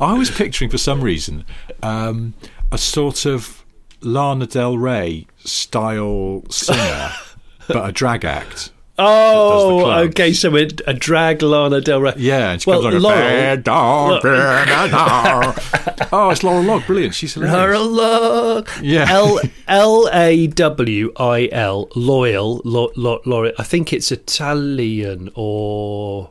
I 0.00 0.14
was 0.16 0.30
picturing, 0.30 0.70
for 0.70 0.78
some 0.78 1.00
reason, 1.00 1.44
um, 1.82 2.34
a 2.70 2.78
sort 2.78 3.26
of 3.26 3.64
Lana 4.00 4.46
Del 4.46 4.78
Rey 4.78 5.26
style 5.38 6.44
singer, 6.50 7.10
but 7.66 7.88
a 7.88 7.92
drag 7.92 8.24
act. 8.24 8.70
Oh, 8.98 9.90
okay. 10.06 10.32
So 10.32 10.54
a, 10.56 10.68
a 10.86 10.94
drag 10.94 11.40
Lana 11.42 11.80
Del 11.80 12.00
Rey. 12.00 12.14
Yeah, 12.16 12.52
and 12.52 12.62
she 12.62 12.68
well, 12.68 12.82
comes 12.82 12.94
like 12.94 13.02
Laurel, 13.02 13.18
a 13.18 13.30
bad 13.30 13.64
dog, 13.64 14.22
bad 14.22 14.90
dog. 14.90 16.08
oh, 16.12 16.30
it's 16.30 16.42
Laurel 16.42 16.64
Log. 16.64 16.86
Brilliant. 16.86 17.14
She's 17.14 17.34
hilarious. 17.34 17.54
Laurel 17.56 17.86
Log. 17.86 18.68
Yeah. 18.82 19.06
L 19.08 19.40
L 19.68 20.10
A 20.12 20.48
W 20.48 21.12
I 21.16 21.48
L. 21.52 21.88
Loyal. 21.94 22.60
Lo, 22.64 22.90
lo, 22.96 23.20
lo, 23.24 23.52
I 23.56 23.62
think 23.62 23.92
it's 23.92 24.10
Italian 24.10 25.30
or 25.34 26.30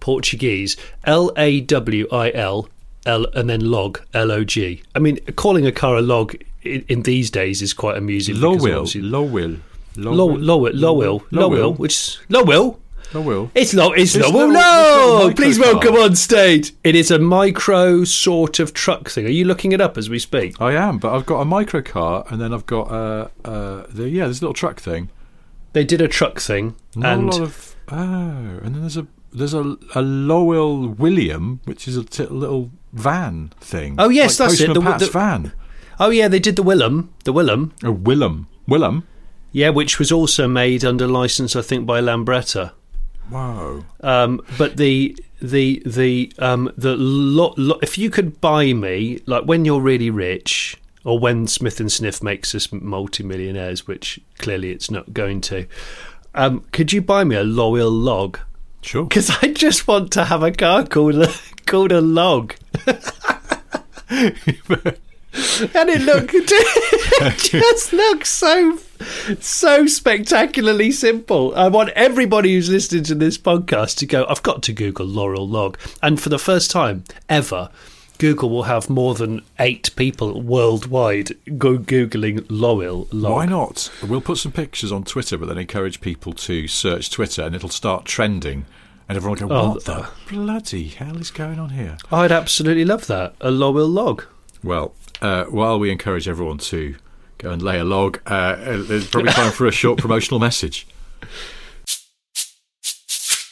Portuguese. 0.00 0.76
L 1.04 1.32
A 1.38 1.62
W 1.62 2.06
I 2.12 2.32
L. 2.32 2.68
L 3.06 3.26
and 3.34 3.48
then 3.50 3.60
log 3.60 4.00
L 4.12 4.30
O 4.30 4.44
G. 4.44 4.82
I 4.94 4.98
mean, 4.98 5.18
calling 5.36 5.66
a 5.66 5.72
car 5.72 5.96
a 5.96 6.02
log 6.02 6.34
in, 6.62 6.84
in 6.88 7.02
these 7.02 7.30
days 7.30 7.62
is 7.62 7.72
quite 7.72 7.96
amusing. 7.96 8.40
Low 8.40 8.56
will. 8.56 8.86
Low 8.94 9.22
will. 9.22 9.56
Lowell, 9.96 10.38
Lowell, 10.38 10.72
Lowell, 10.74 11.22
Lowell, 11.30 11.74
which 11.74 12.18
Lowell. 12.28 12.80
Lowell. 13.12 13.50
It's 13.54 13.72
Low. 13.72 13.92
It's, 13.92 14.16
it's 14.16 14.28
Lowell. 14.28 14.48
No, 14.48 15.32
please 15.36 15.56
welcome 15.56 15.94
on 15.94 16.16
stage. 16.16 16.72
It 16.82 16.96
is 16.96 17.12
a 17.12 17.18
micro 17.18 18.02
sort 18.02 18.58
of 18.58 18.74
truck 18.74 19.08
thing. 19.08 19.26
Are 19.26 19.30
you 19.30 19.44
looking 19.44 19.70
it 19.70 19.80
up 19.80 19.96
as 19.96 20.10
we 20.10 20.18
speak? 20.18 20.60
I 20.60 20.72
am, 20.72 20.98
but 20.98 21.14
I've 21.14 21.24
got 21.24 21.40
a 21.40 21.44
micro 21.44 21.80
car, 21.80 22.24
and 22.28 22.40
then 22.40 22.52
I've 22.52 22.66
got 22.66 22.90
uh, 22.90 23.28
uh, 23.44 23.86
the 23.88 24.08
yeah, 24.08 24.26
this 24.26 24.42
little 24.42 24.54
truck 24.54 24.80
thing. 24.80 25.10
They 25.74 25.84
did 25.84 26.00
a 26.00 26.08
truck 26.08 26.40
thing, 26.40 26.74
Not 26.96 27.12
and 27.12 27.22
a 27.22 27.32
lot 27.32 27.40
of 27.40 27.76
oh, 27.88 27.96
and 27.96 28.74
then 28.74 28.80
there's 28.80 28.96
a 28.96 29.06
there's 29.32 29.54
a, 29.54 29.76
a 29.94 30.02
Lowell 30.02 30.88
William, 30.88 31.60
which 31.66 31.86
is 31.86 31.96
a 31.96 32.04
t- 32.04 32.26
little 32.26 32.70
van 32.92 33.52
thing. 33.60 33.94
Oh 33.98 34.08
yes, 34.08 34.40
like 34.40 34.48
that's 34.48 34.60
Postman 34.60 34.70
it. 34.70 34.74
The, 34.80 34.86
Pat's 34.90 35.06
the, 35.06 35.12
van. 35.12 35.52
Oh 36.00 36.10
yeah, 36.10 36.26
they 36.26 36.40
did 36.40 36.56
the 36.56 36.62
Willem. 36.64 37.14
The 37.24 37.32
Willem. 37.32 37.72
Oh 37.84 37.92
Willem. 37.92 38.48
Willem. 38.66 39.06
Yeah, 39.54 39.68
which 39.68 40.00
was 40.00 40.10
also 40.10 40.48
made 40.48 40.84
under 40.84 41.06
license, 41.06 41.54
I 41.54 41.62
think, 41.62 41.86
by 41.86 42.00
Lambretta. 42.00 42.72
Wow. 43.30 43.84
Um, 44.00 44.40
but 44.58 44.78
the 44.78 45.16
the 45.40 45.80
the 45.86 46.32
um, 46.40 46.72
the 46.76 46.96
lot, 46.96 47.56
lo- 47.56 47.78
if 47.80 47.96
you 47.96 48.10
could 48.10 48.40
buy 48.40 48.72
me 48.72 49.20
like 49.26 49.44
when 49.44 49.64
you're 49.64 49.80
really 49.80 50.10
rich 50.10 50.76
or 51.04 51.20
when 51.20 51.46
Smith 51.46 51.78
and 51.78 51.92
Sniff 51.92 52.20
makes 52.20 52.52
us 52.52 52.72
multimillionaires, 52.72 53.86
which 53.86 54.18
clearly 54.38 54.72
it's 54.72 54.90
not 54.90 55.14
going 55.14 55.40
to, 55.42 55.66
um, 56.34 56.64
could 56.72 56.92
you 56.92 57.00
buy 57.00 57.22
me 57.22 57.36
a 57.36 57.44
Loyal 57.44 57.92
log? 57.92 58.40
Sure. 58.82 59.04
Because 59.04 59.30
I 59.40 59.52
just 59.52 59.86
want 59.86 60.10
to 60.14 60.24
have 60.24 60.42
a 60.42 60.50
car 60.50 60.84
called 60.84 61.28
called 61.66 61.92
a 61.92 62.00
log. 62.00 62.56
and 65.34 65.90
it 65.90 66.02
looked 66.02 66.32
it 66.34 67.38
just 67.38 67.92
looks 67.92 68.30
so 68.30 68.78
so 69.40 69.86
spectacularly 69.86 70.92
simple. 70.92 71.54
I 71.56 71.68
want 71.68 71.90
everybody 71.90 72.54
who's 72.54 72.70
listening 72.70 73.02
to 73.04 73.14
this 73.14 73.36
podcast 73.36 73.96
to 73.98 74.06
go. 74.06 74.24
I've 74.28 74.42
got 74.42 74.62
to 74.64 74.72
Google 74.72 75.06
Laurel 75.06 75.48
Log, 75.48 75.78
and 76.02 76.20
for 76.20 76.28
the 76.28 76.38
first 76.38 76.70
time 76.70 77.04
ever. 77.28 77.70
Google 78.18 78.48
will 78.48 78.62
have 78.62 78.88
more 78.88 79.16
than 79.16 79.42
eight 79.58 79.90
people 79.96 80.40
worldwide 80.40 81.36
go 81.58 81.78
googling 81.78 82.46
Laurel 82.48 83.08
Log. 83.10 83.32
Why 83.32 83.44
not? 83.44 83.90
We'll 84.06 84.20
put 84.20 84.38
some 84.38 84.52
pictures 84.52 84.92
on 84.92 85.02
Twitter, 85.02 85.36
but 85.36 85.46
then 85.46 85.58
encourage 85.58 86.00
people 86.00 86.32
to 86.32 86.68
search 86.68 87.10
Twitter, 87.10 87.42
and 87.42 87.56
it'll 87.56 87.70
start 87.70 88.04
trending, 88.04 88.66
and 89.08 89.16
everyone 89.16 89.40
will 89.40 89.48
go, 89.48 89.54
oh. 89.56 89.68
"What 89.70 89.88
oh, 89.88 90.12
the 90.28 90.32
bloody 90.32 90.88
hell 90.88 91.18
is 91.18 91.32
going 91.32 91.58
on 91.58 91.70
here?" 91.70 91.98
I'd 92.12 92.30
absolutely 92.30 92.84
love 92.84 93.08
that. 93.08 93.34
A 93.40 93.50
Laurel 93.50 93.88
Log. 93.88 94.24
Well, 94.64 94.94
uh, 95.20 95.44
while 95.44 95.78
we 95.78 95.90
encourage 95.90 96.26
everyone 96.26 96.56
to 96.58 96.96
go 97.36 97.50
and 97.50 97.60
lay 97.60 97.78
a 97.78 97.84
log, 97.84 98.18
uh, 98.24 98.56
there's 98.78 99.06
probably 99.08 99.32
time 99.32 99.52
for 99.52 99.66
a 99.66 99.70
short 99.72 99.98
promotional 99.98 100.40
message. 100.40 100.86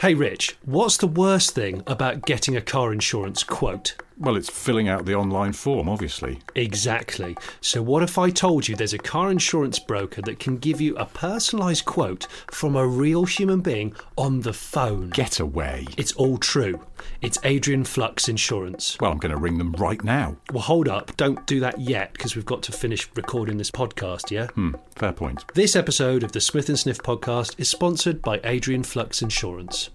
Hey, 0.00 0.14
Rich, 0.14 0.56
what's 0.64 0.96
the 0.96 1.06
worst 1.06 1.54
thing 1.54 1.82
about 1.86 2.22
getting 2.22 2.56
a 2.56 2.62
car 2.62 2.94
insurance 2.94 3.44
quote? 3.44 3.94
Well, 4.22 4.36
it's 4.36 4.48
filling 4.48 4.88
out 4.88 5.04
the 5.04 5.16
online 5.16 5.52
form, 5.52 5.88
obviously. 5.88 6.38
Exactly. 6.54 7.36
So, 7.60 7.82
what 7.82 8.04
if 8.04 8.18
I 8.18 8.30
told 8.30 8.68
you 8.68 8.76
there's 8.76 8.92
a 8.92 8.98
car 8.98 9.32
insurance 9.32 9.80
broker 9.80 10.22
that 10.22 10.38
can 10.38 10.58
give 10.58 10.80
you 10.80 10.96
a 10.96 11.06
personalised 11.06 11.86
quote 11.86 12.28
from 12.52 12.76
a 12.76 12.86
real 12.86 13.24
human 13.24 13.62
being 13.62 13.96
on 14.16 14.42
the 14.42 14.52
phone? 14.52 15.10
Get 15.10 15.40
away. 15.40 15.88
It's 15.96 16.12
all 16.12 16.38
true. 16.38 16.86
It's 17.20 17.36
Adrian 17.42 17.82
Flux 17.82 18.28
Insurance. 18.28 18.96
Well, 19.00 19.10
I'm 19.10 19.18
going 19.18 19.34
to 19.34 19.40
ring 19.40 19.58
them 19.58 19.72
right 19.72 20.02
now. 20.04 20.36
Well, 20.52 20.62
hold 20.62 20.88
up. 20.88 21.16
Don't 21.16 21.44
do 21.48 21.58
that 21.58 21.80
yet 21.80 22.12
because 22.12 22.36
we've 22.36 22.46
got 22.46 22.62
to 22.62 22.72
finish 22.72 23.08
recording 23.16 23.58
this 23.58 23.72
podcast, 23.72 24.30
yeah? 24.30 24.46
Hmm, 24.50 24.74
fair 24.94 25.12
point. 25.12 25.44
This 25.54 25.74
episode 25.74 26.22
of 26.22 26.30
the 26.30 26.40
Smith 26.40 26.68
and 26.68 26.78
Sniff 26.78 26.98
podcast 26.98 27.58
is 27.58 27.68
sponsored 27.68 28.22
by 28.22 28.40
Adrian 28.44 28.84
Flux 28.84 29.20
Insurance. 29.20 29.90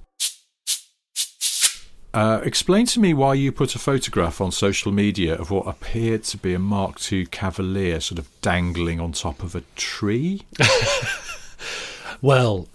Uh, 2.18 2.42
explain 2.44 2.84
to 2.84 3.00
me 3.00 3.14
why 3.14 3.32
you 3.36 3.52
put 3.52 3.76
a 3.76 3.78
photograph 3.78 4.42
on 4.42 4.52
social 4.52 4.92
media 4.92 5.36
of 5.36 5.52
what 5.52 5.68
appeared 5.68 6.24
to 6.24 6.36
be 6.36 6.56
a 6.56 6.58
Mark 6.58 7.00
II 7.12 7.28
Cavalier 7.28 8.00
sort 8.00 8.18
of 8.18 8.28
dangling 8.42 9.00
on 9.00 9.12
top 9.12 9.44
of 9.44 9.54
a 9.54 9.62
tree. 9.76 10.42
well, 12.24 12.68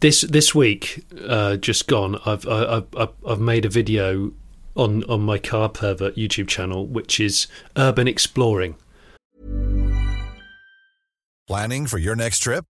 this 0.00 0.22
this 0.22 0.54
week, 0.54 1.04
uh, 1.28 1.56
just 1.58 1.88
gone, 1.88 2.18
I've, 2.24 2.48
I've 2.48 2.86
I've 2.96 3.12
I've 3.28 3.40
made 3.40 3.66
a 3.66 3.68
video 3.68 4.32
on 4.74 5.04
on 5.04 5.20
my 5.20 5.36
car 5.36 5.68
pervert 5.68 6.16
YouTube 6.16 6.48
channel, 6.48 6.86
which 6.86 7.20
is 7.20 7.48
urban 7.76 8.08
exploring. 8.08 8.76
Planning 11.46 11.86
for 11.86 11.98
your 11.98 12.16
next 12.16 12.38
trip? 12.38 12.64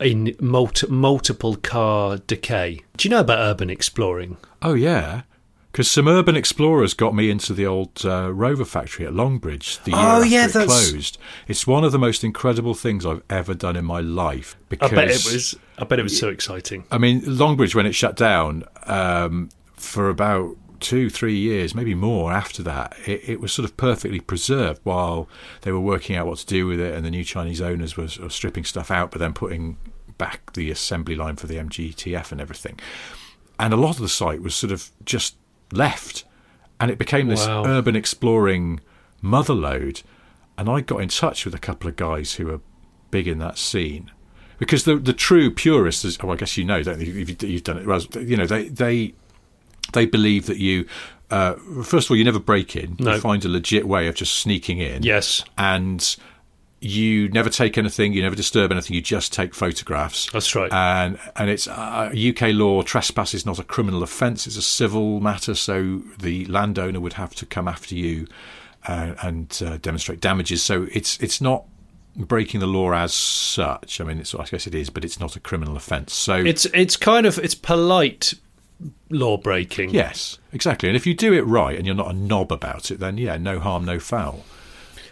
In 0.00 0.36
multi- 0.40 0.86
multiple 0.88 1.56
car 1.56 2.18
decay. 2.18 2.82
Do 2.96 3.08
you 3.08 3.10
know 3.10 3.20
about 3.20 3.38
urban 3.40 3.68
exploring? 3.70 4.36
Oh, 4.62 4.74
yeah. 4.74 5.22
Because 5.72 5.90
some 5.90 6.08
urban 6.08 6.34
explorers 6.36 6.94
got 6.94 7.14
me 7.14 7.30
into 7.30 7.52
the 7.52 7.66
old 7.66 8.04
uh, 8.04 8.32
Rover 8.32 8.64
factory 8.64 9.06
at 9.06 9.12
Longbridge 9.12 9.82
the 9.84 9.90
year 9.90 10.00
Oh, 10.00 10.16
after 10.22 10.26
yeah, 10.28 10.44
it 10.46 10.52
that's- 10.52 10.90
closed. 10.90 11.18
It's 11.46 11.66
one 11.66 11.84
of 11.84 11.92
the 11.92 11.98
most 11.98 12.24
incredible 12.24 12.74
things 12.74 13.04
I've 13.04 13.22
ever 13.28 13.54
done 13.54 13.76
in 13.76 13.84
my 13.84 14.00
life. 14.00 14.56
Because 14.68 14.92
I 14.92 14.94
bet 14.96 15.08
it 15.08 15.24
was. 15.32 15.56
I 15.78 15.84
bet 15.84 15.98
it 15.98 16.04
was 16.04 16.18
so 16.18 16.28
exciting. 16.28 16.84
I 16.90 16.98
mean, 16.98 17.20
Longbridge, 17.22 17.74
when 17.74 17.86
it 17.86 17.94
shut 17.94 18.16
down 18.16 18.64
um, 18.84 19.50
for 19.74 20.08
about 20.08 20.56
two, 20.80 21.10
three 21.10 21.36
years, 21.36 21.74
maybe 21.74 21.94
more 21.94 22.32
after 22.32 22.62
that, 22.62 22.96
it, 23.06 23.28
it 23.28 23.40
was 23.40 23.52
sort 23.52 23.64
of 23.68 23.76
perfectly 23.76 24.20
preserved 24.20 24.80
while 24.84 25.28
they 25.62 25.72
were 25.72 25.80
working 25.80 26.16
out 26.16 26.26
what 26.26 26.38
to 26.38 26.46
do 26.46 26.66
with 26.66 26.80
it, 26.80 26.94
and 26.94 27.04
the 27.04 27.10
new 27.10 27.24
Chinese 27.24 27.60
owners 27.60 27.96
were 27.96 28.04
of 28.04 28.32
stripping 28.32 28.64
stuff 28.64 28.90
out, 28.90 29.10
but 29.10 29.18
then 29.18 29.32
putting 29.32 29.76
back 30.18 30.52
the 30.54 30.70
assembly 30.70 31.14
line 31.14 31.36
for 31.36 31.46
the 31.46 31.56
MGTF 31.56 32.32
and 32.32 32.40
everything. 32.40 32.78
And 33.58 33.72
a 33.72 33.76
lot 33.76 33.96
of 33.96 34.02
the 34.02 34.08
site 34.08 34.42
was 34.42 34.54
sort 34.54 34.72
of 34.72 34.90
just 35.04 35.36
left, 35.72 36.24
and 36.80 36.90
it 36.90 36.98
became 36.98 37.28
this 37.28 37.46
Wow. 37.46 37.64
urban 37.66 37.96
exploring 37.96 38.80
motherlode. 39.22 40.02
And 40.56 40.68
I 40.68 40.80
got 40.80 41.00
in 41.00 41.08
touch 41.08 41.44
with 41.44 41.54
a 41.54 41.58
couple 41.58 41.88
of 41.88 41.96
guys 41.96 42.34
who 42.34 42.46
were 42.46 42.60
big 43.10 43.28
in 43.28 43.38
that 43.38 43.58
scene 43.58 44.10
because 44.58 44.84
the 44.84 44.96
the 44.96 45.12
true 45.12 45.50
purists, 45.52 46.04
is, 46.04 46.18
oh, 46.22 46.30
I 46.30 46.36
guess 46.36 46.56
you 46.56 46.64
know, 46.64 46.82
don't 46.82 47.00
you? 47.00 47.12
You've, 47.12 47.42
you've 47.42 47.62
done 47.64 47.78
it. 47.78 47.86
well, 47.86 48.00
You 48.20 48.36
know, 48.36 48.46
they 48.46 48.68
they 48.68 49.14
they 49.92 50.06
believe 50.06 50.46
that 50.46 50.58
you. 50.58 50.86
Uh, 51.30 51.54
first 51.84 52.06
of 52.06 52.12
all, 52.12 52.16
you 52.16 52.24
never 52.24 52.38
break 52.38 52.74
in. 52.74 52.96
No. 52.98 53.14
You 53.14 53.20
find 53.20 53.44
a 53.44 53.48
legit 53.48 53.86
way 53.86 54.08
of 54.08 54.14
just 54.14 54.34
sneaking 54.38 54.78
in. 54.78 55.02
Yes, 55.02 55.44
And 55.58 56.16
you 56.80 57.28
never 57.30 57.50
take 57.50 57.76
anything. 57.76 58.12
You 58.12 58.22
never 58.22 58.36
disturb 58.36 58.70
anything. 58.70 58.94
You 58.94 59.02
just 59.02 59.32
take 59.32 59.54
photographs. 59.54 60.30
that's 60.30 60.54
right. 60.54 60.72
And 60.72 61.18
and 61.36 61.50
it's 61.50 61.66
uh, 61.66 62.12
UK 62.14 62.52
law. 62.54 62.82
Trespass 62.82 63.34
is 63.34 63.44
not 63.44 63.58
a 63.58 63.64
criminal 63.64 64.02
offence. 64.02 64.46
It's 64.46 64.56
a 64.56 64.62
civil 64.62 65.20
matter. 65.20 65.54
So 65.54 66.02
the 66.18 66.44
landowner 66.46 67.00
would 67.00 67.14
have 67.14 67.34
to 67.36 67.46
come 67.46 67.68
after 67.68 67.94
you 67.94 68.26
uh, 68.86 69.14
and 69.22 69.60
uh, 69.64 69.78
demonstrate 69.78 70.20
damages. 70.20 70.62
So 70.62 70.86
it's 70.92 71.18
it's 71.20 71.40
not 71.40 71.64
breaking 72.16 72.60
the 72.60 72.66
law 72.66 72.92
as 72.92 73.12
such. 73.12 74.00
I 74.00 74.04
mean, 74.04 74.18
it's 74.18 74.34
I 74.34 74.44
guess 74.44 74.66
it 74.66 74.74
is, 74.74 74.88
but 74.90 75.04
it's 75.04 75.18
not 75.18 75.36
a 75.36 75.40
criminal 75.40 75.76
offence. 75.76 76.14
So 76.14 76.34
it's 76.36 76.64
it's 76.66 76.96
kind 76.96 77.26
of 77.26 77.38
it's 77.38 77.54
polite 77.54 78.34
law 79.10 79.36
breaking. 79.36 79.90
yes, 79.90 80.38
exactly. 80.52 80.88
And 80.88 80.96
if 80.96 81.06
you 81.06 81.14
do 81.14 81.32
it 81.32 81.42
right 81.42 81.76
and 81.76 81.86
you're 81.86 81.94
not 81.94 82.10
a 82.10 82.14
knob 82.14 82.52
about 82.52 82.90
it, 82.90 83.00
then 83.00 83.18
yeah, 83.18 83.36
no 83.36 83.58
harm, 83.58 83.84
no 83.84 83.98
foul. 83.98 84.44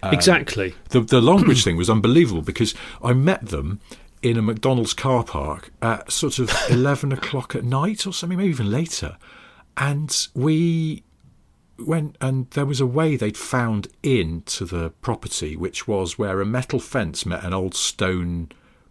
Um, 0.03 0.15
exactly. 0.15 0.75
The 0.91 1.01
the 1.01 1.21
Longbridge 1.21 1.65
thing 1.65 1.77
was 1.77 1.91
unbelievable 1.91 2.43
because 2.43 2.75
I 3.03 3.13
met 3.13 3.47
them 3.47 3.81
in 4.23 4.37
a 4.37 4.43
McDonald's 4.43 4.95
car 4.95 5.25
park 5.25 5.71
at 5.83 6.11
sort 6.11 6.39
of 6.39 6.53
eleven 6.71 7.13
o'clock 7.13 7.55
at 7.55 7.65
night 7.65 8.07
or 8.07 8.13
something, 8.13 8.39
maybe 8.39 8.51
even 8.51 8.71
later, 8.71 9.17
and 9.77 10.29
we 10.35 11.03
went 11.79 12.17
and 12.21 12.51
there 12.51 12.65
was 12.65 12.81
a 12.81 12.87
way 12.87 13.17
they'd 13.17 13.37
found 13.37 13.89
into 14.03 14.65
the 14.65 14.91
property, 15.03 15.57
which 15.57 15.87
was 15.87 16.19
where 16.19 16.41
a 16.41 16.47
metal 16.47 16.81
fence 16.81 17.27
met 17.27 17.45
an 17.45 17.53
old 17.53 17.75
stone 17.75 18.51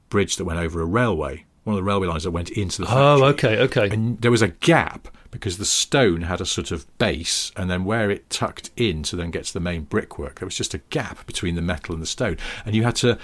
bridge 0.09 0.35
that 0.35 0.45
went 0.45 0.59
over 0.59 0.81
a 0.81 0.85
railway, 0.85 1.44
one 1.65 1.73
of 1.73 1.77
the 1.77 1.83
railway 1.83 2.07
lines 2.07 2.23
that 2.23 2.31
went 2.31 2.49
into 2.51 2.81
the 2.81 2.87
oh, 2.87 3.19
factory. 3.19 3.57
Oh, 3.57 3.61
okay, 3.61 3.83
okay. 3.83 3.93
And 3.93 4.21
there 4.21 4.31
was 4.31 4.41
a 4.41 4.47
gap 4.47 5.09
because 5.31 5.57
the 5.57 5.65
stone 5.65 6.21
had 6.21 6.39
a 6.39 6.45
sort 6.45 6.71
of 6.71 6.85
base, 6.97 7.51
and 7.57 7.69
then 7.69 7.83
where 7.83 8.09
it 8.09 8.29
tucked 8.29 8.71
in 8.77 9.03
to 9.03 9.17
then 9.17 9.31
get 9.31 9.43
to 9.45 9.53
the 9.53 9.59
main 9.59 9.81
brickwork, 9.81 10.39
there 10.39 10.45
was 10.45 10.55
just 10.55 10.73
a 10.73 10.77
gap 10.89 11.25
between 11.25 11.55
the 11.55 11.61
metal 11.61 11.93
and 11.93 12.01
the 12.01 12.07
stone, 12.07 12.37
and 12.65 12.73
you 12.73 12.83
had 12.83 12.95
to 12.95 13.17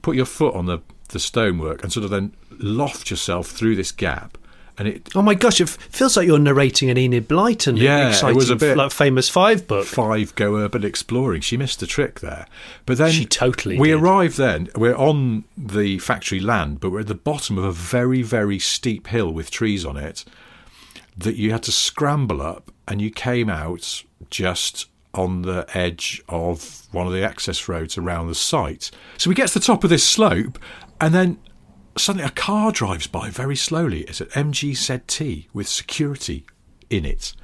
put 0.00 0.16
your 0.16 0.24
foot 0.24 0.54
on 0.54 0.64
the 0.66 0.78
the 1.08 1.18
stonework 1.18 1.82
and 1.82 1.92
sort 1.92 2.04
of 2.04 2.10
then 2.10 2.34
loft 2.58 3.10
yourself 3.10 3.48
through 3.48 3.74
this 3.74 3.92
gap, 3.92 4.38
and 4.78 4.88
it 4.88 5.08
Oh 5.14 5.22
my 5.22 5.34
gosh, 5.34 5.60
it 5.60 5.68
feels 5.68 6.16
like 6.16 6.26
you're 6.26 6.38
narrating 6.38 6.88
an 6.90 6.96
Enid 6.98 7.28
Blyton 7.28 7.78
Yeah, 7.78 8.08
it 8.28 8.34
was 8.36 8.50
a 8.50 8.56
bit- 8.56 8.76
like 8.76 8.92
famous 8.92 9.28
five 9.28 9.66
book. 9.66 9.86
five 9.86 10.34
go 10.34 10.56
urban 10.56 10.84
exploring. 10.84 11.40
She 11.40 11.56
missed 11.56 11.80
the 11.80 11.86
trick 11.86 12.20
there, 12.20 12.46
but 12.86 12.98
then 12.98 13.10
She 13.12 13.24
totally 13.24 13.78
We 13.78 13.88
did. 13.88 13.98
arrived 14.00 14.36
then. 14.38 14.68
We're 14.76 14.96
on 14.96 15.44
the 15.56 15.98
factory 15.98 16.40
land, 16.40 16.80
but 16.80 16.90
we're 16.90 17.00
at 17.00 17.06
the 17.08 17.14
bottom 17.14 17.58
of 17.58 17.64
a 17.64 17.72
very 17.72 18.22
very 18.22 18.58
steep 18.58 19.08
hill 19.08 19.30
with 19.32 19.50
trees 19.50 19.84
on 19.84 19.96
it 19.96 20.24
that 21.16 21.34
you 21.36 21.50
had 21.50 21.64
to 21.64 21.72
scramble 21.72 22.40
up, 22.40 22.70
and 22.86 23.02
you 23.02 23.10
came 23.10 23.50
out 23.50 24.04
just 24.30 24.86
on 25.14 25.42
the 25.42 25.66
edge 25.74 26.22
of 26.28 26.82
one 26.92 27.06
of 27.08 27.12
the 27.12 27.22
access 27.24 27.66
roads 27.68 27.98
around 27.98 28.28
the 28.28 28.34
site. 28.36 28.90
So 29.16 29.28
we 29.28 29.34
get 29.34 29.48
to 29.48 29.58
the 29.58 29.64
top 29.64 29.82
of 29.82 29.90
this 29.90 30.04
slope, 30.04 30.58
and 31.00 31.12
then 31.12 31.38
suddenly 32.00 32.26
a 32.26 32.30
car 32.30 32.72
drives 32.72 33.06
by 33.06 33.30
very 33.30 33.56
slowly. 33.56 34.02
It's 34.02 34.20
an 34.20 34.28
MG 34.28 34.72
ZT 34.72 35.46
with 35.52 35.68
security 35.68 36.44
in 36.90 37.04
it. 37.04 37.34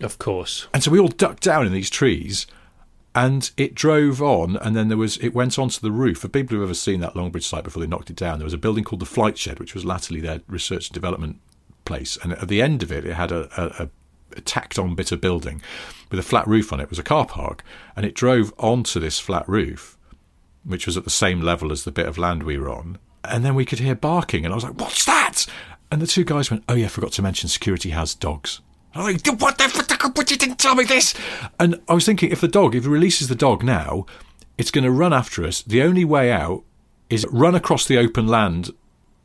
Of 0.00 0.18
course. 0.18 0.66
And 0.72 0.82
so 0.82 0.90
we 0.90 0.98
all 0.98 1.08
ducked 1.08 1.42
down 1.42 1.66
in 1.66 1.72
these 1.72 1.90
trees, 1.90 2.46
and 3.14 3.50
it 3.56 3.74
drove 3.74 4.22
on, 4.22 4.56
and 4.56 4.74
then 4.74 4.88
there 4.88 4.96
was 4.96 5.16
it 5.18 5.34
went 5.34 5.58
onto 5.58 5.80
the 5.80 5.90
roof. 5.90 6.18
For 6.18 6.28
people 6.28 6.56
who've 6.56 6.64
ever 6.64 6.74
seen 6.74 7.00
that 7.00 7.14
Longbridge 7.14 7.42
site 7.44 7.64
before 7.64 7.82
they 7.82 7.86
knocked 7.86 8.10
it 8.10 8.16
down, 8.16 8.38
there 8.38 8.46
was 8.46 8.54
a 8.54 8.58
building 8.58 8.84
called 8.84 9.00
the 9.00 9.06
Flight 9.06 9.36
Shed, 9.36 9.58
which 9.58 9.74
was 9.74 9.84
latterly 9.84 10.20
their 10.20 10.40
research 10.46 10.88
and 10.88 10.94
development 10.94 11.40
place. 11.84 12.16
And 12.22 12.32
at 12.32 12.48
the 12.48 12.62
end 12.62 12.82
of 12.82 12.92
it, 12.92 13.04
it 13.04 13.14
had 13.14 13.32
a, 13.32 13.48
a, 13.60 13.88
a 14.36 14.40
tacked 14.42 14.78
on 14.78 14.94
bit 14.94 15.12
of 15.12 15.20
building 15.20 15.60
with 16.10 16.20
a 16.20 16.24
flat 16.24 16.46
roof 16.46 16.72
on 16.72 16.80
it. 16.80 16.84
It 16.84 16.90
was 16.90 16.98
a 16.98 17.04
car 17.04 17.26
park, 17.26 17.64
and 17.96 18.06
it 18.06 18.14
drove 18.14 18.54
onto 18.58 19.00
this 19.00 19.18
flat 19.18 19.48
roof, 19.48 19.98
which 20.64 20.86
was 20.86 20.96
at 20.96 21.04
the 21.04 21.10
same 21.10 21.40
level 21.40 21.72
as 21.72 21.84
the 21.84 21.92
bit 21.92 22.06
of 22.06 22.16
land 22.16 22.44
we 22.44 22.58
were 22.58 22.70
on. 22.70 22.98
And 23.24 23.44
then 23.44 23.54
we 23.54 23.64
could 23.64 23.78
hear 23.80 23.94
barking, 23.94 24.44
and 24.44 24.52
I 24.52 24.56
was 24.56 24.64
like, 24.64 24.80
"What's 24.80 25.04
that?" 25.04 25.46
And 25.90 26.00
the 26.00 26.06
two 26.06 26.24
guys 26.24 26.50
went, 26.50 26.64
"Oh 26.68 26.74
yeah, 26.74 26.88
forgot 26.88 27.12
to 27.12 27.22
mention 27.22 27.48
security 27.48 27.90
has 27.90 28.14
dogs." 28.14 28.60
I'm 28.94 29.04
like, 29.04 29.24
what 29.40 29.56
the 29.58 29.68
fuck? 29.68 30.16
What 30.16 30.30
you 30.30 30.36
didn't 30.36 30.58
tell 30.58 30.74
me 30.74 30.84
this? 30.84 31.14
And 31.60 31.80
I 31.88 31.94
was 31.94 32.04
thinking, 32.04 32.32
if 32.32 32.40
the 32.40 32.48
dog, 32.48 32.74
if 32.74 32.84
it 32.84 32.88
releases 32.88 33.28
the 33.28 33.36
dog 33.36 33.62
now, 33.62 34.04
it's 34.58 34.70
going 34.70 34.84
to 34.84 34.90
run 34.90 35.12
after 35.12 35.44
us. 35.44 35.62
The 35.62 35.82
only 35.82 36.04
way 36.04 36.32
out 36.32 36.64
is 37.08 37.24
run 37.30 37.54
across 37.54 37.86
the 37.86 37.98
open 37.98 38.26
land 38.26 38.70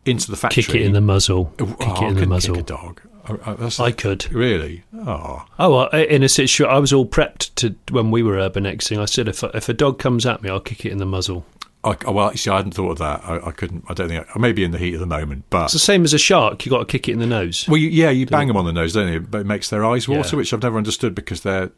into 0.05 0.29
the 0.29 0.37
factory. 0.37 0.63
Kick 0.63 0.75
it 0.75 0.81
in 0.83 0.93
the 0.93 1.01
muzzle. 1.01 1.51
Oh, 1.59 1.65
Kick 1.65 1.87
I 1.89 2.05
it 2.05 2.09
in 2.09 2.17
oh, 2.17 2.19
the 2.19 2.27
muzzle. 2.27 2.55
Kick 2.55 2.63
a 2.63 2.67
dog. 2.67 3.01
I, 3.27 3.33
I, 3.33 3.53
that's- 3.53 3.79
I 3.79 3.91
could. 3.91 4.31
Really? 4.31 4.83
Oh. 4.93 5.45
Oh, 5.57 5.75
well, 5.75 5.87
in 5.89 6.21
a 6.21 6.29
situation, 6.29 6.67
I 6.67 6.77
was 6.77 6.93
all 6.93 7.07
prepped 7.07 7.55
to 7.55 7.75
when 7.91 8.11
we 8.11 8.21
were 8.21 8.35
urban 8.35 8.65
Xing. 8.65 8.99
I 8.99 9.05
said, 9.05 9.27
if 9.27 9.43
if 9.43 9.67
a 9.67 9.73
dog 9.73 9.97
comes 9.97 10.27
at 10.27 10.43
me, 10.43 10.49
I'll 10.49 10.59
kick 10.59 10.85
it 10.85 10.91
in 10.91 10.99
the 10.99 11.05
muzzle. 11.07 11.43
I, 11.85 12.09
well, 12.11 12.29
actually, 12.29 12.53
I 12.53 12.57
hadn't 12.57 12.73
thought 12.73 12.91
of 12.91 12.97
that. 12.97 13.21
I, 13.23 13.47
I 13.47 13.51
couldn't. 13.51 13.85
I 13.87 13.93
don't 13.93 14.09
think. 14.09 14.25
I, 14.35 14.39
maybe 14.39 14.63
in 14.63 14.71
the 14.71 14.77
heat 14.77 14.93
of 14.95 14.99
the 14.99 15.05
moment, 15.05 15.45
but 15.49 15.65
It's 15.65 15.73
the 15.73 15.79
same 15.79 16.03
as 16.03 16.13
a 16.13 16.17
shark. 16.17 16.65
You 16.65 16.69
got 16.71 16.79
to 16.79 16.85
kick 16.85 17.07
it 17.07 17.11
in 17.13 17.19
the 17.19 17.27
nose. 17.27 17.65
well, 17.67 17.77
you, 17.77 17.89
yeah, 17.89 18.09
you 18.09 18.25
bang 18.25 18.47
them 18.47 18.57
on 18.57 18.65
the 18.65 18.73
nose, 18.73 18.93
don't 18.93 19.11
you? 19.11 19.19
But 19.19 19.41
it 19.41 19.45
makes 19.45 19.69
their 19.69 19.85
eyes 19.85 20.07
water, 20.07 20.29
Yeah. 20.31 20.35
which 20.37 20.53
I've 20.53 20.63
never 20.63 20.77
understood 20.77 21.13
because 21.15 21.41
they're 21.41 21.71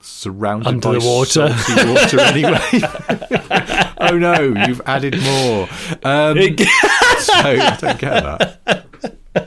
surrounded 0.00 0.66
Under 0.66 0.88
by 0.88 0.98
the 0.98 1.04
water. 1.06 1.48
water 1.86 2.20
anyway. 2.20 2.58
oh 4.00 4.18
no, 4.18 4.66
you've 4.66 4.80
added 4.86 5.20
more. 5.22 5.68
Um, 6.04 6.36
so 7.18 7.32
I 7.34 7.76
don't 7.80 7.98
get 8.00 8.22
that. 8.64 8.86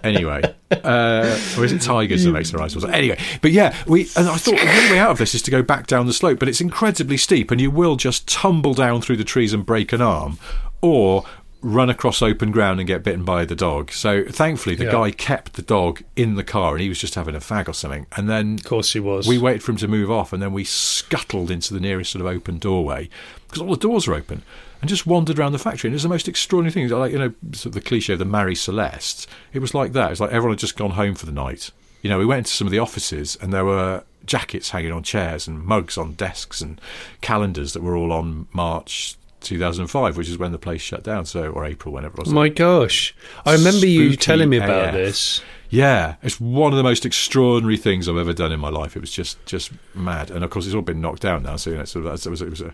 Anyway, 0.03 0.41
uh, 0.71 1.39
or 1.57 1.65
is 1.65 1.71
it 1.71 1.81
tigers 1.81 2.23
that 2.23 2.31
makes 2.31 2.51
their 2.51 2.61
eyes 2.61 2.75
water? 2.75 2.91
Anyway, 2.91 3.19
but 3.41 3.51
yeah, 3.51 3.75
we 3.85 4.09
and 4.15 4.27
I 4.27 4.37
thought 4.37 4.55
the 4.55 4.67
only 4.67 4.91
way 4.91 4.99
out 4.99 5.11
of 5.11 5.17
this 5.19 5.35
is 5.35 5.41
to 5.43 5.51
go 5.51 5.61
back 5.61 5.85
down 5.85 6.07
the 6.07 6.13
slope, 6.13 6.39
but 6.39 6.49
it's 6.49 6.61
incredibly 6.61 7.17
steep, 7.17 7.51
and 7.51 7.61
you 7.61 7.69
will 7.69 7.95
just 7.95 8.27
tumble 8.27 8.73
down 8.73 9.01
through 9.01 9.17
the 9.17 9.23
trees 9.23 9.53
and 9.53 9.65
break 9.65 9.93
an 9.93 10.01
arm, 10.01 10.39
or 10.81 11.23
run 11.61 11.89
across 11.89 12.21
open 12.21 12.51
ground 12.51 12.79
and 12.79 12.85
get 12.87 13.03
bitten 13.03 13.23
by 13.23 13.43
the 13.45 13.55
dog. 13.55 13.91
So 13.91 14.23
thankfully, 14.29 14.75
the 14.75 14.85
Yeah. 14.85 14.91
guy 14.91 15.11
kept 15.11 15.53
the 15.53 15.61
dog 15.61 16.03
in 16.15 16.35
the 16.35 16.43
car, 16.43 16.73
and 16.73 16.81
he 16.81 16.89
was 16.89 16.99
just 16.99 17.15
having 17.15 17.35
a 17.35 17.39
fag 17.39 17.67
or 17.67 17.73
something. 17.73 18.05
And 18.15 18.29
then 18.29 18.55
Of 18.55 18.63
course, 18.65 18.93
he 18.93 18.99
was. 18.99 19.27
we 19.27 19.37
waited 19.37 19.63
for 19.63 19.71
him 19.71 19.77
to 19.77 19.87
move 19.87 20.11
off, 20.11 20.31
and 20.31 20.41
then 20.43 20.53
we 20.53 20.63
scuttled 20.63 21.49
into 21.49 21.73
the 21.73 21.79
nearest 21.79 22.11
sort 22.11 22.21
of 22.21 22.27
open 22.27 22.59
doorway 22.59 23.09
because 23.47 23.61
all 23.61 23.71
the 23.71 23.77
doors 23.77 24.07
were 24.07 24.13
open, 24.15 24.43
and 24.81 24.89
just 24.89 25.07
wandered 25.07 25.39
around 25.39 25.53
the 25.53 25.59
factory. 25.59 25.87
And 25.87 25.93
it 25.93 25.97
was 25.97 26.03
the 26.03 26.09
most 26.09 26.27
extraordinary 26.27 26.71
thing. 26.71 26.87
Like 26.89 27.11
you 27.11 27.17
know, 27.19 27.33
sort 27.53 27.67
of 27.67 27.71
the 27.73 27.81
cliche 27.81 28.13
of 28.13 28.19
the 28.19 28.25
Marie 28.25 28.53
Celeste. 28.55 29.27
It 29.51 29.59
was 29.59 29.73
like 29.73 29.93
that. 29.93 30.11
It's 30.11 30.19
like 30.21 30.31
everyone 30.31 30.51
had 30.51 30.59
just 30.59 30.77
gone 30.77 30.91
home 30.91 31.15
for 31.15 31.25
the 31.25 31.31
night. 31.31 31.71
You 32.03 32.09
know, 32.09 32.19
we 32.19 32.25
went 32.27 32.39
into 32.39 32.51
some 32.51 32.67
of 32.67 32.71
the 32.71 32.77
offices, 32.79 33.35
and 33.41 33.51
there 33.51 33.65
were 33.65 34.03
jackets 34.27 34.69
hanging 34.71 34.91
on 34.91 35.01
chairs 35.03 35.47
and 35.47 35.63
mugs 35.63 35.97
on 35.97 36.13
desks 36.13 36.61
and 36.61 36.79
calendars 37.21 37.73
that 37.73 37.81
were 37.81 37.95
all 37.95 38.11
on 38.11 38.47
March. 38.53 39.15
2005, 39.45 40.17
which 40.17 40.29
is 40.29 40.37
when 40.37 40.51
the 40.51 40.57
place 40.57 40.81
shut 40.81 41.03
down, 41.03 41.25
so 41.25 41.49
or 41.51 41.65
April, 41.65 41.93
whenever 41.93 42.15
it 42.15 42.25
was. 42.25 42.33
My 42.33 42.49
gosh, 42.49 43.15
I 43.45 43.53
remember 43.53 43.85
you 43.85 44.15
telling 44.15 44.49
me 44.49 44.57
about 44.57 44.89
AF. 44.89 44.93
this. 44.93 45.41
Yeah, 45.69 46.15
it's 46.21 46.39
one 46.39 46.71
of 46.71 46.77
the 46.77 46.83
most 46.83 47.05
extraordinary 47.05 47.77
things 47.77 48.07
I've 48.07 48.17
ever 48.17 48.33
done 48.33 48.51
in 48.51 48.59
my 48.59 48.69
life. 48.69 48.95
It 48.95 48.99
was 48.99 49.11
just 49.11 49.43
just 49.45 49.71
mad, 49.93 50.31
and 50.31 50.43
of 50.43 50.49
course 50.49 50.65
it's 50.65 50.75
all 50.75 50.81
been 50.81 51.01
knocked 51.01 51.21
down 51.21 51.43
now. 51.43 51.55
So 51.55 51.71
you 51.71 51.77
know, 51.77 51.85
sort 51.85 52.05
of, 52.05 52.25
it 52.25 52.29
was 52.29 52.41
it 52.41 52.49
was 52.49 52.61
a, 52.61 52.73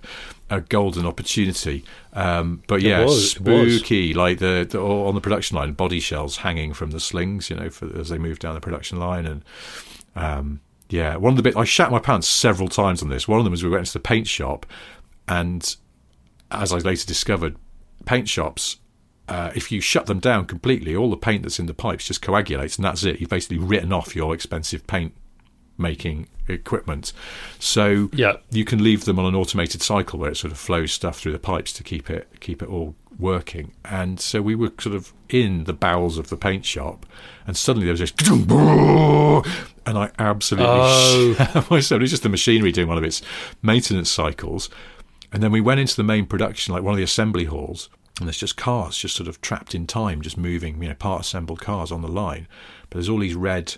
a 0.49 0.61
golden 0.61 1.05
opportunity. 1.05 1.84
Um, 2.13 2.63
but 2.67 2.82
yeah, 2.82 3.03
was, 3.03 3.32
spooky, 3.32 4.13
like 4.13 4.39
the, 4.39 4.67
the 4.69 4.80
on 4.80 5.15
the 5.15 5.22
production 5.22 5.57
line, 5.57 5.74
body 5.74 5.99
shells 5.99 6.38
hanging 6.38 6.74
from 6.74 6.91
the 6.91 6.99
slings, 6.99 7.49
you 7.49 7.55
know, 7.55 7.69
for, 7.69 7.97
as 7.97 8.09
they 8.09 8.17
moved 8.17 8.41
down 8.41 8.55
the 8.55 8.61
production 8.61 8.99
line, 8.99 9.26
and 9.26 9.43
um, 10.15 10.59
yeah, 10.89 11.15
one 11.15 11.34
of 11.34 11.38
the 11.38 11.43
bit 11.43 11.55
I 11.55 11.63
shat 11.63 11.91
my 11.91 11.99
pants 11.99 12.28
several 12.28 12.67
times 12.67 13.01
on 13.01 13.09
this. 13.09 13.28
One 13.28 13.39
of 13.39 13.45
them 13.45 13.51
was 13.51 13.63
we 13.63 13.69
went 13.69 13.82
into 13.82 13.93
the 13.93 13.99
paint 13.99 14.28
shop, 14.28 14.65
and 15.28 15.76
as 16.52 16.72
I 16.74 16.78
later 16.78 17.06
discovered, 17.08 17.56
paint 18.06 18.28
shops 18.30 18.78
uh, 19.28 19.52
if 19.56 19.72
you 19.72 19.80
shut 19.80 20.08
them 20.08 20.20
down 20.20 20.45
completely, 20.45 20.93
all 20.95 21.10
the 21.10 21.16
paint 21.16 21.43
that's 21.43 21.58
in 21.60 21.66
the 21.66 21.74
pipes 21.74 22.08
just 22.08 22.22
coagulates, 22.22 22.76
and 22.76 22.84
that's 22.84 23.04
it. 23.06 23.22
You've 23.22 23.30
basically 23.30 23.60
written 23.60 23.93
off 23.93 24.14
your 24.16 24.34
expensive 24.34 24.86
paint 24.88 25.14
making 25.78 26.28
equipment. 26.49 27.14
So 27.58 28.10
Yeah. 28.14 28.38
you 28.52 28.66
can 28.66 28.84
leave 28.84 29.06
them 29.06 29.18
on 29.18 29.26
an 29.26 29.34
automated 29.36 29.82
cycle 29.82 30.20
where 30.20 30.32
it 30.32 30.38
sort 30.38 30.52
of 30.52 30.60
flows 30.60 30.91
stuff 30.91 31.18
through 31.20 31.32
the 31.32 31.39
pipes 31.39 31.72
to 31.74 31.84
keep 31.84 32.10
it 32.10 32.28
keep 32.41 32.62
it 32.62 32.68
all 32.68 32.95
working. 33.18 33.72
And 33.86 34.20
so 34.20 34.41
we 34.41 34.54
were 34.54 34.74
sort 34.80 34.95
of 34.95 35.14
in 35.30 35.64
the 35.64 35.74
bowels 35.74 36.18
of 36.18 36.28
the 36.30 36.36
paint 36.38 36.66
shop, 36.66 37.06
and 37.47 37.56
suddenly 37.56 37.86
there 37.86 37.93
was 37.93 37.99
this, 38.02 38.12
and 39.86 39.97
I 39.97 40.12
absolutely 40.20 40.68
Oh. 40.70 41.66
myself. 41.70 41.99
It 41.99 42.02
was 42.02 42.10
just 42.12 42.24
the 42.24 42.30
machinery 42.30 42.72
doing 42.74 42.88
one 42.89 42.97
of 42.97 43.04
its 43.04 43.22
maintenance 43.62 44.12
cycles. 44.12 44.70
And 45.32 45.41
then 45.41 45.51
we 45.51 45.61
went 45.61 45.79
into 45.79 45.95
the 45.95 46.03
main 46.03 46.25
production, 46.25 46.73
like 46.73 46.84
one 46.84 46.93
of 46.93 46.97
the 46.97 47.03
assembly 47.03 47.45
halls, 47.45 47.89
and 48.19 48.27
there's 48.27 48.38
just 48.38 48.57
cars 48.57 48.97
just 48.97 49.15
sort 49.15 49.29
of 49.29 49.41
trapped 49.41 49.73
in 49.73 49.88
time, 49.88 50.21
just 50.21 50.38
moving, 50.38 50.82
you 50.82 50.89
know, 50.89 50.95
part 50.95 51.21
assembled 51.21 51.61
cars 51.61 51.91
on 51.91 52.01
the 52.01 52.07
line. 52.07 52.47
But 52.89 52.97
there's 52.97 53.09
all 53.09 53.19
these 53.19 53.36
red, 53.36 53.75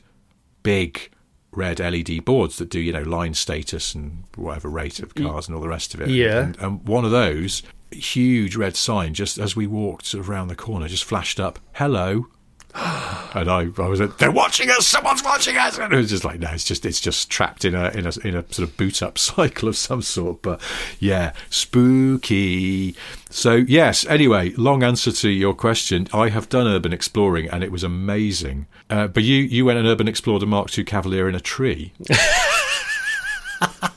big 0.63 1.11
red 1.51 1.79
LED 1.79 2.25
boards 2.25 2.57
that 2.57 2.69
do, 2.69 2.79
you 2.79 2.91
know, 2.91 3.03
line 3.03 3.35
status 3.35 3.93
and 3.93 4.23
whatever 4.35 4.69
rate 4.69 4.99
of 4.99 5.15
cars 5.15 5.47
and 5.47 5.55
all 5.55 5.61
the 5.61 5.69
rest 5.69 5.93
of 5.93 6.01
it. 6.01 6.09
Yeah. 6.09 6.39
And, 6.39 6.59
and 6.59 6.87
one 6.87 7.05
of 7.05 7.11
those 7.11 7.63
huge 7.91 8.55
red 8.55 8.75
sign, 8.75 9.13
just 9.13 9.37
as 9.37 9.55
we 9.55 9.67
walked 9.67 10.07
sort 10.07 10.21
of 10.21 10.29
around 10.29 10.47
the 10.47 10.55
corner, 10.55 10.87
just 10.87 11.05
flashed 11.05 11.39
up, 11.39 11.59
hello. 11.73 12.27
And 13.35 13.49
I, 13.49 13.67
I 13.79 13.87
was 13.87 13.99
like, 13.99 14.19
they're 14.19 14.31
watching 14.31 14.69
us. 14.69 14.85
Someone's 14.85 15.23
watching 15.23 15.57
us. 15.57 15.79
And 15.79 15.91
it 15.91 15.97
was 15.97 16.11
just 16.11 16.23
like, 16.23 16.39
no, 16.39 16.51
it's 16.51 16.63
just, 16.63 16.85
it's 16.85 16.99
just 16.99 17.31
trapped 17.31 17.65
in 17.65 17.73
a, 17.73 17.89
in 17.89 18.05
a, 18.05 18.11
in 18.23 18.35
a 18.35 18.53
sort 18.53 18.69
of 18.69 18.77
boot 18.77 19.01
up 19.01 19.17
cycle 19.17 19.67
of 19.67 19.75
some 19.75 20.03
sort. 20.03 20.43
But 20.43 20.61
yeah, 20.99 21.33
spooky. 21.49 22.95
So 23.31 23.55
yes. 23.55 24.05
Anyway, 24.05 24.51
long 24.51 24.83
answer 24.83 25.11
to 25.11 25.29
your 25.29 25.55
question. 25.55 26.07
I 26.13 26.29
have 26.29 26.47
done 26.47 26.67
urban 26.67 26.93
exploring, 26.93 27.49
and 27.49 27.63
it 27.63 27.71
was 27.71 27.83
amazing. 27.83 28.67
Uh, 28.87 29.07
but 29.07 29.23
you, 29.23 29.37
you 29.37 29.65
went 29.65 29.79
and 29.79 29.87
urban 29.87 30.07
explored 30.07 30.43
a 30.43 30.45
Mark 30.45 30.77
II 30.77 30.83
Cavalier 30.83 31.27
in 31.27 31.33
a 31.33 31.39
tree. 31.39 31.91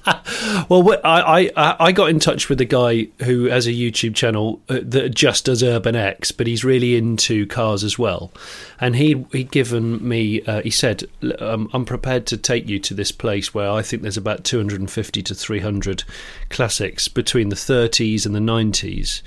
Well, 0.68 0.98
I, 1.04 1.50
I 1.56 1.76
I 1.78 1.92
got 1.92 2.10
in 2.10 2.18
touch 2.18 2.48
with 2.48 2.60
a 2.60 2.64
guy 2.64 3.08
who 3.24 3.44
has 3.44 3.66
a 3.66 3.72
YouTube 3.72 4.14
channel 4.14 4.60
uh, 4.68 4.80
that 4.82 5.14
just 5.14 5.44
does 5.44 5.62
Urban 5.62 5.94
X, 5.94 6.32
but 6.32 6.46
he's 6.46 6.64
really 6.64 6.96
into 6.96 7.46
cars 7.46 7.84
as 7.84 7.98
well. 7.98 8.32
And 8.80 8.96
he 8.96 9.24
he'd 9.32 9.50
given 9.50 10.06
me. 10.06 10.42
Uh, 10.42 10.62
he 10.62 10.70
said, 10.70 11.04
um, 11.38 11.68
"I'm 11.72 11.84
prepared 11.84 12.26
to 12.26 12.36
take 12.36 12.68
you 12.68 12.78
to 12.80 12.94
this 12.94 13.12
place 13.12 13.54
where 13.54 13.70
I 13.70 13.82
think 13.82 14.02
there's 14.02 14.16
about 14.16 14.44
250 14.44 15.22
to 15.22 15.34
300 15.34 16.04
classics 16.48 17.08
between 17.08 17.48
the 17.50 17.56
30s 17.56 18.26
and 18.26 18.34
the 18.34 18.40
90s." 18.40 19.22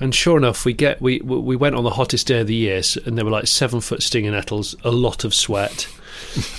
And 0.00 0.14
sure 0.14 0.36
enough, 0.36 0.64
we 0.64 0.72
get 0.72 1.00
we 1.00 1.20
we 1.20 1.56
went 1.56 1.74
on 1.74 1.84
the 1.84 1.90
hottest 1.90 2.26
day 2.26 2.40
of 2.40 2.46
the 2.46 2.54
year, 2.54 2.82
and 3.06 3.18
there 3.18 3.24
were 3.24 3.30
like 3.30 3.48
seven 3.48 3.80
foot 3.80 4.02
stinger 4.02 4.30
nettles, 4.30 4.76
a 4.84 4.90
lot 4.90 5.24
of 5.24 5.34
sweat. 5.34 5.88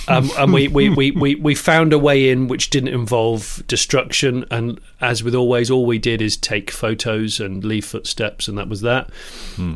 Um, 0.08 0.30
and 0.38 0.52
we, 0.52 0.68
we, 0.68 0.88
we, 0.88 1.10
we, 1.10 1.34
we 1.34 1.54
found 1.54 1.92
a 1.92 1.98
way 1.98 2.30
in 2.30 2.48
which 2.48 2.70
didn't 2.70 2.94
involve 2.94 3.62
destruction. 3.66 4.44
And 4.50 4.80
as 5.00 5.22
with 5.22 5.34
always, 5.34 5.70
all 5.70 5.86
we 5.86 5.98
did 5.98 6.22
is 6.22 6.36
take 6.36 6.70
photos 6.70 7.40
and 7.40 7.64
leave 7.64 7.84
footsteps, 7.84 8.48
and 8.48 8.58
that 8.58 8.68
was 8.68 8.80
that. 8.82 9.10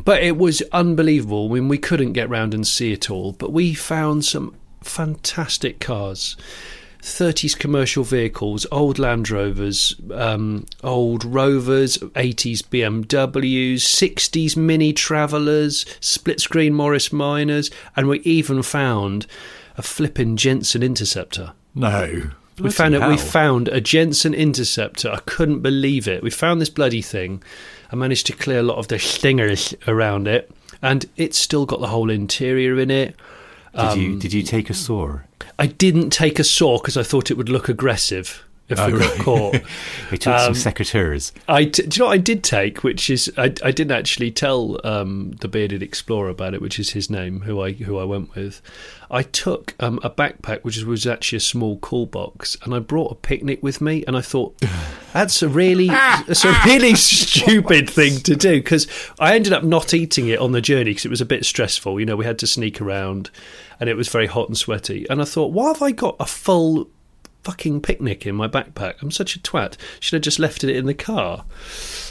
But 0.04 0.22
it 0.22 0.36
was 0.36 0.62
unbelievable. 0.72 1.50
I 1.50 1.54
mean, 1.54 1.68
we 1.68 1.78
couldn't 1.78 2.12
get 2.12 2.28
round 2.28 2.54
and 2.54 2.66
see 2.66 2.92
it 2.92 3.10
all, 3.10 3.32
but 3.32 3.52
we 3.52 3.74
found 3.74 4.24
some 4.24 4.54
fantastic 4.82 5.80
cars. 5.80 6.36
30s 7.04 7.56
commercial 7.58 8.02
vehicles, 8.02 8.66
old 8.72 8.98
Land 8.98 9.28
Rovers, 9.28 9.94
um, 10.12 10.64
old 10.82 11.22
Rovers, 11.22 11.98
80s 11.98 12.62
BMWs, 12.62 13.76
60s 13.76 14.56
Mini 14.56 14.94
Travelers, 14.94 15.84
split 16.00 16.40
screen 16.40 16.72
Morris 16.72 17.12
Minors, 17.12 17.70
and 17.94 18.08
we 18.08 18.20
even 18.20 18.62
found 18.62 19.26
a 19.76 19.82
flipping 19.82 20.36
Jensen 20.36 20.82
Interceptor. 20.82 21.52
No. 21.74 22.30
We 22.58 22.70
found 22.70 22.94
it. 22.94 23.06
We 23.08 23.16
found 23.16 23.68
a 23.68 23.80
Jensen 23.80 24.32
Interceptor. 24.32 25.10
I 25.10 25.18
couldn't 25.26 25.60
believe 25.60 26.06
it. 26.06 26.22
We 26.22 26.30
found 26.30 26.60
this 26.60 26.70
bloody 26.70 27.02
thing. 27.02 27.42
I 27.90 27.96
managed 27.96 28.26
to 28.26 28.32
clear 28.32 28.60
a 28.60 28.62
lot 28.62 28.78
of 28.78 28.88
the 28.88 28.98
stingers 28.98 29.74
around 29.88 30.28
it, 30.28 30.50
and 30.80 31.04
it's 31.16 31.38
still 31.38 31.66
got 31.66 31.80
the 31.80 31.88
whole 31.88 32.10
interior 32.10 32.78
in 32.78 32.90
it. 32.90 33.16
Did 33.74 33.96
you 33.96 34.12
um, 34.12 34.18
did 34.20 34.32
you 34.32 34.44
take 34.44 34.70
a 34.70 34.74
saw? 34.74 35.18
I 35.58 35.66
didn't 35.66 36.10
take 36.10 36.38
a 36.38 36.44
saw 36.44 36.78
because 36.78 36.96
I 36.96 37.02
thought 37.02 37.30
it 37.30 37.36
would 37.36 37.48
look 37.48 37.68
aggressive 37.68 38.43
if 38.68 38.86
we 38.86 38.98
got 38.98 39.18
caught. 39.18 39.52
we 40.10 40.18
took 40.18 40.38
some 40.38 40.54
secateurs. 40.54 41.32
I 41.48 41.66
t- 41.66 41.86
do 41.86 41.96
you 41.96 42.00
know 42.00 42.06
what 42.06 42.14
I 42.14 42.18
did 42.18 42.42
take, 42.42 42.82
which 42.82 43.10
is 43.10 43.30
I, 43.36 43.44
I 43.62 43.70
didn't 43.70 43.92
actually 43.92 44.30
tell 44.30 44.80
um, 44.84 45.32
the 45.40 45.48
bearded 45.48 45.82
explorer 45.82 46.30
about 46.30 46.54
it, 46.54 46.62
which 46.62 46.78
is 46.78 46.90
his 46.90 47.10
name, 47.10 47.42
who 47.42 47.60
I 47.60 47.72
who 47.72 47.98
I 47.98 48.04
went 48.04 48.34
with. 48.34 48.62
I 49.10 49.22
took 49.22 49.74
um, 49.80 50.00
a 50.02 50.10
backpack, 50.10 50.64
which 50.64 50.82
was 50.82 51.06
actually 51.06 51.36
a 51.36 51.40
small 51.40 51.78
cool 51.78 52.06
box, 52.06 52.56
and 52.64 52.74
I 52.74 52.78
brought 52.78 53.12
a 53.12 53.16
picnic 53.16 53.62
with 53.62 53.80
me. 53.80 54.04
And 54.06 54.16
I 54.16 54.22
thought 54.22 54.58
that's 55.12 55.42
a 55.42 55.48
really 55.48 55.88
that's 55.88 56.44
a 56.44 56.58
really 56.64 56.94
stupid 56.94 57.90
thing 57.90 58.20
to 58.20 58.34
do 58.34 58.56
because 58.62 58.86
I 59.18 59.34
ended 59.34 59.52
up 59.52 59.62
not 59.62 59.92
eating 59.92 60.28
it 60.28 60.38
on 60.38 60.52
the 60.52 60.62
journey 60.62 60.84
because 60.84 61.04
it 61.04 61.10
was 61.10 61.20
a 61.20 61.26
bit 61.26 61.44
stressful. 61.44 62.00
You 62.00 62.06
know, 62.06 62.16
we 62.16 62.24
had 62.24 62.38
to 62.38 62.46
sneak 62.46 62.80
around, 62.80 63.30
and 63.78 63.90
it 63.90 63.94
was 63.94 64.08
very 64.08 64.26
hot 64.26 64.48
and 64.48 64.56
sweaty. 64.56 65.06
And 65.10 65.20
I 65.20 65.26
thought, 65.26 65.52
why 65.52 65.68
have 65.68 65.82
I 65.82 65.90
got 65.90 66.16
a 66.18 66.26
full 66.26 66.88
fucking 67.44 67.80
picnic 67.82 68.26
in 68.26 68.34
my 68.34 68.48
backpack. 68.48 68.94
I'm 69.02 69.10
such 69.10 69.36
a 69.36 69.38
twat. 69.38 69.76
Should 70.00 70.14
have 70.14 70.22
just 70.22 70.38
left 70.38 70.64
it 70.64 70.74
in 70.74 70.86
the 70.86 70.94
car. 70.94 71.44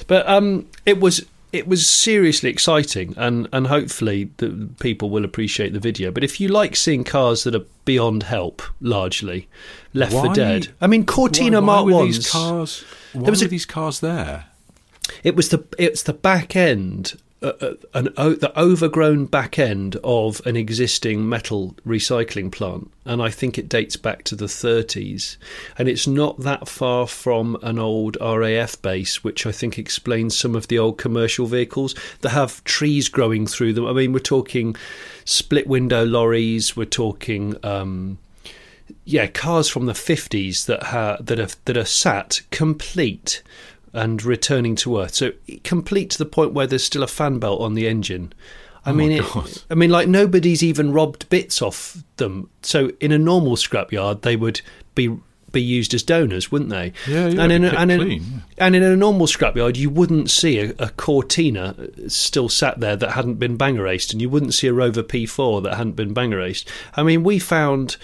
But 0.07 0.27
um, 0.27 0.67
it 0.85 0.99
was 0.99 1.25
it 1.51 1.67
was 1.67 1.87
seriously 1.87 2.49
exciting, 2.49 3.13
and 3.17 3.47
and 3.53 3.67
hopefully 3.67 4.29
the 4.37 4.69
people 4.79 5.09
will 5.09 5.25
appreciate 5.25 5.73
the 5.73 5.79
video. 5.79 6.09
But 6.11 6.23
if 6.23 6.39
you 6.39 6.47
like 6.47 6.75
seeing 6.75 7.03
cars 7.03 7.43
that 7.43 7.53
are 7.55 7.65
beyond 7.85 8.23
help, 8.23 8.61
largely 8.81 9.47
left 9.93 10.13
Why- 10.13 10.27
for 10.27 10.33
dead. 10.33 10.69
I 10.81 10.87
mean, 10.87 11.05
Cortina 11.05 11.59
why, 11.61 11.65
Mark 11.65 11.85
why 11.85 11.91
were 11.91 11.97
ones. 11.99 12.17
these 12.17 12.29
cars? 12.31 12.83
Why 13.13 13.21
There 13.23 13.31
was 13.31 13.41
were 13.41 13.47
a- 13.47 13.49
these 13.49 13.65
cars 13.65 13.99
there? 13.99 14.45
It 15.23 15.35
was 15.35 15.49
the 15.49 15.63
it's 15.77 16.03
the 16.03 16.13
back 16.13 16.55
end, 16.55 17.17
an 17.43 18.09
o- 18.17 18.33
the 18.35 18.57
overgrown 18.59 19.25
back 19.25 19.59
end 19.59 19.97
of 20.03 20.41
an 20.45 20.55
existing 20.55 21.27
metal 21.27 21.75
recycling 21.85 22.51
plant, 22.51 22.91
and 23.05 23.21
I 23.21 23.29
think 23.29 23.57
it 23.57 23.67
dates 23.69 23.95
back 23.97 24.23
to 24.25 24.35
the 24.35 24.45
30s, 24.45 25.37
and 25.77 25.89
it's 25.89 26.07
not 26.07 26.39
that 26.39 26.67
far 26.67 27.05
from 27.07 27.57
an 27.61 27.77
old 27.77 28.17
RAF 28.21 28.81
base, 28.81 29.23
which 29.23 29.45
I 29.45 29.51
think 29.51 29.77
explains 29.77 30.37
some 30.37 30.55
of 30.55 30.67
the 30.67 30.79
old 30.79 30.97
commercial 30.97 31.45
vehicles 31.45 31.95
that 32.21 32.29
have 32.29 32.63
trees 32.63 33.09
growing 33.09 33.45
through 33.45 33.73
them. 33.73 33.85
I 33.85 33.93
mean, 33.93 34.13
we're 34.13 34.19
talking 34.19 34.75
split 35.25 35.67
window 35.67 36.05
lorries, 36.05 36.75
we're 36.77 36.85
talking. 36.85 37.57
Um, 37.63 38.19
yeah, 39.05 39.27
cars 39.27 39.69
from 39.69 39.85
the 39.85 39.93
fifties 39.93 40.65
that 40.65 40.83
ha- 40.83 41.17
that 41.19 41.39
are 41.39 41.49
that 41.65 41.77
are 41.77 41.85
sat 41.85 42.41
complete 42.51 43.41
and 43.93 44.23
returning 44.23 44.75
to 44.77 44.99
Earth. 44.99 45.13
So 45.15 45.31
complete 45.63 46.09
to 46.11 46.17
the 46.17 46.25
point 46.25 46.53
where 46.53 46.67
there's 46.67 46.83
still 46.83 47.03
a 47.03 47.07
fan 47.07 47.39
belt 47.39 47.61
on 47.61 47.75
the 47.75 47.87
engine. 47.87 48.33
I 48.85 48.91
mean, 48.91 49.13
it, 49.13 49.65
I 49.69 49.75
mean, 49.75 49.91
like 49.91 50.09
nobody's 50.09 50.61
even 50.61 50.91
robbed 50.91 51.29
bits 51.29 51.61
off 51.61 52.03
them. 52.17 52.49
So 52.63 52.91
in 52.99 53.13
a 53.13 53.17
normal 53.17 53.55
scrapyard, 53.55 54.21
they 54.23 54.35
would 54.35 54.61
be 54.93 55.17
be 55.53 55.61
used 55.61 55.93
as 55.93 56.03
donors, 56.03 56.51
wouldn't 56.51 56.71
they? 56.71 56.91
Yeah, 57.07 57.27
yeah, 57.27 57.43
And 57.43 57.51
in 57.51 57.63
a, 57.63 57.69
and 57.69 57.91
in, 57.91 58.09
yeah. 58.09 58.17
and 58.57 58.75
in 58.75 58.83
a 58.83 58.95
normal 58.97 59.27
scrapyard, 59.27 59.77
you 59.77 59.89
wouldn't 59.89 60.29
see 60.31 60.57
a, 60.59 60.73
a 60.79 60.89
Cortina 60.89 61.75
still 62.09 62.49
sat 62.49 62.79
there 62.79 62.95
that 62.95 63.11
hadn't 63.11 63.35
been 63.35 63.55
bang 63.55 63.77
erased, 63.77 64.11
and 64.11 64.21
you 64.21 64.29
wouldn't 64.29 64.55
see 64.55 64.67
a 64.67 64.73
Rover 64.73 65.03
P4 65.03 65.63
that 65.63 65.77
hadn't 65.77 65.95
been 65.95 66.13
bang 66.13 66.33
erased. 66.33 66.67
I 66.95 67.03
mean, 67.03 67.23
we 67.23 67.39
found 67.39 67.97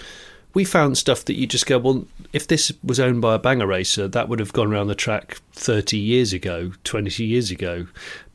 we 0.54 0.64
found 0.64 0.98
stuff 0.98 1.24
that 1.26 1.34
you 1.34 1.46
just 1.46 1.66
go, 1.66 1.78
well, 1.78 2.06
if 2.32 2.46
this 2.48 2.72
was 2.82 2.98
owned 2.98 3.20
by 3.22 3.34
a 3.34 3.38
banger 3.38 3.66
racer, 3.66 4.08
that 4.08 4.28
would 4.28 4.38
have 4.40 4.52
gone 4.52 4.72
around 4.72 4.88
the 4.88 4.94
track 4.94 5.38
30 5.52 5.96
years 5.96 6.32
ago, 6.32 6.72
20 6.84 7.24
years 7.24 7.50
ago. 7.50 7.86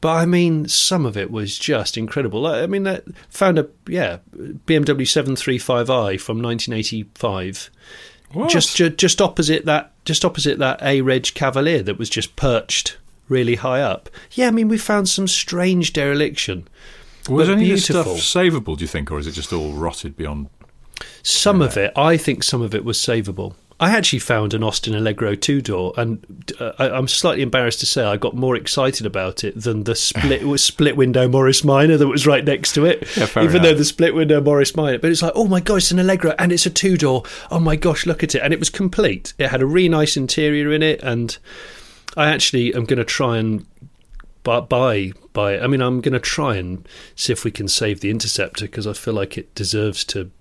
But 0.02 0.14
I 0.14 0.26
mean, 0.26 0.68
some 0.68 1.06
of 1.06 1.18
it 1.18 1.32
was 1.32 1.58
just 1.58 1.98
incredible. 1.98 2.46
I 2.48 2.68
mean, 2.68 2.84
that 2.84 3.04
found 3.30 3.60
a 3.60 3.68
yeah 3.88 4.18
BMW 4.36 5.06
735i 5.06 6.20
from 6.20 6.42
1985 6.42 7.70
What? 8.34 8.50
just 8.50 8.76
ju- 8.76 8.90
just 8.90 9.22
opposite 9.22 9.66
that 9.66 9.92
just 10.06 10.24
opposite 10.26 10.60
that 10.60 10.82
A 10.84 11.02
Reg 11.02 11.24
Cavalier 11.34 11.82
that 11.84 11.98
was 11.98 12.10
just 12.10 12.36
perched 12.36 12.98
really 13.28 13.56
high 13.56 13.82
up. 13.82 14.10
Yeah, 14.32 14.48
I 14.48 14.52
mean 14.52 14.68
we 14.68 14.78
found 14.78 15.10
some 15.10 15.28
strange 15.28 15.94
dereliction. 15.94 16.68
was 17.30 17.50
any 17.50 17.64
of 17.72 17.78
this 17.78 17.86
stuff 17.86 18.06
savable? 18.08 18.78
Do 18.78 18.84
you 18.84 18.88
think, 18.88 19.12
or 19.12 19.18
is 19.18 19.26
it 19.26 19.32
just 19.32 19.52
all 19.52 19.74
rotted 19.74 20.16
beyond? 20.16 20.50
Some 21.24 21.62
of 21.62 21.78
it, 21.78 21.92
I 21.96 22.18
think, 22.18 22.44
some 22.44 22.62
of 22.62 22.74
it 22.76 22.86
was 22.86 22.98
savable. 22.98 23.56
I 23.78 23.90
actually 23.96 24.20
found 24.20 24.54
an 24.54 24.64
Austin 24.64 24.96
Allegro 24.96 25.36
two 25.36 25.62
door, 25.62 25.94
and 25.98 26.54
uh, 26.62 26.72
I, 26.80 26.90
I'm 26.92 27.10
slightly 27.10 27.42
embarrassed 27.44 27.82
to 27.82 27.86
say 27.86 28.06
I 28.06 28.16
got 28.16 28.34
more 28.34 28.56
excited 28.56 29.06
about 29.06 29.44
it 29.44 29.62
than 29.62 29.84
the 29.84 29.96
split 29.96 30.60
split 30.62 30.96
window 30.96 31.28
Morris 31.28 31.62
Minor 31.62 31.98
that 31.98 32.08
was 32.08 32.26
right 32.26 32.46
next 32.46 32.72
to 32.76 32.86
it. 32.86 33.06
Yeah, 33.18 33.24
Even 33.44 33.58
enough. 33.58 33.62
though 33.64 33.74
the 33.74 33.84
split 33.84 34.16
window 34.16 34.40
Morris 34.40 34.78
Minor, 34.78 35.00
but 35.00 35.12
it's 35.12 35.22
like, 35.22 35.34
oh 35.36 35.48
my 35.48 35.60
god, 35.60 35.76
it's 35.78 35.92
an 35.92 36.00
Allegro 36.00 36.34
and 36.40 36.54
it's 36.54 36.66
a 36.66 36.70
two 36.70 36.96
door. 36.96 37.24
Oh 37.52 37.60
my 37.60 37.76
gosh, 37.76 38.06
look 38.06 38.24
at 38.24 38.34
it, 38.34 38.40
and 38.42 38.54
it 38.54 38.60
was 38.60 38.70
complete. 38.70 39.34
It 39.38 39.50
had 39.50 39.62
a 39.62 39.66
really 39.66 39.90
nice 39.90 40.16
interior 40.16 40.72
in 40.72 40.82
it, 40.82 41.02
and 41.04 41.38
I 42.16 42.30
actually 42.32 42.74
am 42.74 42.86
going 42.86 43.00
to 43.00 43.04
try 43.04 43.40
and 43.40 43.66
bu- 44.44 44.62
buy 44.62 45.12
buy. 45.34 45.60
I 45.60 45.68
mean, 45.68 45.82
I'm 45.82 46.00
going 46.00 46.14
to 46.14 46.20
try 46.22 46.56
and 46.56 46.88
see 47.18 47.34
if 47.34 47.44
we 47.44 47.52
can 47.52 47.68
save 47.68 48.00
the 48.00 48.10
Interceptor 48.10 48.68
because 48.68 48.88
I 48.88 48.94
feel 48.94 49.14
like 49.16 49.38
it 49.38 49.54
deserves 49.54 50.06
to 50.06 50.32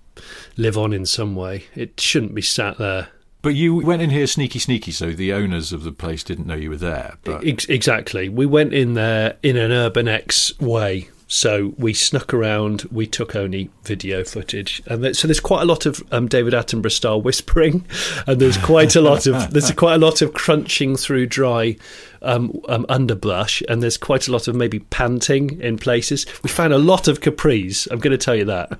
live 0.57 0.77
on 0.77 0.93
in 0.93 1.05
some 1.05 1.35
way. 1.35 1.65
It 1.75 1.99
shouldn't 1.99 2.35
be 2.35 2.41
sat 2.41 2.77
there. 2.77 3.09
But 3.41 3.53
you 3.53 3.75
went 3.75 4.01
in 4.01 4.09
here 4.09 4.25
sneaky, 4.25 4.57
sneaky, 4.57 4.91
so 4.91 5.11
the 5.11 5.31
owners 5.31 5.71
of 5.71 5.83
the 5.83 5.91
place 5.91 6.23
didn't 6.23 6.47
know 6.47 6.55
you 6.55 6.71
were 6.71 6.77
there. 6.77 7.17
But 7.23 7.45
Ex- 7.45 7.65
exactly. 7.65 8.27
We 8.27 8.47
went 8.47 8.73
in 8.73 8.95
there 8.95 9.37
in 9.43 9.55
an 9.55 9.71
Urban 9.71 10.07
X 10.07 10.59
way. 10.59 11.09
So 11.27 11.73
we 11.77 11.93
snuck 11.93 12.33
around. 12.35 12.83
We 12.91 13.07
took 13.07 13.35
only 13.35 13.71
video 13.83 14.23
footage, 14.23 14.81
and 14.85 15.01
th- 15.01 15.15
so 15.15 15.27
there's 15.27 15.39
quite 15.39 15.63
a 15.63 15.65
lot 15.65 15.87
of 15.87 16.03
um, 16.11 16.27
David 16.27 16.53
Attenborough 16.53 16.91
style 16.91 17.19
whispering, 17.19 17.83
and 18.27 18.39
there's 18.39 18.57
quite 18.57 18.95
a 18.95 19.01
lot 19.01 19.25
of 19.25 19.51
there's 19.51 19.71
quite 19.71 19.95
a 19.95 19.97
lot 19.97 20.21
of 20.21 20.33
crunching 20.33 20.95
through 20.95 21.25
dry 21.25 21.77
um, 22.21 22.61
um, 22.69 22.85
underbrush, 22.89 23.63
and 23.67 23.81
there's 23.81 23.97
quite 23.97 24.27
a 24.27 24.31
lot 24.31 24.47
of 24.47 24.55
maybe 24.55 24.79
panting 24.79 25.59
in 25.61 25.77
places. 25.77 26.27
We 26.43 26.49
found 26.49 26.73
a 26.73 26.77
lot 26.77 27.07
of 27.07 27.21
capris. 27.21 27.87
I'm 27.89 27.99
going 27.99 28.11
to 28.11 28.23
tell 28.23 28.35
you 28.35 28.45
that. 28.45 28.79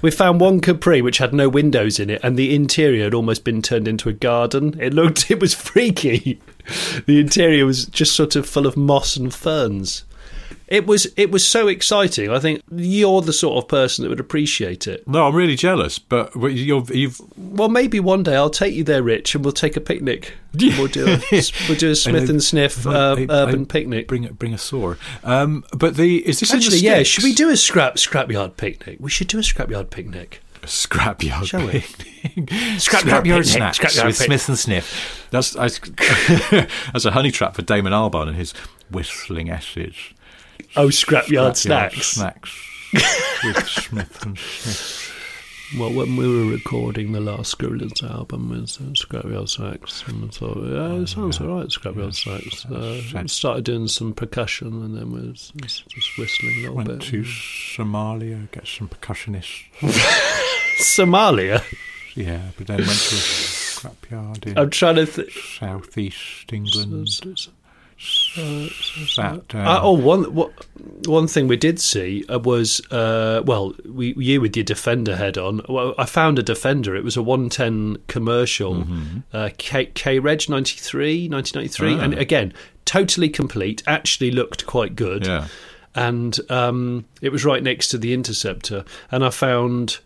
we 0.00 0.12
found 0.12 0.40
one 0.40 0.60
capri 0.60 1.02
which 1.02 1.18
had 1.18 1.34
no 1.34 1.48
windows 1.48 1.98
in 1.98 2.08
it, 2.08 2.20
and 2.22 2.36
the 2.36 2.54
interior 2.54 3.04
had 3.04 3.14
almost 3.14 3.42
been 3.42 3.62
turned 3.62 3.88
into 3.88 4.08
a 4.08 4.12
garden. 4.12 4.78
It 4.80 4.94
looked 4.94 5.28
it 5.30 5.40
was 5.40 5.54
freaky. 5.54 6.40
The 7.06 7.18
interior 7.18 7.66
was 7.66 7.86
just 7.86 8.14
sort 8.14 8.36
of 8.36 8.48
full 8.48 8.66
of 8.66 8.76
moss 8.76 9.16
and 9.16 9.34
ferns. 9.34 10.04
It 10.66 10.86
was 10.86 11.06
it 11.16 11.30
was 11.30 11.46
so 11.46 11.68
exciting. 11.68 12.30
I 12.30 12.38
think 12.38 12.62
you're 12.72 13.20
the 13.20 13.32
sort 13.34 13.62
of 13.62 13.68
person 13.68 14.02
that 14.02 14.08
would 14.08 14.20
appreciate 14.20 14.86
it. 14.86 15.06
no, 15.06 15.26
I'm 15.28 15.34
really 15.34 15.56
jealous. 15.56 15.98
But 15.98 16.34
you're, 16.34 16.82
you've 16.84 17.20
Well, 17.36 17.68
maybe 17.68 18.00
one 18.00 18.22
day 18.22 18.34
I'll 18.34 18.48
take 18.50 18.74
you 18.74 18.82
there, 18.82 19.02
Rich, 19.02 19.34
and 19.34 19.44
we'll 19.44 19.52
take 19.52 19.76
a 19.76 19.80
picnic. 19.80 20.32
We'll 20.54 20.86
do 20.86 21.06
a 21.06 21.20
we'll 21.68 21.78
do 21.78 21.90
a 21.90 21.94
Smith 21.94 22.30
and 22.30 22.42
Sniff 22.42 22.86
uh, 22.86 22.90
I- 23.18 23.22
I- 23.22 23.26
urban 23.28 23.62
I- 23.62 23.64
picnic. 23.66 24.08
Bring 24.08 24.26
bring 24.32 24.54
a 24.54 24.58
saw. 24.58 24.94
Um, 25.22 25.64
but 25.76 25.96
the 25.96 26.26
is 26.26 26.40
this 26.40 26.54
Actually, 26.54 26.78
yeah, 26.78 27.02
should 27.02 27.24
we 27.24 27.34
do 27.34 27.50
a 27.50 27.56
scrap 27.56 27.96
scrapyard 27.96 28.56
picnic? 28.56 28.96
We 29.00 29.10
should 29.10 29.28
do 29.28 29.38
a 29.38 29.42
scrapyard 29.42 29.90
picnic. 29.90 30.40
a 30.62 30.66
scrapyard 30.66 31.44
Shall 31.46 31.66
we? 31.66 31.80
picnic? 31.80 32.48
Scrapyard 32.80 33.22
picnic, 33.24 33.44
snacks 33.44 33.78
scrapyard 33.78 34.06
with 34.06 34.18
picnic. 34.18 34.40
Smith 34.40 34.48
and 34.48 34.58
Sniff. 34.58 35.28
That's 35.30 35.54
I, 35.56 35.68
that's 36.92 37.04
a 37.04 37.10
honey 37.10 37.30
trap 37.30 37.54
for 37.54 37.60
Damon 37.60 37.92
Albarn 37.92 38.28
and 38.28 38.36
his 38.36 38.52
whistling 38.90 39.50
S's. 39.50 39.94
Oh, 40.76 40.88
scrapyard, 40.88 41.52
Scrapyard 41.52 41.56
snacks. 41.56 42.06
snacks 42.06 42.50
with 43.44 43.66
Smith 43.68 44.22
and 44.26 44.38
Sniff. 44.38 45.00
Well, 45.78 45.92
when 45.92 46.16
we 46.16 46.28
were 46.28 46.52
recording 46.52 47.12
the 47.12 47.20
last 47.20 47.56
Skrillex 47.56 48.02
album 48.08 48.50
with 48.50 48.76
uh, 48.80 48.92
Scrapyard 48.92 49.48
Sax, 49.48 50.04
and 50.06 50.24
I 50.24 50.28
thought, 50.28 50.56
yeah, 50.58 51.02
it 51.02 51.08
sounds 51.08 51.40
all 51.40 51.58
right, 51.58 51.66
Scrapyard 51.68 52.14
Sax. 52.14 52.64
Uh, 52.66 53.26
started 53.26 53.64
doing 53.64 53.88
some 53.88 54.12
percussion, 54.12 54.68
and 54.82 54.96
then 54.96 55.10
was 55.12 55.52
just 55.62 55.88
just 55.88 56.18
whistling 56.18 56.52
a 56.58 56.60
little 56.62 56.76
Went 56.76 56.88
bit. 56.90 57.00
to 57.02 57.22
Somalia, 57.22 58.50
get 58.52 58.66
some 58.66 58.88
percussionists. 58.88 59.64
Somalia. 60.78 61.62
Yeah, 62.14 62.42
but 62.56 62.66
then 62.68 62.76
went 62.78 62.88
to 62.90 63.14
a 63.16 63.18
scrapyard 63.18 64.46
in 64.46 64.58
I'm 64.58 64.70
trying 64.70 64.96
to. 64.96 65.06
Th- 65.06 65.56
southeast 65.58 66.52
England. 66.52 67.08
Sat 67.98 69.48
down. 69.48 69.66
Uh, 69.66 69.80
oh, 69.82 69.92
one 69.92 70.34
wha- 70.34 70.50
one 71.06 71.26
thing 71.26 71.46
we 71.48 71.56
did 71.56 71.80
see 71.80 72.24
uh, 72.28 72.38
was 72.38 72.80
uh, 72.90 73.42
well, 73.44 73.74
we, 73.88 74.14
you 74.14 74.40
with 74.40 74.56
your 74.56 74.64
Defender 74.64 75.16
head 75.16 75.38
on. 75.38 75.60
Well, 75.68 75.94
I 75.98 76.04
found 76.06 76.38
a 76.38 76.42
Defender. 76.42 76.94
It 76.96 77.04
was 77.04 77.16
a 77.16 77.22
110 77.22 77.98
commercial, 78.06 78.74
Mm-hmm. 78.74 79.18
uh, 79.32 79.50
K, 79.58 79.86
K 79.86 80.18
Reg 80.18 80.48
93, 80.48 81.28
1993, 81.28 81.94
Ah. 81.94 82.04
and 82.04 82.14
again, 82.14 82.52
totally 82.84 83.28
complete. 83.28 83.82
Actually, 83.86 84.30
looked 84.30 84.66
quite 84.66 84.96
good. 84.96 85.26
Yeah. 85.26 85.46
and 85.96 86.38
um, 86.50 87.04
it 87.22 87.30
was 87.30 87.44
right 87.44 87.62
next 87.62 87.88
to 87.88 87.98
the 87.98 88.12
Interceptor. 88.12 88.84
And 89.12 89.24
I 89.24 89.30
found 89.30 89.98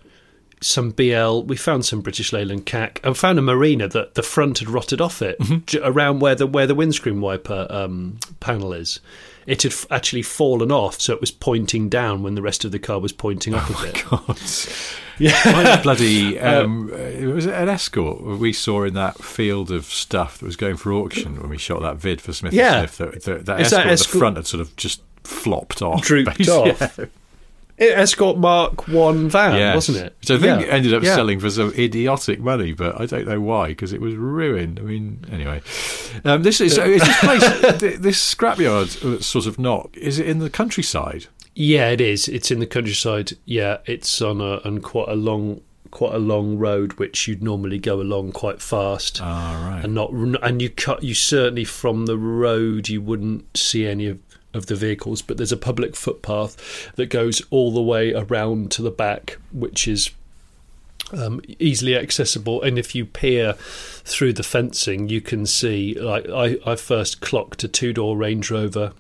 some 0.61 0.91
BL. 0.91 1.41
We 1.43 1.57
found 1.57 1.85
some 1.85 2.01
British 2.01 2.33
Leyland 2.33 2.67
CAC. 2.67 2.99
and 3.05 3.17
found 3.17 3.39
a 3.39 3.43
Marina 3.43 3.89
that 3.89 4.15
the 4.15 4.23
front 4.23 4.59
had 4.59 4.69
rotted 4.69 5.01
off 5.01 5.23
it 5.23 5.39
Mm-hmm. 5.39 5.59
j- 5.67 5.81
around 5.83 6.21
where 6.21 6.35
the 6.35 6.47
where 6.47 6.67
the 6.67 6.75
windscreen 6.75 7.21
wiper 7.21 7.67
um, 7.71 8.19
panel 8.41 8.73
is. 8.73 9.01
It 9.47 9.63
had 9.63 9.73
f- 9.73 9.87
actually 9.91 10.21
fallen 10.23 10.71
off, 10.71 11.01
so 11.01 11.15
it 11.15 11.21
was 11.23 11.31
pointing 11.31 11.89
down 11.89 12.23
when 12.23 12.35
the 12.35 12.43
rest 12.43 12.67
of 12.67 12.73
the 12.73 12.79
car 12.79 12.99
was 13.01 13.13
pointing 13.13 13.55
up 13.55 13.69
a 13.71 13.83
bit. 13.83 14.05
God. 14.11 14.39
Yeah. 15.21 15.37
Like 15.47 15.83
bloody. 15.83 16.39
Um, 16.41 16.93
it 16.95 17.27
was 17.27 17.45
an 17.47 17.69
escort 17.69 18.23
we 18.23 18.53
saw 18.53 18.85
in 18.85 18.95
that 18.95 19.19
field 19.19 19.73
of 19.73 19.85
stuff 19.87 20.39
that 20.39 20.47
was 20.47 20.55
going 20.55 20.77
for 20.77 20.93
auction 20.93 21.41
when 21.41 21.51
we 21.51 21.59
shot 21.59 21.83
that 21.83 21.97
vid 21.97 22.21
for 22.21 22.33
Smith 22.33 22.53
Yeah. 22.53 22.83
and 22.83 22.89
Smith. 22.91 23.25
That, 23.25 23.25
that, 23.25 23.47
that 23.47 23.61
escort, 23.63 23.83
that 23.85 23.93
at 23.93 23.99
the 23.99 24.05
front 24.19 24.37
had 24.37 24.47
sort 24.47 24.61
of 24.61 24.77
just 24.77 25.03
flopped 25.25 25.83
off. 25.83 26.03
Drooped 26.03 26.39
basically. 26.39 26.71
off. 26.71 27.01
It 27.79 27.97
Escort 27.97 28.39
Mark 28.39 28.89
One 28.89 29.29
van, 29.29 29.57
Yes. 29.57 29.75
wasn't 29.75 29.99
it? 29.99 30.17
Which 30.21 30.31
I 30.33 30.39
think 30.39 30.67
Yeah. 30.67 30.73
ended 30.73 30.93
up 30.95 31.03
Yeah. 31.05 31.15
selling 31.15 31.39
for 31.39 31.49
some 31.49 31.73
idiotic 31.79 32.41
money, 32.41 32.73
but 32.73 33.01
I 33.01 33.07
don't 33.07 33.27
know 33.29 33.41
why 33.41 33.69
because 33.69 33.93
it 33.93 34.01
was 34.01 34.15
ruined. 34.15 34.81
I 34.81 34.83
mean, 34.83 35.25
anyway, 35.31 35.63
um, 36.25 36.43
this 36.43 36.61
is, 36.61 36.77
is 36.77 37.01
this 37.03 37.19
place, 37.21 37.43
this 38.01 38.35
scrapyard, 38.35 39.05
uh, 39.05 39.21
sort 39.21 39.47
of 39.47 39.59
not. 39.59 39.91
Is 39.97 40.19
it 40.19 40.27
in 40.27 40.41
the 40.41 40.51
countryside? 40.51 41.27
Yeah, 41.55 41.91
it 41.91 42.01
is. 42.01 42.29
It's 42.29 42.51
in 42.51 42.59
the 42.61 42.67
countryside. 42.67 43.33
Yeah, 43.45 43.79
it's 43.87 44.21
on 44.23 44.41
a 44.41 44.61
on 44.65 44.81
quite 44.81 45.09
a 45.09 45.15
long 45.17 45.61
quite 45.91 46.15
a 46.15 46.19
long 46.19 46.59
road 46.59 46.93
which 46.95 47.27
you'd 47.27 47.43
normally 47.43 47.79
go 47.79 48.01
along 48.01 48.31
quite 48.33 48.61
fast. 48.61 49.21
Ah, 49.23 49.69
right. 49.71 49.85
And 49.85 49.95
not 49.95 50.11
and 50.13 50.61
you 50.61 50.69
cut 50.69 51.03
you 51.03 51.15
certainly 51.15 51.65
from 51.65 52.07
the 52.07 52.19
road 52.19 52.89
you 52.89 53.01
wouldn't 53.01 53.57
see 53.57 53.87
any 53.87 54.07
of 54.07 54.19
of 54.55 54.67
the 54.67 54.75
vehicles, 54.75 55.23
but 55.23 55.37
there's 55.37 55.53
a 55.53 55.57
public 55.57 55.95
footpath 55.95 56.93
that 56.97 57.07
goes 57.07 57.43
all 57.51 57.73
the 57.73 57.83
way 57.83 58.13
around 58.13 58.71
to 58.73 58.83
the 58.83 58.91
back, 58.91 59.39
which 59.53 59.87
is 59.87 60.11
um, 61.13 61.41
easily 61.59 61.97
accessible. 61.97 62.63
And 62.63 62.79
if 62.79 62.95
you 62.95 63.05
peer 63.05 63.55
through 63.55 64.35
the 64.35 64.43
fencing, 64.43 65.09
you 65.09 65.21
can 65.21 65.47
see. 65.47 65.95
Like 65.95 66.29
I, 66.29 66.59
I 66.67 66.77
first 66.77 67.21
clocked 67.21 67.65
a 67.65 67.69
two 67.69 67.93
door 67.93 68.17
Range 68.17 68.51
Rover 68.51 68.93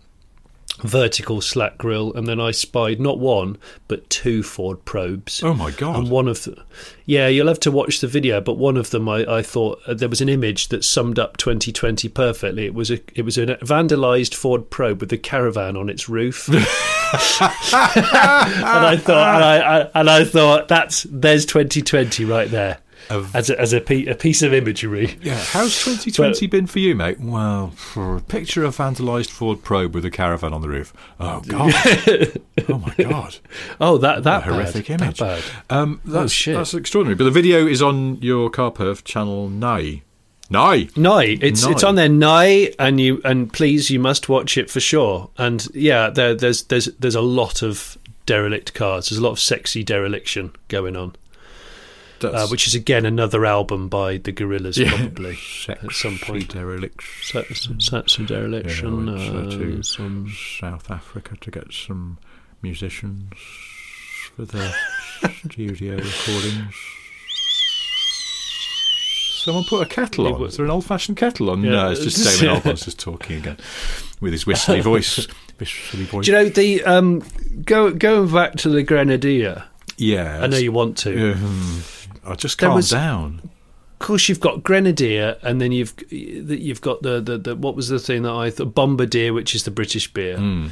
vertical 0.82 1.40
slack 1.40 1.78
grill, 1.78 2.12
and 2.14 2.26
then 2.26 2.40
I 2.40 2.50
spied 2.50 3.00
not 3.00 3.18
one 3.18 3.58
but 3.86 4.08
two 4.10 4.42
Ford 4.42 4.84
Probes. 4.84 5.42
Oh 5.42 5.54
my 5.54 5.70
god! 5.70 5.96
And 5.96 6.10
one 6.10 6.28
of 6.28 6.44
the, 6.44 6.62
yeah, 7.06 7.28
you'll 7.28 7.48
have 7.48 7.60
to 7.60 7.70
watch 7.70 8.00
the 8.00 8.06
video, 8.06 8.40
but 8.40 8.54
one 8.54 8.76
of 8.76 8.90
them 8.90 9.08
I, 9.08 9.38
I 9.38 9.42
thought 9.42 9.80
uh, 9.86 9.94
there 9.94 10.08
was 10.08 10.20
an 10.20 10.28
image 10.28 10.68
that 10.68 10.84
summed 10.84 11.18
up 11.18 11.36
2020 11.36 12.08
perfectly. 12.08 12.66
It 12.66 12.74
was 12.74 12.90
a 12.90 13.00
it 13.14 13.22
was 13.22 13.38
a 13.38 13.46
vandalized 13.46 14.34
Ford 14.34 14.70
Probe 14.70 15.00
with 15.00 15.12
a 15.12 15.18
caravan 15.18 15.76
on 15.76 15.88
its 15.88 16.08
roof, 16.08 16.48
and 16.52 16.66
I 17.12 18.98
thought 19.00 19.36
and 19.36 19.44
I, 19.44 19.58
I 19.58 19.90
and 19.94 20.10
I 20.10 20.24
thought 20.24 20.68
that's 20.68 21.06
there's 21.10 21.46
2020 21.46 22.24
right 22.24 22.50
there 22.50 22.78
of, 23.10 23.34
as 23.34 23.50
a, 23.50 23.60
as 23.60 23.72
a, 23.72 23.78
a, 23.78 24.14
piece 24.14 24.42
of 24.42 24.52
imagery. 24.52 25.16
Yeah, 25.22 25.36
how's 25.36 25.84
2020 25.84 26.46
but, 26.46 26.50
been 26.50 26.66
for 26.66 26.78
you, 26.78 26.94
mate? 26.94 27.20
Well, 27.20 27.70
for 27.70 28.16
a 28.16 28.20
picture 28.20 28.64
of 28.64 28.76
vandalised 28.76 29.30
Ford 29.30 29.62
Probe 29.62 29.94
with 29.94 30.04
a 30.04 30.10
caravan 30.10 30.52
on 30.52 30.60
the 30.60 30.68
roof. 30.68 30.92
Oh 31.18 31.40
God! 31.46 31.72
oh 32.68 32.78
my 32.78 32.94
God! 32.98 33.38
Oh, 33.80 33.98
that 33.98 34.24
that 34.24 34.44
horrific 34.44 34.90
image. 34.90 35.18
That 35.18 35.44
um, 35.70 36.00
oh, 36.06 36.10
that's, 36.10 36.24
oh, 36.24 36.28
shit. 36.28 36.56
that's 36.56 36.74
extraordinary. 36.74 37.16
But 37.16 37.24
the 37.24 37.30
video 37.30 37.66
is 37.66 37.82
on 37.82 38.20
your 38.22 38.50
CarPerf 38.50 39.04
channel 39.04 39.48
now. 39.48 39.82
Nye. 40.50 40.88
Nye. 40.96 41.38
It's 41.42 41.64
Nye. 41.64 41.72
it's 41.72 41.84
on 41.84 41.96
there 41.96 42.08
Nye 42.08 42.72
and 42.78 42.98
you 42.98 43.20
and 43.24 43.52
please 43.52 43.90
you 43.90 44.00
must 44.00 44.28
watch 44.28 44.56
it 44.56 44.70
for 44.70 44.80
sure. 44.80 45.30
And 45.36 45.66
yeah, 45.74 46.08
there, 46.10 46.34
there's 46.34 46.64
there's 46.64 46.86
there's 46.98 47.14
a 47.14 47.20
lot 47.20 47.62
of 47.62 47.98
derelict 48.24 48.74
cars. 48.74 49.08
There's 49.08 49.18
a 49.18 49.22
lot 49.22 49.32
of 49.32 49.40
sexy 49.40 49.84
dereliction 49.84 50.54
going 50.68 50.96
on 50.96 51.16
uh, 52.22 52.46
which 52.48 52.66
is 52.66 52.74
again 52.74 53.06
another 53.06 53.44
album 53.46 53.88
by 53.88 54.18
the 54.18 54.32
Gorillaz, 54.32 54.78
yeah. 54.78 54.90
probably 54.90 55.38
at 55.68 55.92
some 55.92 56.18
point. 56.18 56.48
Dereliction. 56.48 57.44
some 58.08 58.26
dereliction. 58.26 59.06
Yeah, 59.06 59.40
uh, 59.40 59.50
to 59.50 59.82
some 59.82 60.32
South 60.60 60.90
Africa 60.90 61.36
to 61.40 61.50
get 61.50 61.72
some 61.72 62.18
musicians 62.62 63.32
for 64.34 64.44
the 64.44 64.74
studio 65.50 65.96
recordings. 65.96 66.74
Someone 69.48 69.64
put 69.64 69.82
a 69.82 69.86
kettle 69.86 70.34
on. 70.34 70.42
Is 70.44 70.56
there 70.56 70.64
an 70.66 70.70
old-fashioned 70.70 71.16
kettle 71.16 71.50
on? 71.50 71.62
Yeah. 71.62 71.70
No, 71.70 71.90
it's 71.90 72.02
just 72.02 72.40
Damon 72.40 72.56
Albarn's 72.60 72.84
just 72.84 72.98
talking 72.98 73.38
again 73.38 73.56
with 74.20 74.32
his 74.32 74.46
whistly 74.46 74.80
voice. 74.80 75.26
Whistly 75.58 76.04
voice. 76.04 76.26
Do 76.26 76.32
you 76.32 76.38
know 76.38 76.48
the 76.48 76.84
um, 76.84 77.22
go 77.64 77.90
going 77.92 78.32
back 78.32 78.56
to 78.56 78.68
the 78.68 78.82
Grenadier? 78.82 79.64
Yeah, 79.96 80.40
I 80.42 80.46
know 80.46 80.56
you 80.56 80.72
want 80.72 80.98
to. 80.98 81.32
Um, 81.32 81.82
I 82.24 82.34
just 82.34 82.58
calm 82.58 82.74
was, 82.74 82.90
down. 82.90 83.50
Of 84.00 84.06
course, 84.06 84.28
you've 84.28 84.40
got 84.40 84.62
Grenadier, 84.62 85.36
and 85.42 85.60
then 85.60 85.72
you've 85.72 85.94
you've 86.10 86.80
got 86.80 87.02
the, 87.02 87.20
the, 87.20 87.38
the 87.38 87.56
what 87.56 87.74
was 87.74 87.88
the 87.88 87.98
thing 87.98 88.22
that 88.22 88.32
I 88.32 88.50
thought 88.50 88.74
Bombardier, 88.74 89.32
which 89.32 89.54
is 89.54 89.64
the 89.64 89.70
British 89.70 90.12
beer. 90.12 90.36
Mm. 90.36 90.70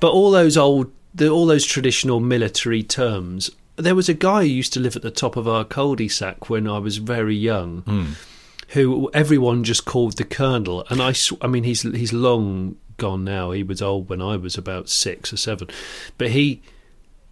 But 0.00 0.12
all 0.12 0.30
those 0.30 0.56
old, 0.56 0.90
the, 1.14 1.28
all 1.28 1.46
those 1.46 1.66
traditional 1.66 2.20
military 2.20 2.82
terms. 2.82 3.50
There 3.76 3.94
was 3.94 4.08
a 4.08 4.14
guy 4.14 4.42
who 4.42 4.48
used 4.48 4.72
to 4.72 4.80
live 4.80 4.96
at 4.96 5.02
the 5.02 5.10
top 5.10 5.36
of 5.36 5.46
our 5.46 5.64
cul-de-sac 5.64 6.50
when 6.50 6.66
I 6.66 6.78
was 6.78 6.96
very 6.96 7.36
young, 7.36 7.82
mm. 7.82 8.14
who 8.70 9.08
everyone 9.14 9.62
just 9.62 9.84
called 9.84 10.16
the 10.16 10.24
Colonel. 10.24 10.84
And 10.90 11.00
I, 11.00 11.14
I 11.40 11.46
mean, 11.46 11.64
he's 11.64 11.82
he's 11.82 12.12
long 12.12 12.76
gone 12.96 13.24
now. 13.24 13.52
He 13.52 13.62
was 13.62 13.80
old 13.80 14.08
when 14.08 14.20
I 14.20 14.36
was 14.36 14.56
about 14.56 14.88
six 14.88 15.32
or 15.32 15.36
seven, 15.36 15.68
but 16.16 16.30
he 16.30 16.62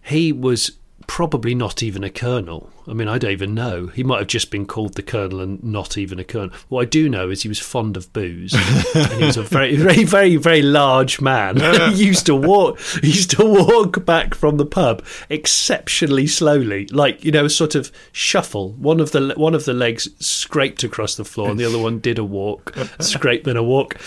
he 0.03 0.31
was 0.31 0.71
probably 1.07 1.55
not 1.55 1.81
even 1.83 2.03
a 2.03 2.09
colonel. 2.09 2.69
I 2.89 2.93
mean, 2.93 3.07
I 3.07 3.17
don't 3.17 3.31
even 3.31 3.53
know. 3.53 3.87
He 3.87 4.03
might 4.03 4.19
have 4.19 4.27
just 4.27 4.49
been 4.49 4.65
called 4.65 4.93
the 4.93 5.01
colonel 5.01 5.41
and 5.41 5.61
not 5.63 5.97
even 5.97 6.19
a 6.19 6.23
colonel. 6.23 6.55
What 6.69 6.81
I 6.81 6.85
do 6.85 7.09
know 7.09 7.29
is 7.29 7.43
he 7.43 7.49
was 7.49 7.59
fond 7.59 7.97
of 7.97 8.11
booze. 8.13 8.53
and 8.95 9.13
he 9.13 9.25
was 9.25 9.37
a 9.37 9.43
very, 9.43 9.75
very, 9.75 10.03
very, 10.05 10.35
very 10.37 10.61
large 10.61 11.19
man. 11.19 11.57
he 11.93 12.05
used 12.05 12.25
to 12.27 12.35
walk. 12.35 12.79
He 13.01 13.07
used 13.07 13.31
to 13.31 13.45
walk 13.45 14.05
back 14.05 14.33
from 14.33 14.57
the 14.57 14.65
pub 14.65 15.03
exceptionally 15.29 16.27
slowly, 16.27 16.87
like 16.87 17.23
you 17.23 17.31
know, 17.31 17.45
a 17.45 17.49
sort 17.49 17.75
of 17.75 17.91
shuffle. 18.11 18.71
One 18.73 18.99
of 18.99 19.11
the 19.11 19.33
one 19.35 19.53
of 19.53 19.65
the 19.65 19.73
legs 19.73 20.07
scraped 20.25 20.83
across 20.83 21.15
the 21.15 21.25
floor, 21.25 21.49
and 21.49 21.59
the 21.59 21.65
other 21.65 21.79
one 21.79 21.99
did 21.99 22.17
a 22.17 22.23
walk, 22.23 22.73
scrape 22.99 23.43
then 23.43 23.57
a 23.57 23.63
walk. 23.63 23.97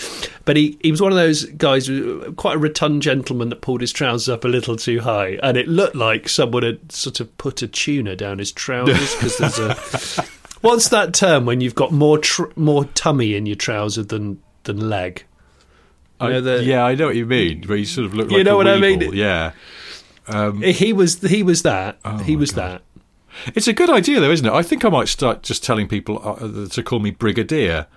But 0.45 0.57
he, 0.57 0.77
he 0.81 0.91
was 0.91 1.01
one 1.01 1.11
of 1.11 1.17
those 1.17 1.45
guys, 1.45 1.89
uh, 1.89 2.31
quite 2.35 2.55
a 2.55 2.59
rotund 2.59 3.01
gentleman 3.01 3.49
that 3.49 3.61
pulled 3.61 3.81
his 3.81 3.91
trousers 3.91 4.27
up 4.27 4.43
a 4.43 4.47
little 4.47 4.75
too 4.75 5.01
high, 5.01 5.39
and 5.43 5.55
it 5.55 5.67
looked 5.67 5.95
like 5.95 6.27
someone 6.27 6.63
had 6.63 6.91
sort 6.91 7.19
of 7.19 7.37
put 7.37 7.61
a 7.61 7.67
tuner 7.67 8.15
down 8.15 8.39
his 8.39 8.51
trousers 8.71 9.15
because 9.15 9.37
there's 9.37 9.59
a. 9.59 10.25
What's 10.61 10.89
that 10.89 11.13
term 11.13 11.45
when 11.45 11.59
you've 11.59 11.75
got 11.75 11.91
more 11.91 12.19
tr- 12.19 12.51
more 12.55 12.85
tummy 12.85 13.35
in 13.35 13.45
your 13.45 13.55
trouser 13.55 14.03
than 14.03 14.41
than 14.63 14.89
leg? 14.89 15.25
You 16.21 16.29
know, 16.29 16.41
the, 16.41 16.63
yeah, 16.63 16.83
I 16.83 16.93
know 16.93 17.07
what 17.07 17.15
you 17.15 17.25
mean. 17.25 17.63
Where 17.63 17.77
you 17.77 17.85
sort 17.85 18.05
of 18.05 18.13
look 18.13 18.29
like 18.29 18.37
you 18.37 18.43
know 18.43 18.55
what 18.55 18.67
I 18.67 18.77
mean. 18.77 19.13
Yeah, 19.13 19.53
um, 20.27 20.61
he 20.61 20.93
was 20.93 21.19
he 21.21 21.41
was 21.41 21.63
that. 21.63 21.97
Oh 22.05 22.17
he 22.17 22.35
was 22.35 22.51
God. 22.51 22.81
that. 22.81 22.81
It's 23.55 23.67
a 23.67 23.73
good 23.73 23.89
idea, 23.89 24.19
though, 24.19 24.31
isn't 24.31 24.45
it? 24.45 24.51
I 24.51 24.61
think 24.61 24.85
I 24.85 24.89
might 24.89 25.07
start 25.07 25.41
just 25.41 25.63
telling 25.63 25.87
people 25.87 26.21
uh, 26.23 26.67
to 26.67 26.83
call 26.83 26.99
me 26.99 27.11
Brigadier, 27.11 27.87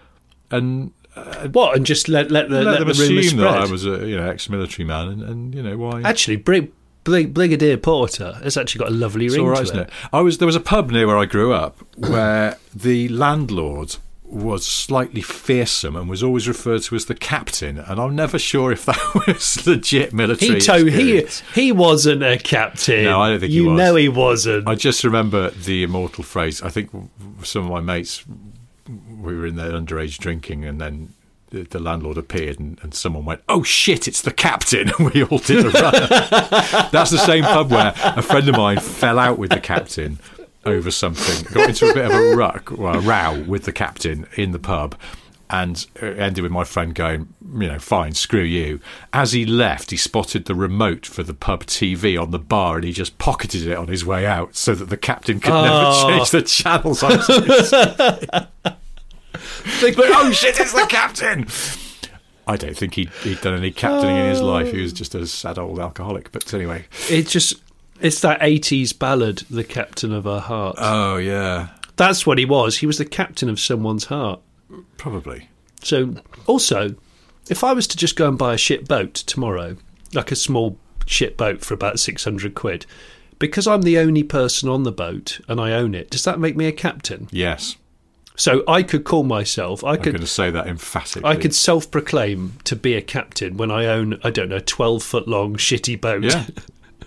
and 0.51 0.93
uh, 1.17 1.49
what? 1.49 1.77
And 1.77 1.85
just 1.85 2.09
let 2.09 2.31
let 2.31 2.49
the 2.49 2.63
let, 2.63 2.67
let 2.67 2.79
them 2.79 2.89
the 2.89 3.19
assume 3.19 3.41
that 3.41 3.49
I 3.49 3.67
was 3.67 3.85
a 3.85 4.07
you 4.07 4.17
know 4.17 4.29
ex-military 4.29 4.87
man, 4.87 5.09
and, 5.09 5.23
and 5.23 5.55
you 5.55 5.63
know 5.63 5.77
why? 5.77 6.03
Actually, 6.03 6.37
Brig- 6.37 6.73
Brigadier 7.05 7.77
Porter 7.77 8.35
has 8.43 8.57
actually 8.57 8.81
got 8.81 8.89
a 8.89 8.95
lovely 8.95 9.27
it's 9.27 9.35
ring 9.37 9.45
all 9.45 9.51
right, 9.51 9.59
to 9.59 9.63
isn't 9.65 9.79
it? 9.79 9.91
I 10.13 10.21
was 10.21 10.39
there 10.39 10.47
was 10.47 10.57
a 10.57 10.61
pub 10.61 10.91
near 10.91 11.07
where 11.07 11.19
I 11.19 11.27
grew 11.27 11.53
up 11.53 11.79
where 11.97 12.57
the 12.75 13.09
landlord 13.09 13.97
was 14.25 14.67
slightly 14.67 15.21
fearsome 15.21 15.95
and 15.95 16.09
was 16.09 16.23
always 16.23 16.49
referred 16.49 16.83
to 16.83 16.97
as 16.97 17.05
the 17.05 17.15
captain, 17.15 17.79
and 17.79 18.01
I'm 18.01 18.17
never 18.17 18.39
sure 18.39 18.73
if 18.73 18.85
that 18.87 19.25
was 19.27 19.67
legit 19.67 20.13
military. 20.13 20.55
He 20.55 20.61
to- 20.61 20.91
he 20.91 21.27
he 21.55 21.73
wasn't 21.73 22.23
a 22.23 22.39
captain. 22.39 23.05
No, 23.05 23.21
I 23.21 23.29
don't 23.31 23.41
think 23.41 23.53
you 23.53 23.63
he 23.65 23.69
was. 23.69 23.79
know 23.79 23.95
he 23.97 24.09
wasn't. 24.09 24.67
I 24.67 24.75
just 24.75 25.05
remember 25.05 25.51
the 25.51 25.83
immortal 25.85 26.25
phrase. 26.25 26.63
I 26.63 26.71
think 26.71 26.91
some 27.43 27.65
of 27.65 27.71
my 27.71 27.81
mates 27.81 28.25
we 29.21 29.35
were 29.37 29.47
in 29.47 29.57
there 29.57 29.73
underage 29.73 30.19
drinking, 30.19 30.65
and 30.65 30.81
then 30.81 31.13
the, 31.63 31.79
landlord 31.79 32.19
appeared, 32.19 32.59
and, 32.59 32.79
and, 32.83 32.95
someone 32.95 33.25
went, 33.25 33.43
"Oh 33.49 33.63
shit, 33.63 34.09
it's 34.09 34.23
the 34.23 34.33
captain!" 34.33 34.91
And 34.99 35.11
we 35.11 35.23
all 35.23 35.39
did 35.39 35.65
a 35.65 35.71
run. 35.71 35.93
That's 36.91 37.11
the 37.11 37.19
same 37.19 37.45
pub 37.45 37.71
where 37.71 37.93
a 37.97 38.23
friend 38.23 38.49
of 38.49 38.57
mine 38.57 38.81
fell 38.81 39.19
out 39.19 39.39
with 39.39 39.51
the 39.51 39.61
captain 39.61 40.19
over 40.67 40.91
something, 40.91 41.53
got 41.53 41.69
into 41.69 41.91
a 41.91 41.95
bit 41.95 42.07
of 42.07 42.13
a 42.13 42.37
ruck, 42.37 42.71
well, 42.71 42.97
a 42.97 43.01
row 43.01 43.45
with 43.47 43.65
the 43.65 43.73
captain 43.73 44.27
in 44.37 44.53
the 44.53 44.59
pub. 44.59 44.97
And 45.51 45.87
it 45.97 46.19
ended 46.19 46.43
with 46.43 46.53
my 46.53 46.65
friend 46.65 46.95
going, 46.95 47.29
you 47.53 47.69
know, 47.69 47.79
fine, 47.79 48.15
screw 48.15 48.43
you. 48.43 48.81
As 49.13 49.33
he 49.33 49.45
left, 49.45 49.91
he 49.91 49.97
spotted 49.97 50.47
the 50.47 50.55
remote 50.55 51.05
for 51.07 51.23
the 51.23 51.35
pub 51.35 51.65
TV 51.67 52.21
on 52.21 52.31
the 52.31 52.39
bar 52.39 52.77
and 52.77 52.85
he 52.85 52.93
just 52.93 53.19
pocketed 53.19 53.67
it 53.67 53.77
on 53.77 53.89
his 53.89 54.07
way 54.07 54.27
out 54.27 54.57
so 54.57 54.75
that 54.75 54.87
the 54.87 54.97
captain 54.97 55.41
could 55.41 55.53
oh. 55.53 55.63
never 55.63 56.17
change 56.19 56.31
the 56.31 56.43
channels. 56.43 57.05
like, 59.83 59.97
oh 59.99 60.31
shit, 60.33 60.59
it's 60.61 60.73
the 60.73 60.87
captain. 60.89 61.47
I 62.47 62.57
don't 62.57 62.77
think 62.77 62.95
he'd, 62.95 63.11
he'd 63.23 63.41
done 63.41 63.55
any 63.55 63.71
captaining 63.71 64.25
in 64.25 64.31
his 64.31 64.41
oh. 64.41 64.47
life. 64.47 64.71
He 64.71 64.81
was 64.81 64.93
just 64.93 65.15
a 65.15 65.27
sad 65.27 65.59
old 65.59 65.79
alcoholic. 65.79 66.31
But 66.33 66.53
anyway, 66.53 66.87
it 67.09 67.27
just 67.29 67.55
it's 68.01 68.21
that 68.21 68.41
'80s 68.41 68.99
ballad, 68.99 69.39
"The 69.51 69.65
Captain 69.65 70.13
of 70.13 70.27
Our 70.27 70.41
Heart." 70.41 70.77
Oh 70.79 71.17
yeah, 71.17 71.69
that's 71.97 72.27
what 72.27 72.39
he 72.39 72.45
was. 72.45 72.79
He 72.79 72.87
was 72.87 72.99
the 72.99 73.05
captain 73.05 73.49
of 73.49 73.59
someone's 73.61 74.07
heart. 74.07 74.41
Probably. 74.97 75.49
So, 75.83 76.15
also, 76.47 76.95
if 77.49 77.63
I 77.63 77.73
was 77.73 77.87
to 77.89 77.97
just 77.97 78.17
go 78.17 78.29
and 78.29 78.39
buy 78.39 78.55
a 78.55 78.59
ship 78.59 78.89
boat 78.89 79.15
tomorrow, 79.15 79.77
like 80.13 80.33
a 80.33 80.37
small 80.37 80.79
ship 81.07 81.37
boat 81.37 81.65
for 81.65 81.75
about 81.75 81.99
six 81.99 82.25
hundred 82.25 82.55
quid, 82.55 82.87
because 83.39 83.67
I'm 83.67 83.83
the 83.83 83.99
only 83.99 84.23
person 84.23 84.69
on 84.69 84.83
the 84.83 84.93
boat 84.93 85.41
and 85.49 85.61
I 85.61 85.73
own 85.73 85.95
it, 85.95 86.11
does 86.11 86.25
that 86.25 86.41
make 86.41 86.57
me 86.57 86.67
a 86.67 86.73
captain? 86.73 87.29
Yes. 87.31 87.77
So 88.37 88.65
I 88.67 88.83
could 88.83 89.05
call 89.05 89.23
myself. 89.23 89.85
I 89.85 89.93
I'm 89.93 89.97
could 89.97 90.13
going 90.13 90.21
to 90.21 90.27
say 90.27 90.51
that 90.51 90.67
emphatically. 90.67 91.29
I 91.29 91.37
could 91.37 91.55
self-proclaim 91.55 92.55
to 92.65 92.75
be 92.75 92.95
a 92.95 93.03
captain 93.03 93.57
when 93.57 93.71
I 93.71 93.87
own 93.87 94.19
I 94.25 94.31
don't 94.31 94.49
know 94.49 94.59
twelve 94.59 95.03
foot 95.03 95.29
long 95.29 95.57
shitty 95.57 96.01
boat. 96.01 96.25
Yeah. 96.25 96.47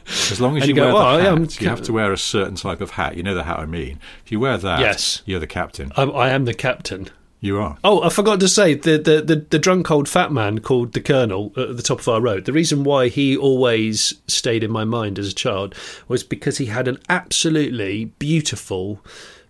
As 0.08 0.40
long 0.40 0.56
as 0.56 0.66
you, 0.66 0.74
you, 0.74 0.82
wear 0.82 0.92
go, 0.92 0.98
oh, 0.98 1.20
hat, 1.20 1.60
you 1.60 1.68
have 1.68 1.82
to 1.82 1.92
wear 1.92 2.14
a 2.14 2.18
certain 2.18 2.56
type 2.56 2.80
of 2.80 2.92
hat. 2.92 3.18
You 3.18 3.24
know 3.24 3.36
the 3.36 3.44
hat 3.44 3.60
I 3.60 3.66
mean. 3.66 4.00
If 4.24 4.32
you 4.32 4.40
wear 4.40 4.58
that, 4.58 4.80
yes. 4.80 5.22
you're 5.26 5.42
the 5.42 5.48
captain. 5.48 5.92
I'm, 5.98 6.16
I 6.16 6.30
am 6.30 6.46
the 6.46 6.54
captain. 6.54 7.10
You 7.42 7.60
are. 7.60 7.78
Oh, 7.84 8.02
I 8.02 8.10
forgot 8.10 8.40
to 8.40 8.48
say 8.48 8.74
the, 8.74 8.98
the, 8.98 9.22
the, 9.22 9.36
the, 9.36 9.60
drunk 9.60 9.92
old 9.92 10.10
fat 10.10 10.32
man 10.32 10.60
called 10.60 10.94
the 10.94 11.02
Colonel 11.02 11.54
at 11.56 11.78
the 11.78 11.84
top 11.84 12.00
of 12.00 12.08
our 12.08 12.20
road. 12.20 12.46
The 12.46 12.54
reason 12.54 12.84
why 12.84 13.10
he 13.10 13.38
always 13.38 14.16
stayed 14.28 14.64
in 14.64 14.72
my 14.72 14.86
mind 14.86 15.20
as 15.20 15.28
a 15.28 15.36
child 15.36 15.76
was 16.08 16.24
because 16.24 16.58
he 16.58 16.66
had 16.66 16.88
an 16.88 16.98
absolutely 17.10 18.06
beautiful 18.06 19.02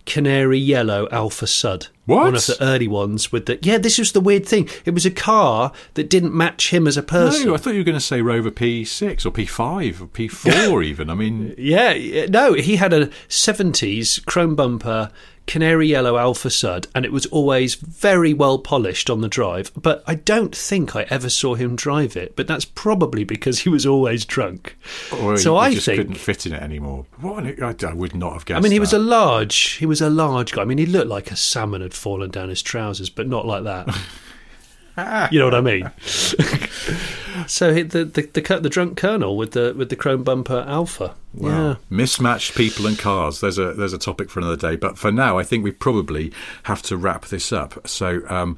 canary 0.07 0.57
yellow 0.57 1.07
Alfasud. 1.09 1.89
What? 2.05 2.23
One 2.23 2.35
of 2.35 2.45
the 2.47 2.57
early 2.61 2.87
ones 2.87 3.31
with 3.31 3.45
the 3.45 3.59
yeah. 3.61 3.77
This 3.77 3.99
was 3.99 4.13
the 4.13 4.21
weird 4.21 4.47
thing. 4.47 4.69
It 4.85 4.91
was 4.91 5.05
a 5.05 5.11
car 5.11 5.73
that 5.95 6.09
didn't 6.09 6.33
match 6.33 6.71
him 6.71 6.87
as 6.87 6.97
a 6.97 7.03
person. 7.03 7.47
No, 7.47 7.53
I 7.53 7.57
thought 7.57 7.73
you 7.73 7.81
were 7.81 7.83
going 7.83 7.97
to 7.97 8.03
say 8.03 8.21
Rover 8.21 8.49
P6 8.49 9.25
or 9.25 9.31
P5 9.31 10.01
or 10.01 10.07
P4 10.07 10.85
even. 10.91 11.09
I 11.09 11.15
mean, 11.15 11.53
Yeah, 11.57 11.91
yeah, 11.91 12.25
no, 12.27 12.53
he 12.53 12.77
had 12.77 12.93
a 12.93 13.07
70s 13.27 14.25
chrome 14.25 14.55
bumper, 14.55 15.11
canary 15.47 15.87
yellow 15.87 16.15
Alfasud, 16.15 16.87
and 16.93 17.05
it 17.05 17.11
was 17.11 17.25
always 17.27 17.75
very 17.75 18.33
well 18.33 18.59
polished 18.59 19.09
on 19.09 19.21
the 19.21 19.27
drive. 19.27 19.71
But 19.75 20.03
I 20.05 20.15
don't 20.15 20.55
think 20.55 20.95
I 20.95 21.03
ever 21.09 21.29
saw 21.29 21.55
him 21.55 21.75
drive 21.75 22.15
it. 22.15 22.35
But 22.35 22.47
that's 22.47 22.65
probably 22.65 23.23
because 23.23 23.59
he 23.59 23.69
was 23.69 23.85
always 23.85 24.25
drunk. 24.25 24.77
or 25.11 25.37
so 25.37 25.53
you 25.53 25.57
I 25.57 25.73
just 25.73 25.85
think. 25.85 25.97
couldn't 25.99 26.15
fit 26.15 26.45
in 26.45 26.53
it 26.53 26.61
anymore. 26.61 27.05
What? 27.21 27.43
an- 27.45 27.63
I, 27.63 27.73
I 27.87 27.93
would 27.93 28.13
not 28.15 28.33
have 28.33 28.45
guessed. 28.45 28.57
I 28.57 28.61
mean, 28.61 28.71
he 28.71 28.79
was 28.79 28.93
a 28.93 28.99
large. 28.99 29.71
He 29.73 29.85
was 29.85 30.01
a 30.01 30.09
large 30.09 30.51
guy. 30.51 30.61
I 30.61 30.65
mean, 30.65 30.77
he 30.77 30.85
looked 30.85 31.07
like 31.07 31.31
a 31.31 31.35
salmon 31.35 31.81
had 31.81 31.93
fallen 31.93 32.29
down 32.29 32.49
his 32.49 32.61
trousers, 32.61 33.09
but 33.09 33.27
not 33.27 33.45
like 33.45 33.63
that. 33.63 33.87
you 35.31 35.39
know 35.39 35.45
what 35.45 35.55
I 35.55 35.61
mean? 35.61 35.91
so 37.47 37.73
the 37.73 38.03
the 38.03 38.21
the, 38.33 38.59
the 38.61 38.69
drunk 38.69 38.97
colonel 38.97 39.37
with 39.37 39.51
the 39.51 39.73
with 39.77 39.89
the 39.89 39.95
chrome 39.95 40.23
bumper 40.23 40.65
Alfa. 40.67 41.15
Wow. 41.33 41.49
Yeah. 41.49 41.75
Mismatched 41.89 42.55
people 42.55 42.87
and 42.87 42.97
cars. 42.97 43.41
There's 43.41 43.59
a 43.59 43.73
there's 43.73 43.93
a 43.93 43.99
topic 43.99 44.29
for 44.29 44.39
another 44.39 44.57
day. 44.57 44.75
But 44.75 44.97
for 44.97 45.11
now, 45.11 45.37
I 45.37 45.43
think 45.43 45.63
we 45.63 45.71
probably 45.71 46.33
have 46.63 46.81
to 46.83 46.97
wrap 46.97 47.25
this 47.25 47.51
up. 47.51 47.87
So. 47.87 48.21
Um, 48.27 48.57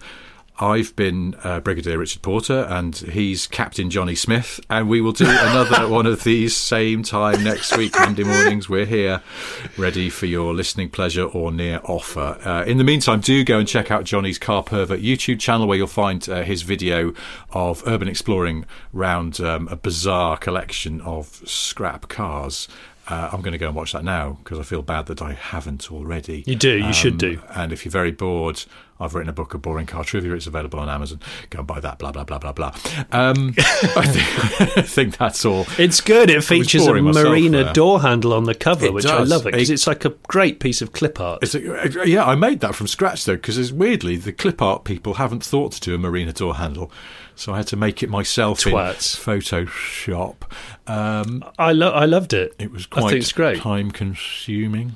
I've 0.62 0.94
been 0.98 1.36
uh, 1.44 1.62
Brigadier 1.62 1.98
Richard 1.98 2.22
Porter, 2.22 2.66
and 2.70 2.94
he's 2.94 3.48
Captain 3.48 3.90
Johnny 3.90 4.14
Smith, 4.14 4.60
and 4.70 4.90
we 4.90 5.00
will 5.00 5.14
do 5.14 5.24
another 5.26 5.88
one 5.90 6.06
of 6.06 6.26
these 6.26 6.54
same 6.54 7.02
time 7.02 7.46
next 7.46 7.78
week, 7.78 7.94
Monday 7.98 8.26
mornings. 8.26 8.68
We're 8.68 8.86
here, 8.86 9.22
ready 9.78 10.10
for 10.10 10.26
your 10.26 10.54
listening 10.54 10.90
pleasure 10.90 11.24
or 11.24 11.54
near 11.54 11.80
offer. 11.86 12.38
Uh, 12.44 12.66
in 12.66 12.78
the 12.78 12.84
meantime, 12.84 13.22
do 13.22 13.42
go 13.46 13.58
and 13.58 13.68
check 13.70 13.90
out 13.90 14.04
Johnny's 14.04 14.38
Car 14.38 14.62
Pervert 14.62 15.00
YouTube 15.02 15.40
channel, 15.40 15.66
where 15.66 15.78
you'll 15.78 15.88
find 15.88 16.28
uh, 16.28 16.44
his 16.44 16.64
video 16.64 17.14
of 17.52 17.82
urban 17.88 18.10
exploring 18.10 18.66
round 18.92 19.40
um, 19.40 19.70
a 19.70 19.78
bizarre 19.78 20.36
collection 20.36 21.00
of 21.02 21.42
scrap 21.46 22.10
cars. 22.10 22.68
Uh, 23.08 23.30
I'm 23.32 23.42
going 23.42 23.54
to 23.54 23.58
go 23.58 23.68
and 23.68 23.76
watch 23.76 23.94
that 23.94 24.04
now 24.04 24.38
because 24.44 24.60
I 24.60 24.64
feel 24.64 24.84
bad 24.84 25.08
that 25.08 25.22
I 25.22 25.34
haven't 25.34 25.92
already. 25.92 26.44
You 26.46 26.56
do, 26.56 26.78
you 26.78 26.94
should 26.94 27.14
Um, 27.14 27.18
do. 27.18 27.42
And 27.56 27.72
if 27.74 27.84
you're 27.86 27.92
very 27.92 28.12
bored, 28.12 28.66
I've 29.00 29.16
written 29.16 29.30
a 29.30 29.34
book 29.34 29.54
of 29.54 29.62
boring 29.62 29.86
car 29.86 30.04
trivia. 30.04 30.34
It's 30.34 30.48
available 30.48 30.80
on 30.80 30.90
Amazon. 30.90 31.20
Go 31.50 31.60
and 31.60 31.68
buy 31.68 31.80
that. 31.80 32.00
Blah 32.00 32.12
blah 32.12 32.24
blah 32.26 32.38
blah 32.40 32.52
blah. 32.52 32.74
Um, 33.12 33.54
I, 33.58 34.06
think, 34.06 34.78
I 34.78 34.82
think 34.82 35.18
that's 35.18 35.46
all. 35.46 35.66
It's 35.78 36.02
good. 36.02 36.30
It 36.30 36.44
features 36.44 36.86
a 36.86 36.94
marina 37.02 37.74
door 37.74 38.02
handle 38.02 38.34
on 38.34 38.44
the 38.44 38.56
cover, 38.56 38.88
It 38.88 38.94
which 38.94 39.06
I 39.06 39.24
love 39.24 39.46
it 39.48 39.54
because 39.54 39.70
It- 39.70 39.74
it's 39.74 39.88
like 39.88 40.06
a 40.06 40.10
great 40.28 40.60
piece 40.60 40.82
of 40.82 40.92
clip 40.92 41.20
art. 41.20 41.44
A, 41.56 42.08
yeah, 42.08 42.26
I 42.26 42.36
made 42.36 42.60
that 42.60 42.76
from 42.76 42.88
scratch 42.88 43.26
though 43.26 43.36
because 43.36 43.72
weirdly 43.72 44.18
the 44.18 44.34
clip 44.34 44.62
art 44.62 44.84
people 44.84 45.16
haven't 45.16 45.44
thought 45.44 45.72
to 45.74 45.80
do 45.80 45.96
a 45.96 45.98
marina 45.98 46.34
door 46.34 46.56
handle, 46.56 46.92
so 47.36 47.54
I 47.54 47.58
had 47.58 47.68
to 47.68 47.76
make 47.78 48.04
it 48.04 48.10
myself 48.10 48.60
Twats. 48.60 49.18
in 49.18 49.40
Photoshop. 49.42 50.36
Um, 50.88 51.44
I 51.58 51.72
lo- 51.72 51.92
I 51.92 52.06
loved 52.06 52.34
it. 52.34 52.56
it 52.60 52.72
was 52.72 52.86
quite 52.86 53.24
time 53.58 53.92
consuming. 53.92 54.96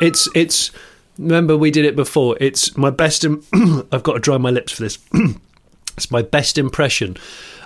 It's 0.00 0.28
it's. 0.34 0.70
Remember 1.18 1.56
we 1.56 1.70
did 1.72 1.84
it 1.84 1.96
before. 1.96 2.36
It's 2.40 2.76
my 2.76 2.90
best. 2.90 3.24
Im- 3.24 3.44
I've 3.92 4.02
got 4.04 4.14
to 4.14 4.20
dry 4.20 4.38
my 4.38 4.50
lips 4.50 4.72
for 4.72 4.82
this. 4.82 4.98
it's 5.96 6.10
my 6.10 6.22
best 6.22 6.58
impression 6.58 7.16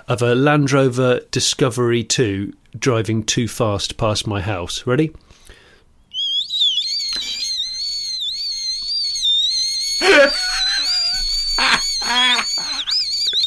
of 0.07 0.21
a 0.21 0.33
Land 0.35 0.71
Rover 0.71 1.19
Discovery 1.31 2.03
Two 2.03 2.53
driving 2.77 3.23
too 3.23 3.47
fast 3.47 3.97
past 3.97 4.25
my 4.25 4.41
house. 4.41 4.87
Ready? 4.87 5.13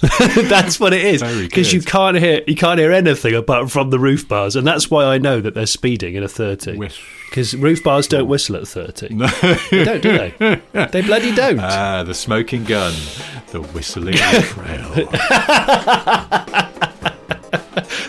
that's 0.49 0.78
what 0.78 0.93
it 0.93 1.05
is 1.05 1.22
because 1.22 1.72
you 1.72 1.80
can't 1.80 2.16
hear 2.18 2.43
you 2.47 2.55
can't 2.55 2.78
hear 2.78 2.93
anything 2.93 3.34
apart 3.34 3.70
from 3.70 3.91
the 3.91 3.99
roof 3.99 4.28
bars 4.28 4.55
and 4.57 4.66
that's 4.66 4.91
why 4.91 5.05
I 5.05 5.18
know 5.18 5.41
that 5.41 5.55
they're 5.55 5.66
speeding 5.66 6.14
in 6.14 6.22
a 6.22 6.28
30 6.28 6.76
Whis- 6.76 6.99
because 7.37 7.55
roof 7.55 7.84
bars 7.84 8.09
don't 8.09 8.26
whistle 8.28 8.57
at 8.57 8.66
30 8.66 9.11
No. 9.14 9.26
they 9.70 9.84
don't 9.84 10.01
do 10.03 10.16
they 10.16 10.62
they 10.93 11.03
bloody 11.03 11.34
don't 11.34 11.61
Ah, 11.61 12.03
the 12.03 12.14
smoking 12.14 12.64
gun, 12.64 12.95
the 13.49 13.61
whistling 13.61 14.14
trail. 14.16 14.89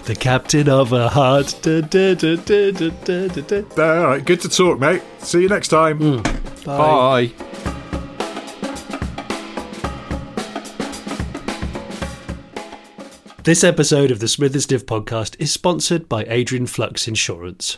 the 0.06 0.16
captain 0.18 0.70
of 0.70 0.94
a 0.94 1.10
heart 1.10 1.60
da, 1.62 1.82
da, 1.82 2.16
da. 2.16 2.38
All 3.78 4.06
right, 4.08 4.24
good 4.24 4.40
to 4.40 4.48
talk, 4.48 4.80
mate. 4.80 5.02
See 5.20 5.42
you 5.42 5.50
next 5.50 5.68
time. 5.68 6.24
Bye. 6.66 7.34
this 13.44 13.64
episode 13.64 14.12
of 14.12 14.20
the 14.20 14.28
Smith 14.28 14.54
and 14.54 14.62
Sniff 14.62 14.86
podcast 14.86 15.36
is 15.40 15.52
sponsored 15.52 16.10
by 16.10 16.26
Adrian 16.26 16.68
Flux 16.68 17.08
Insurance 17.08 17.78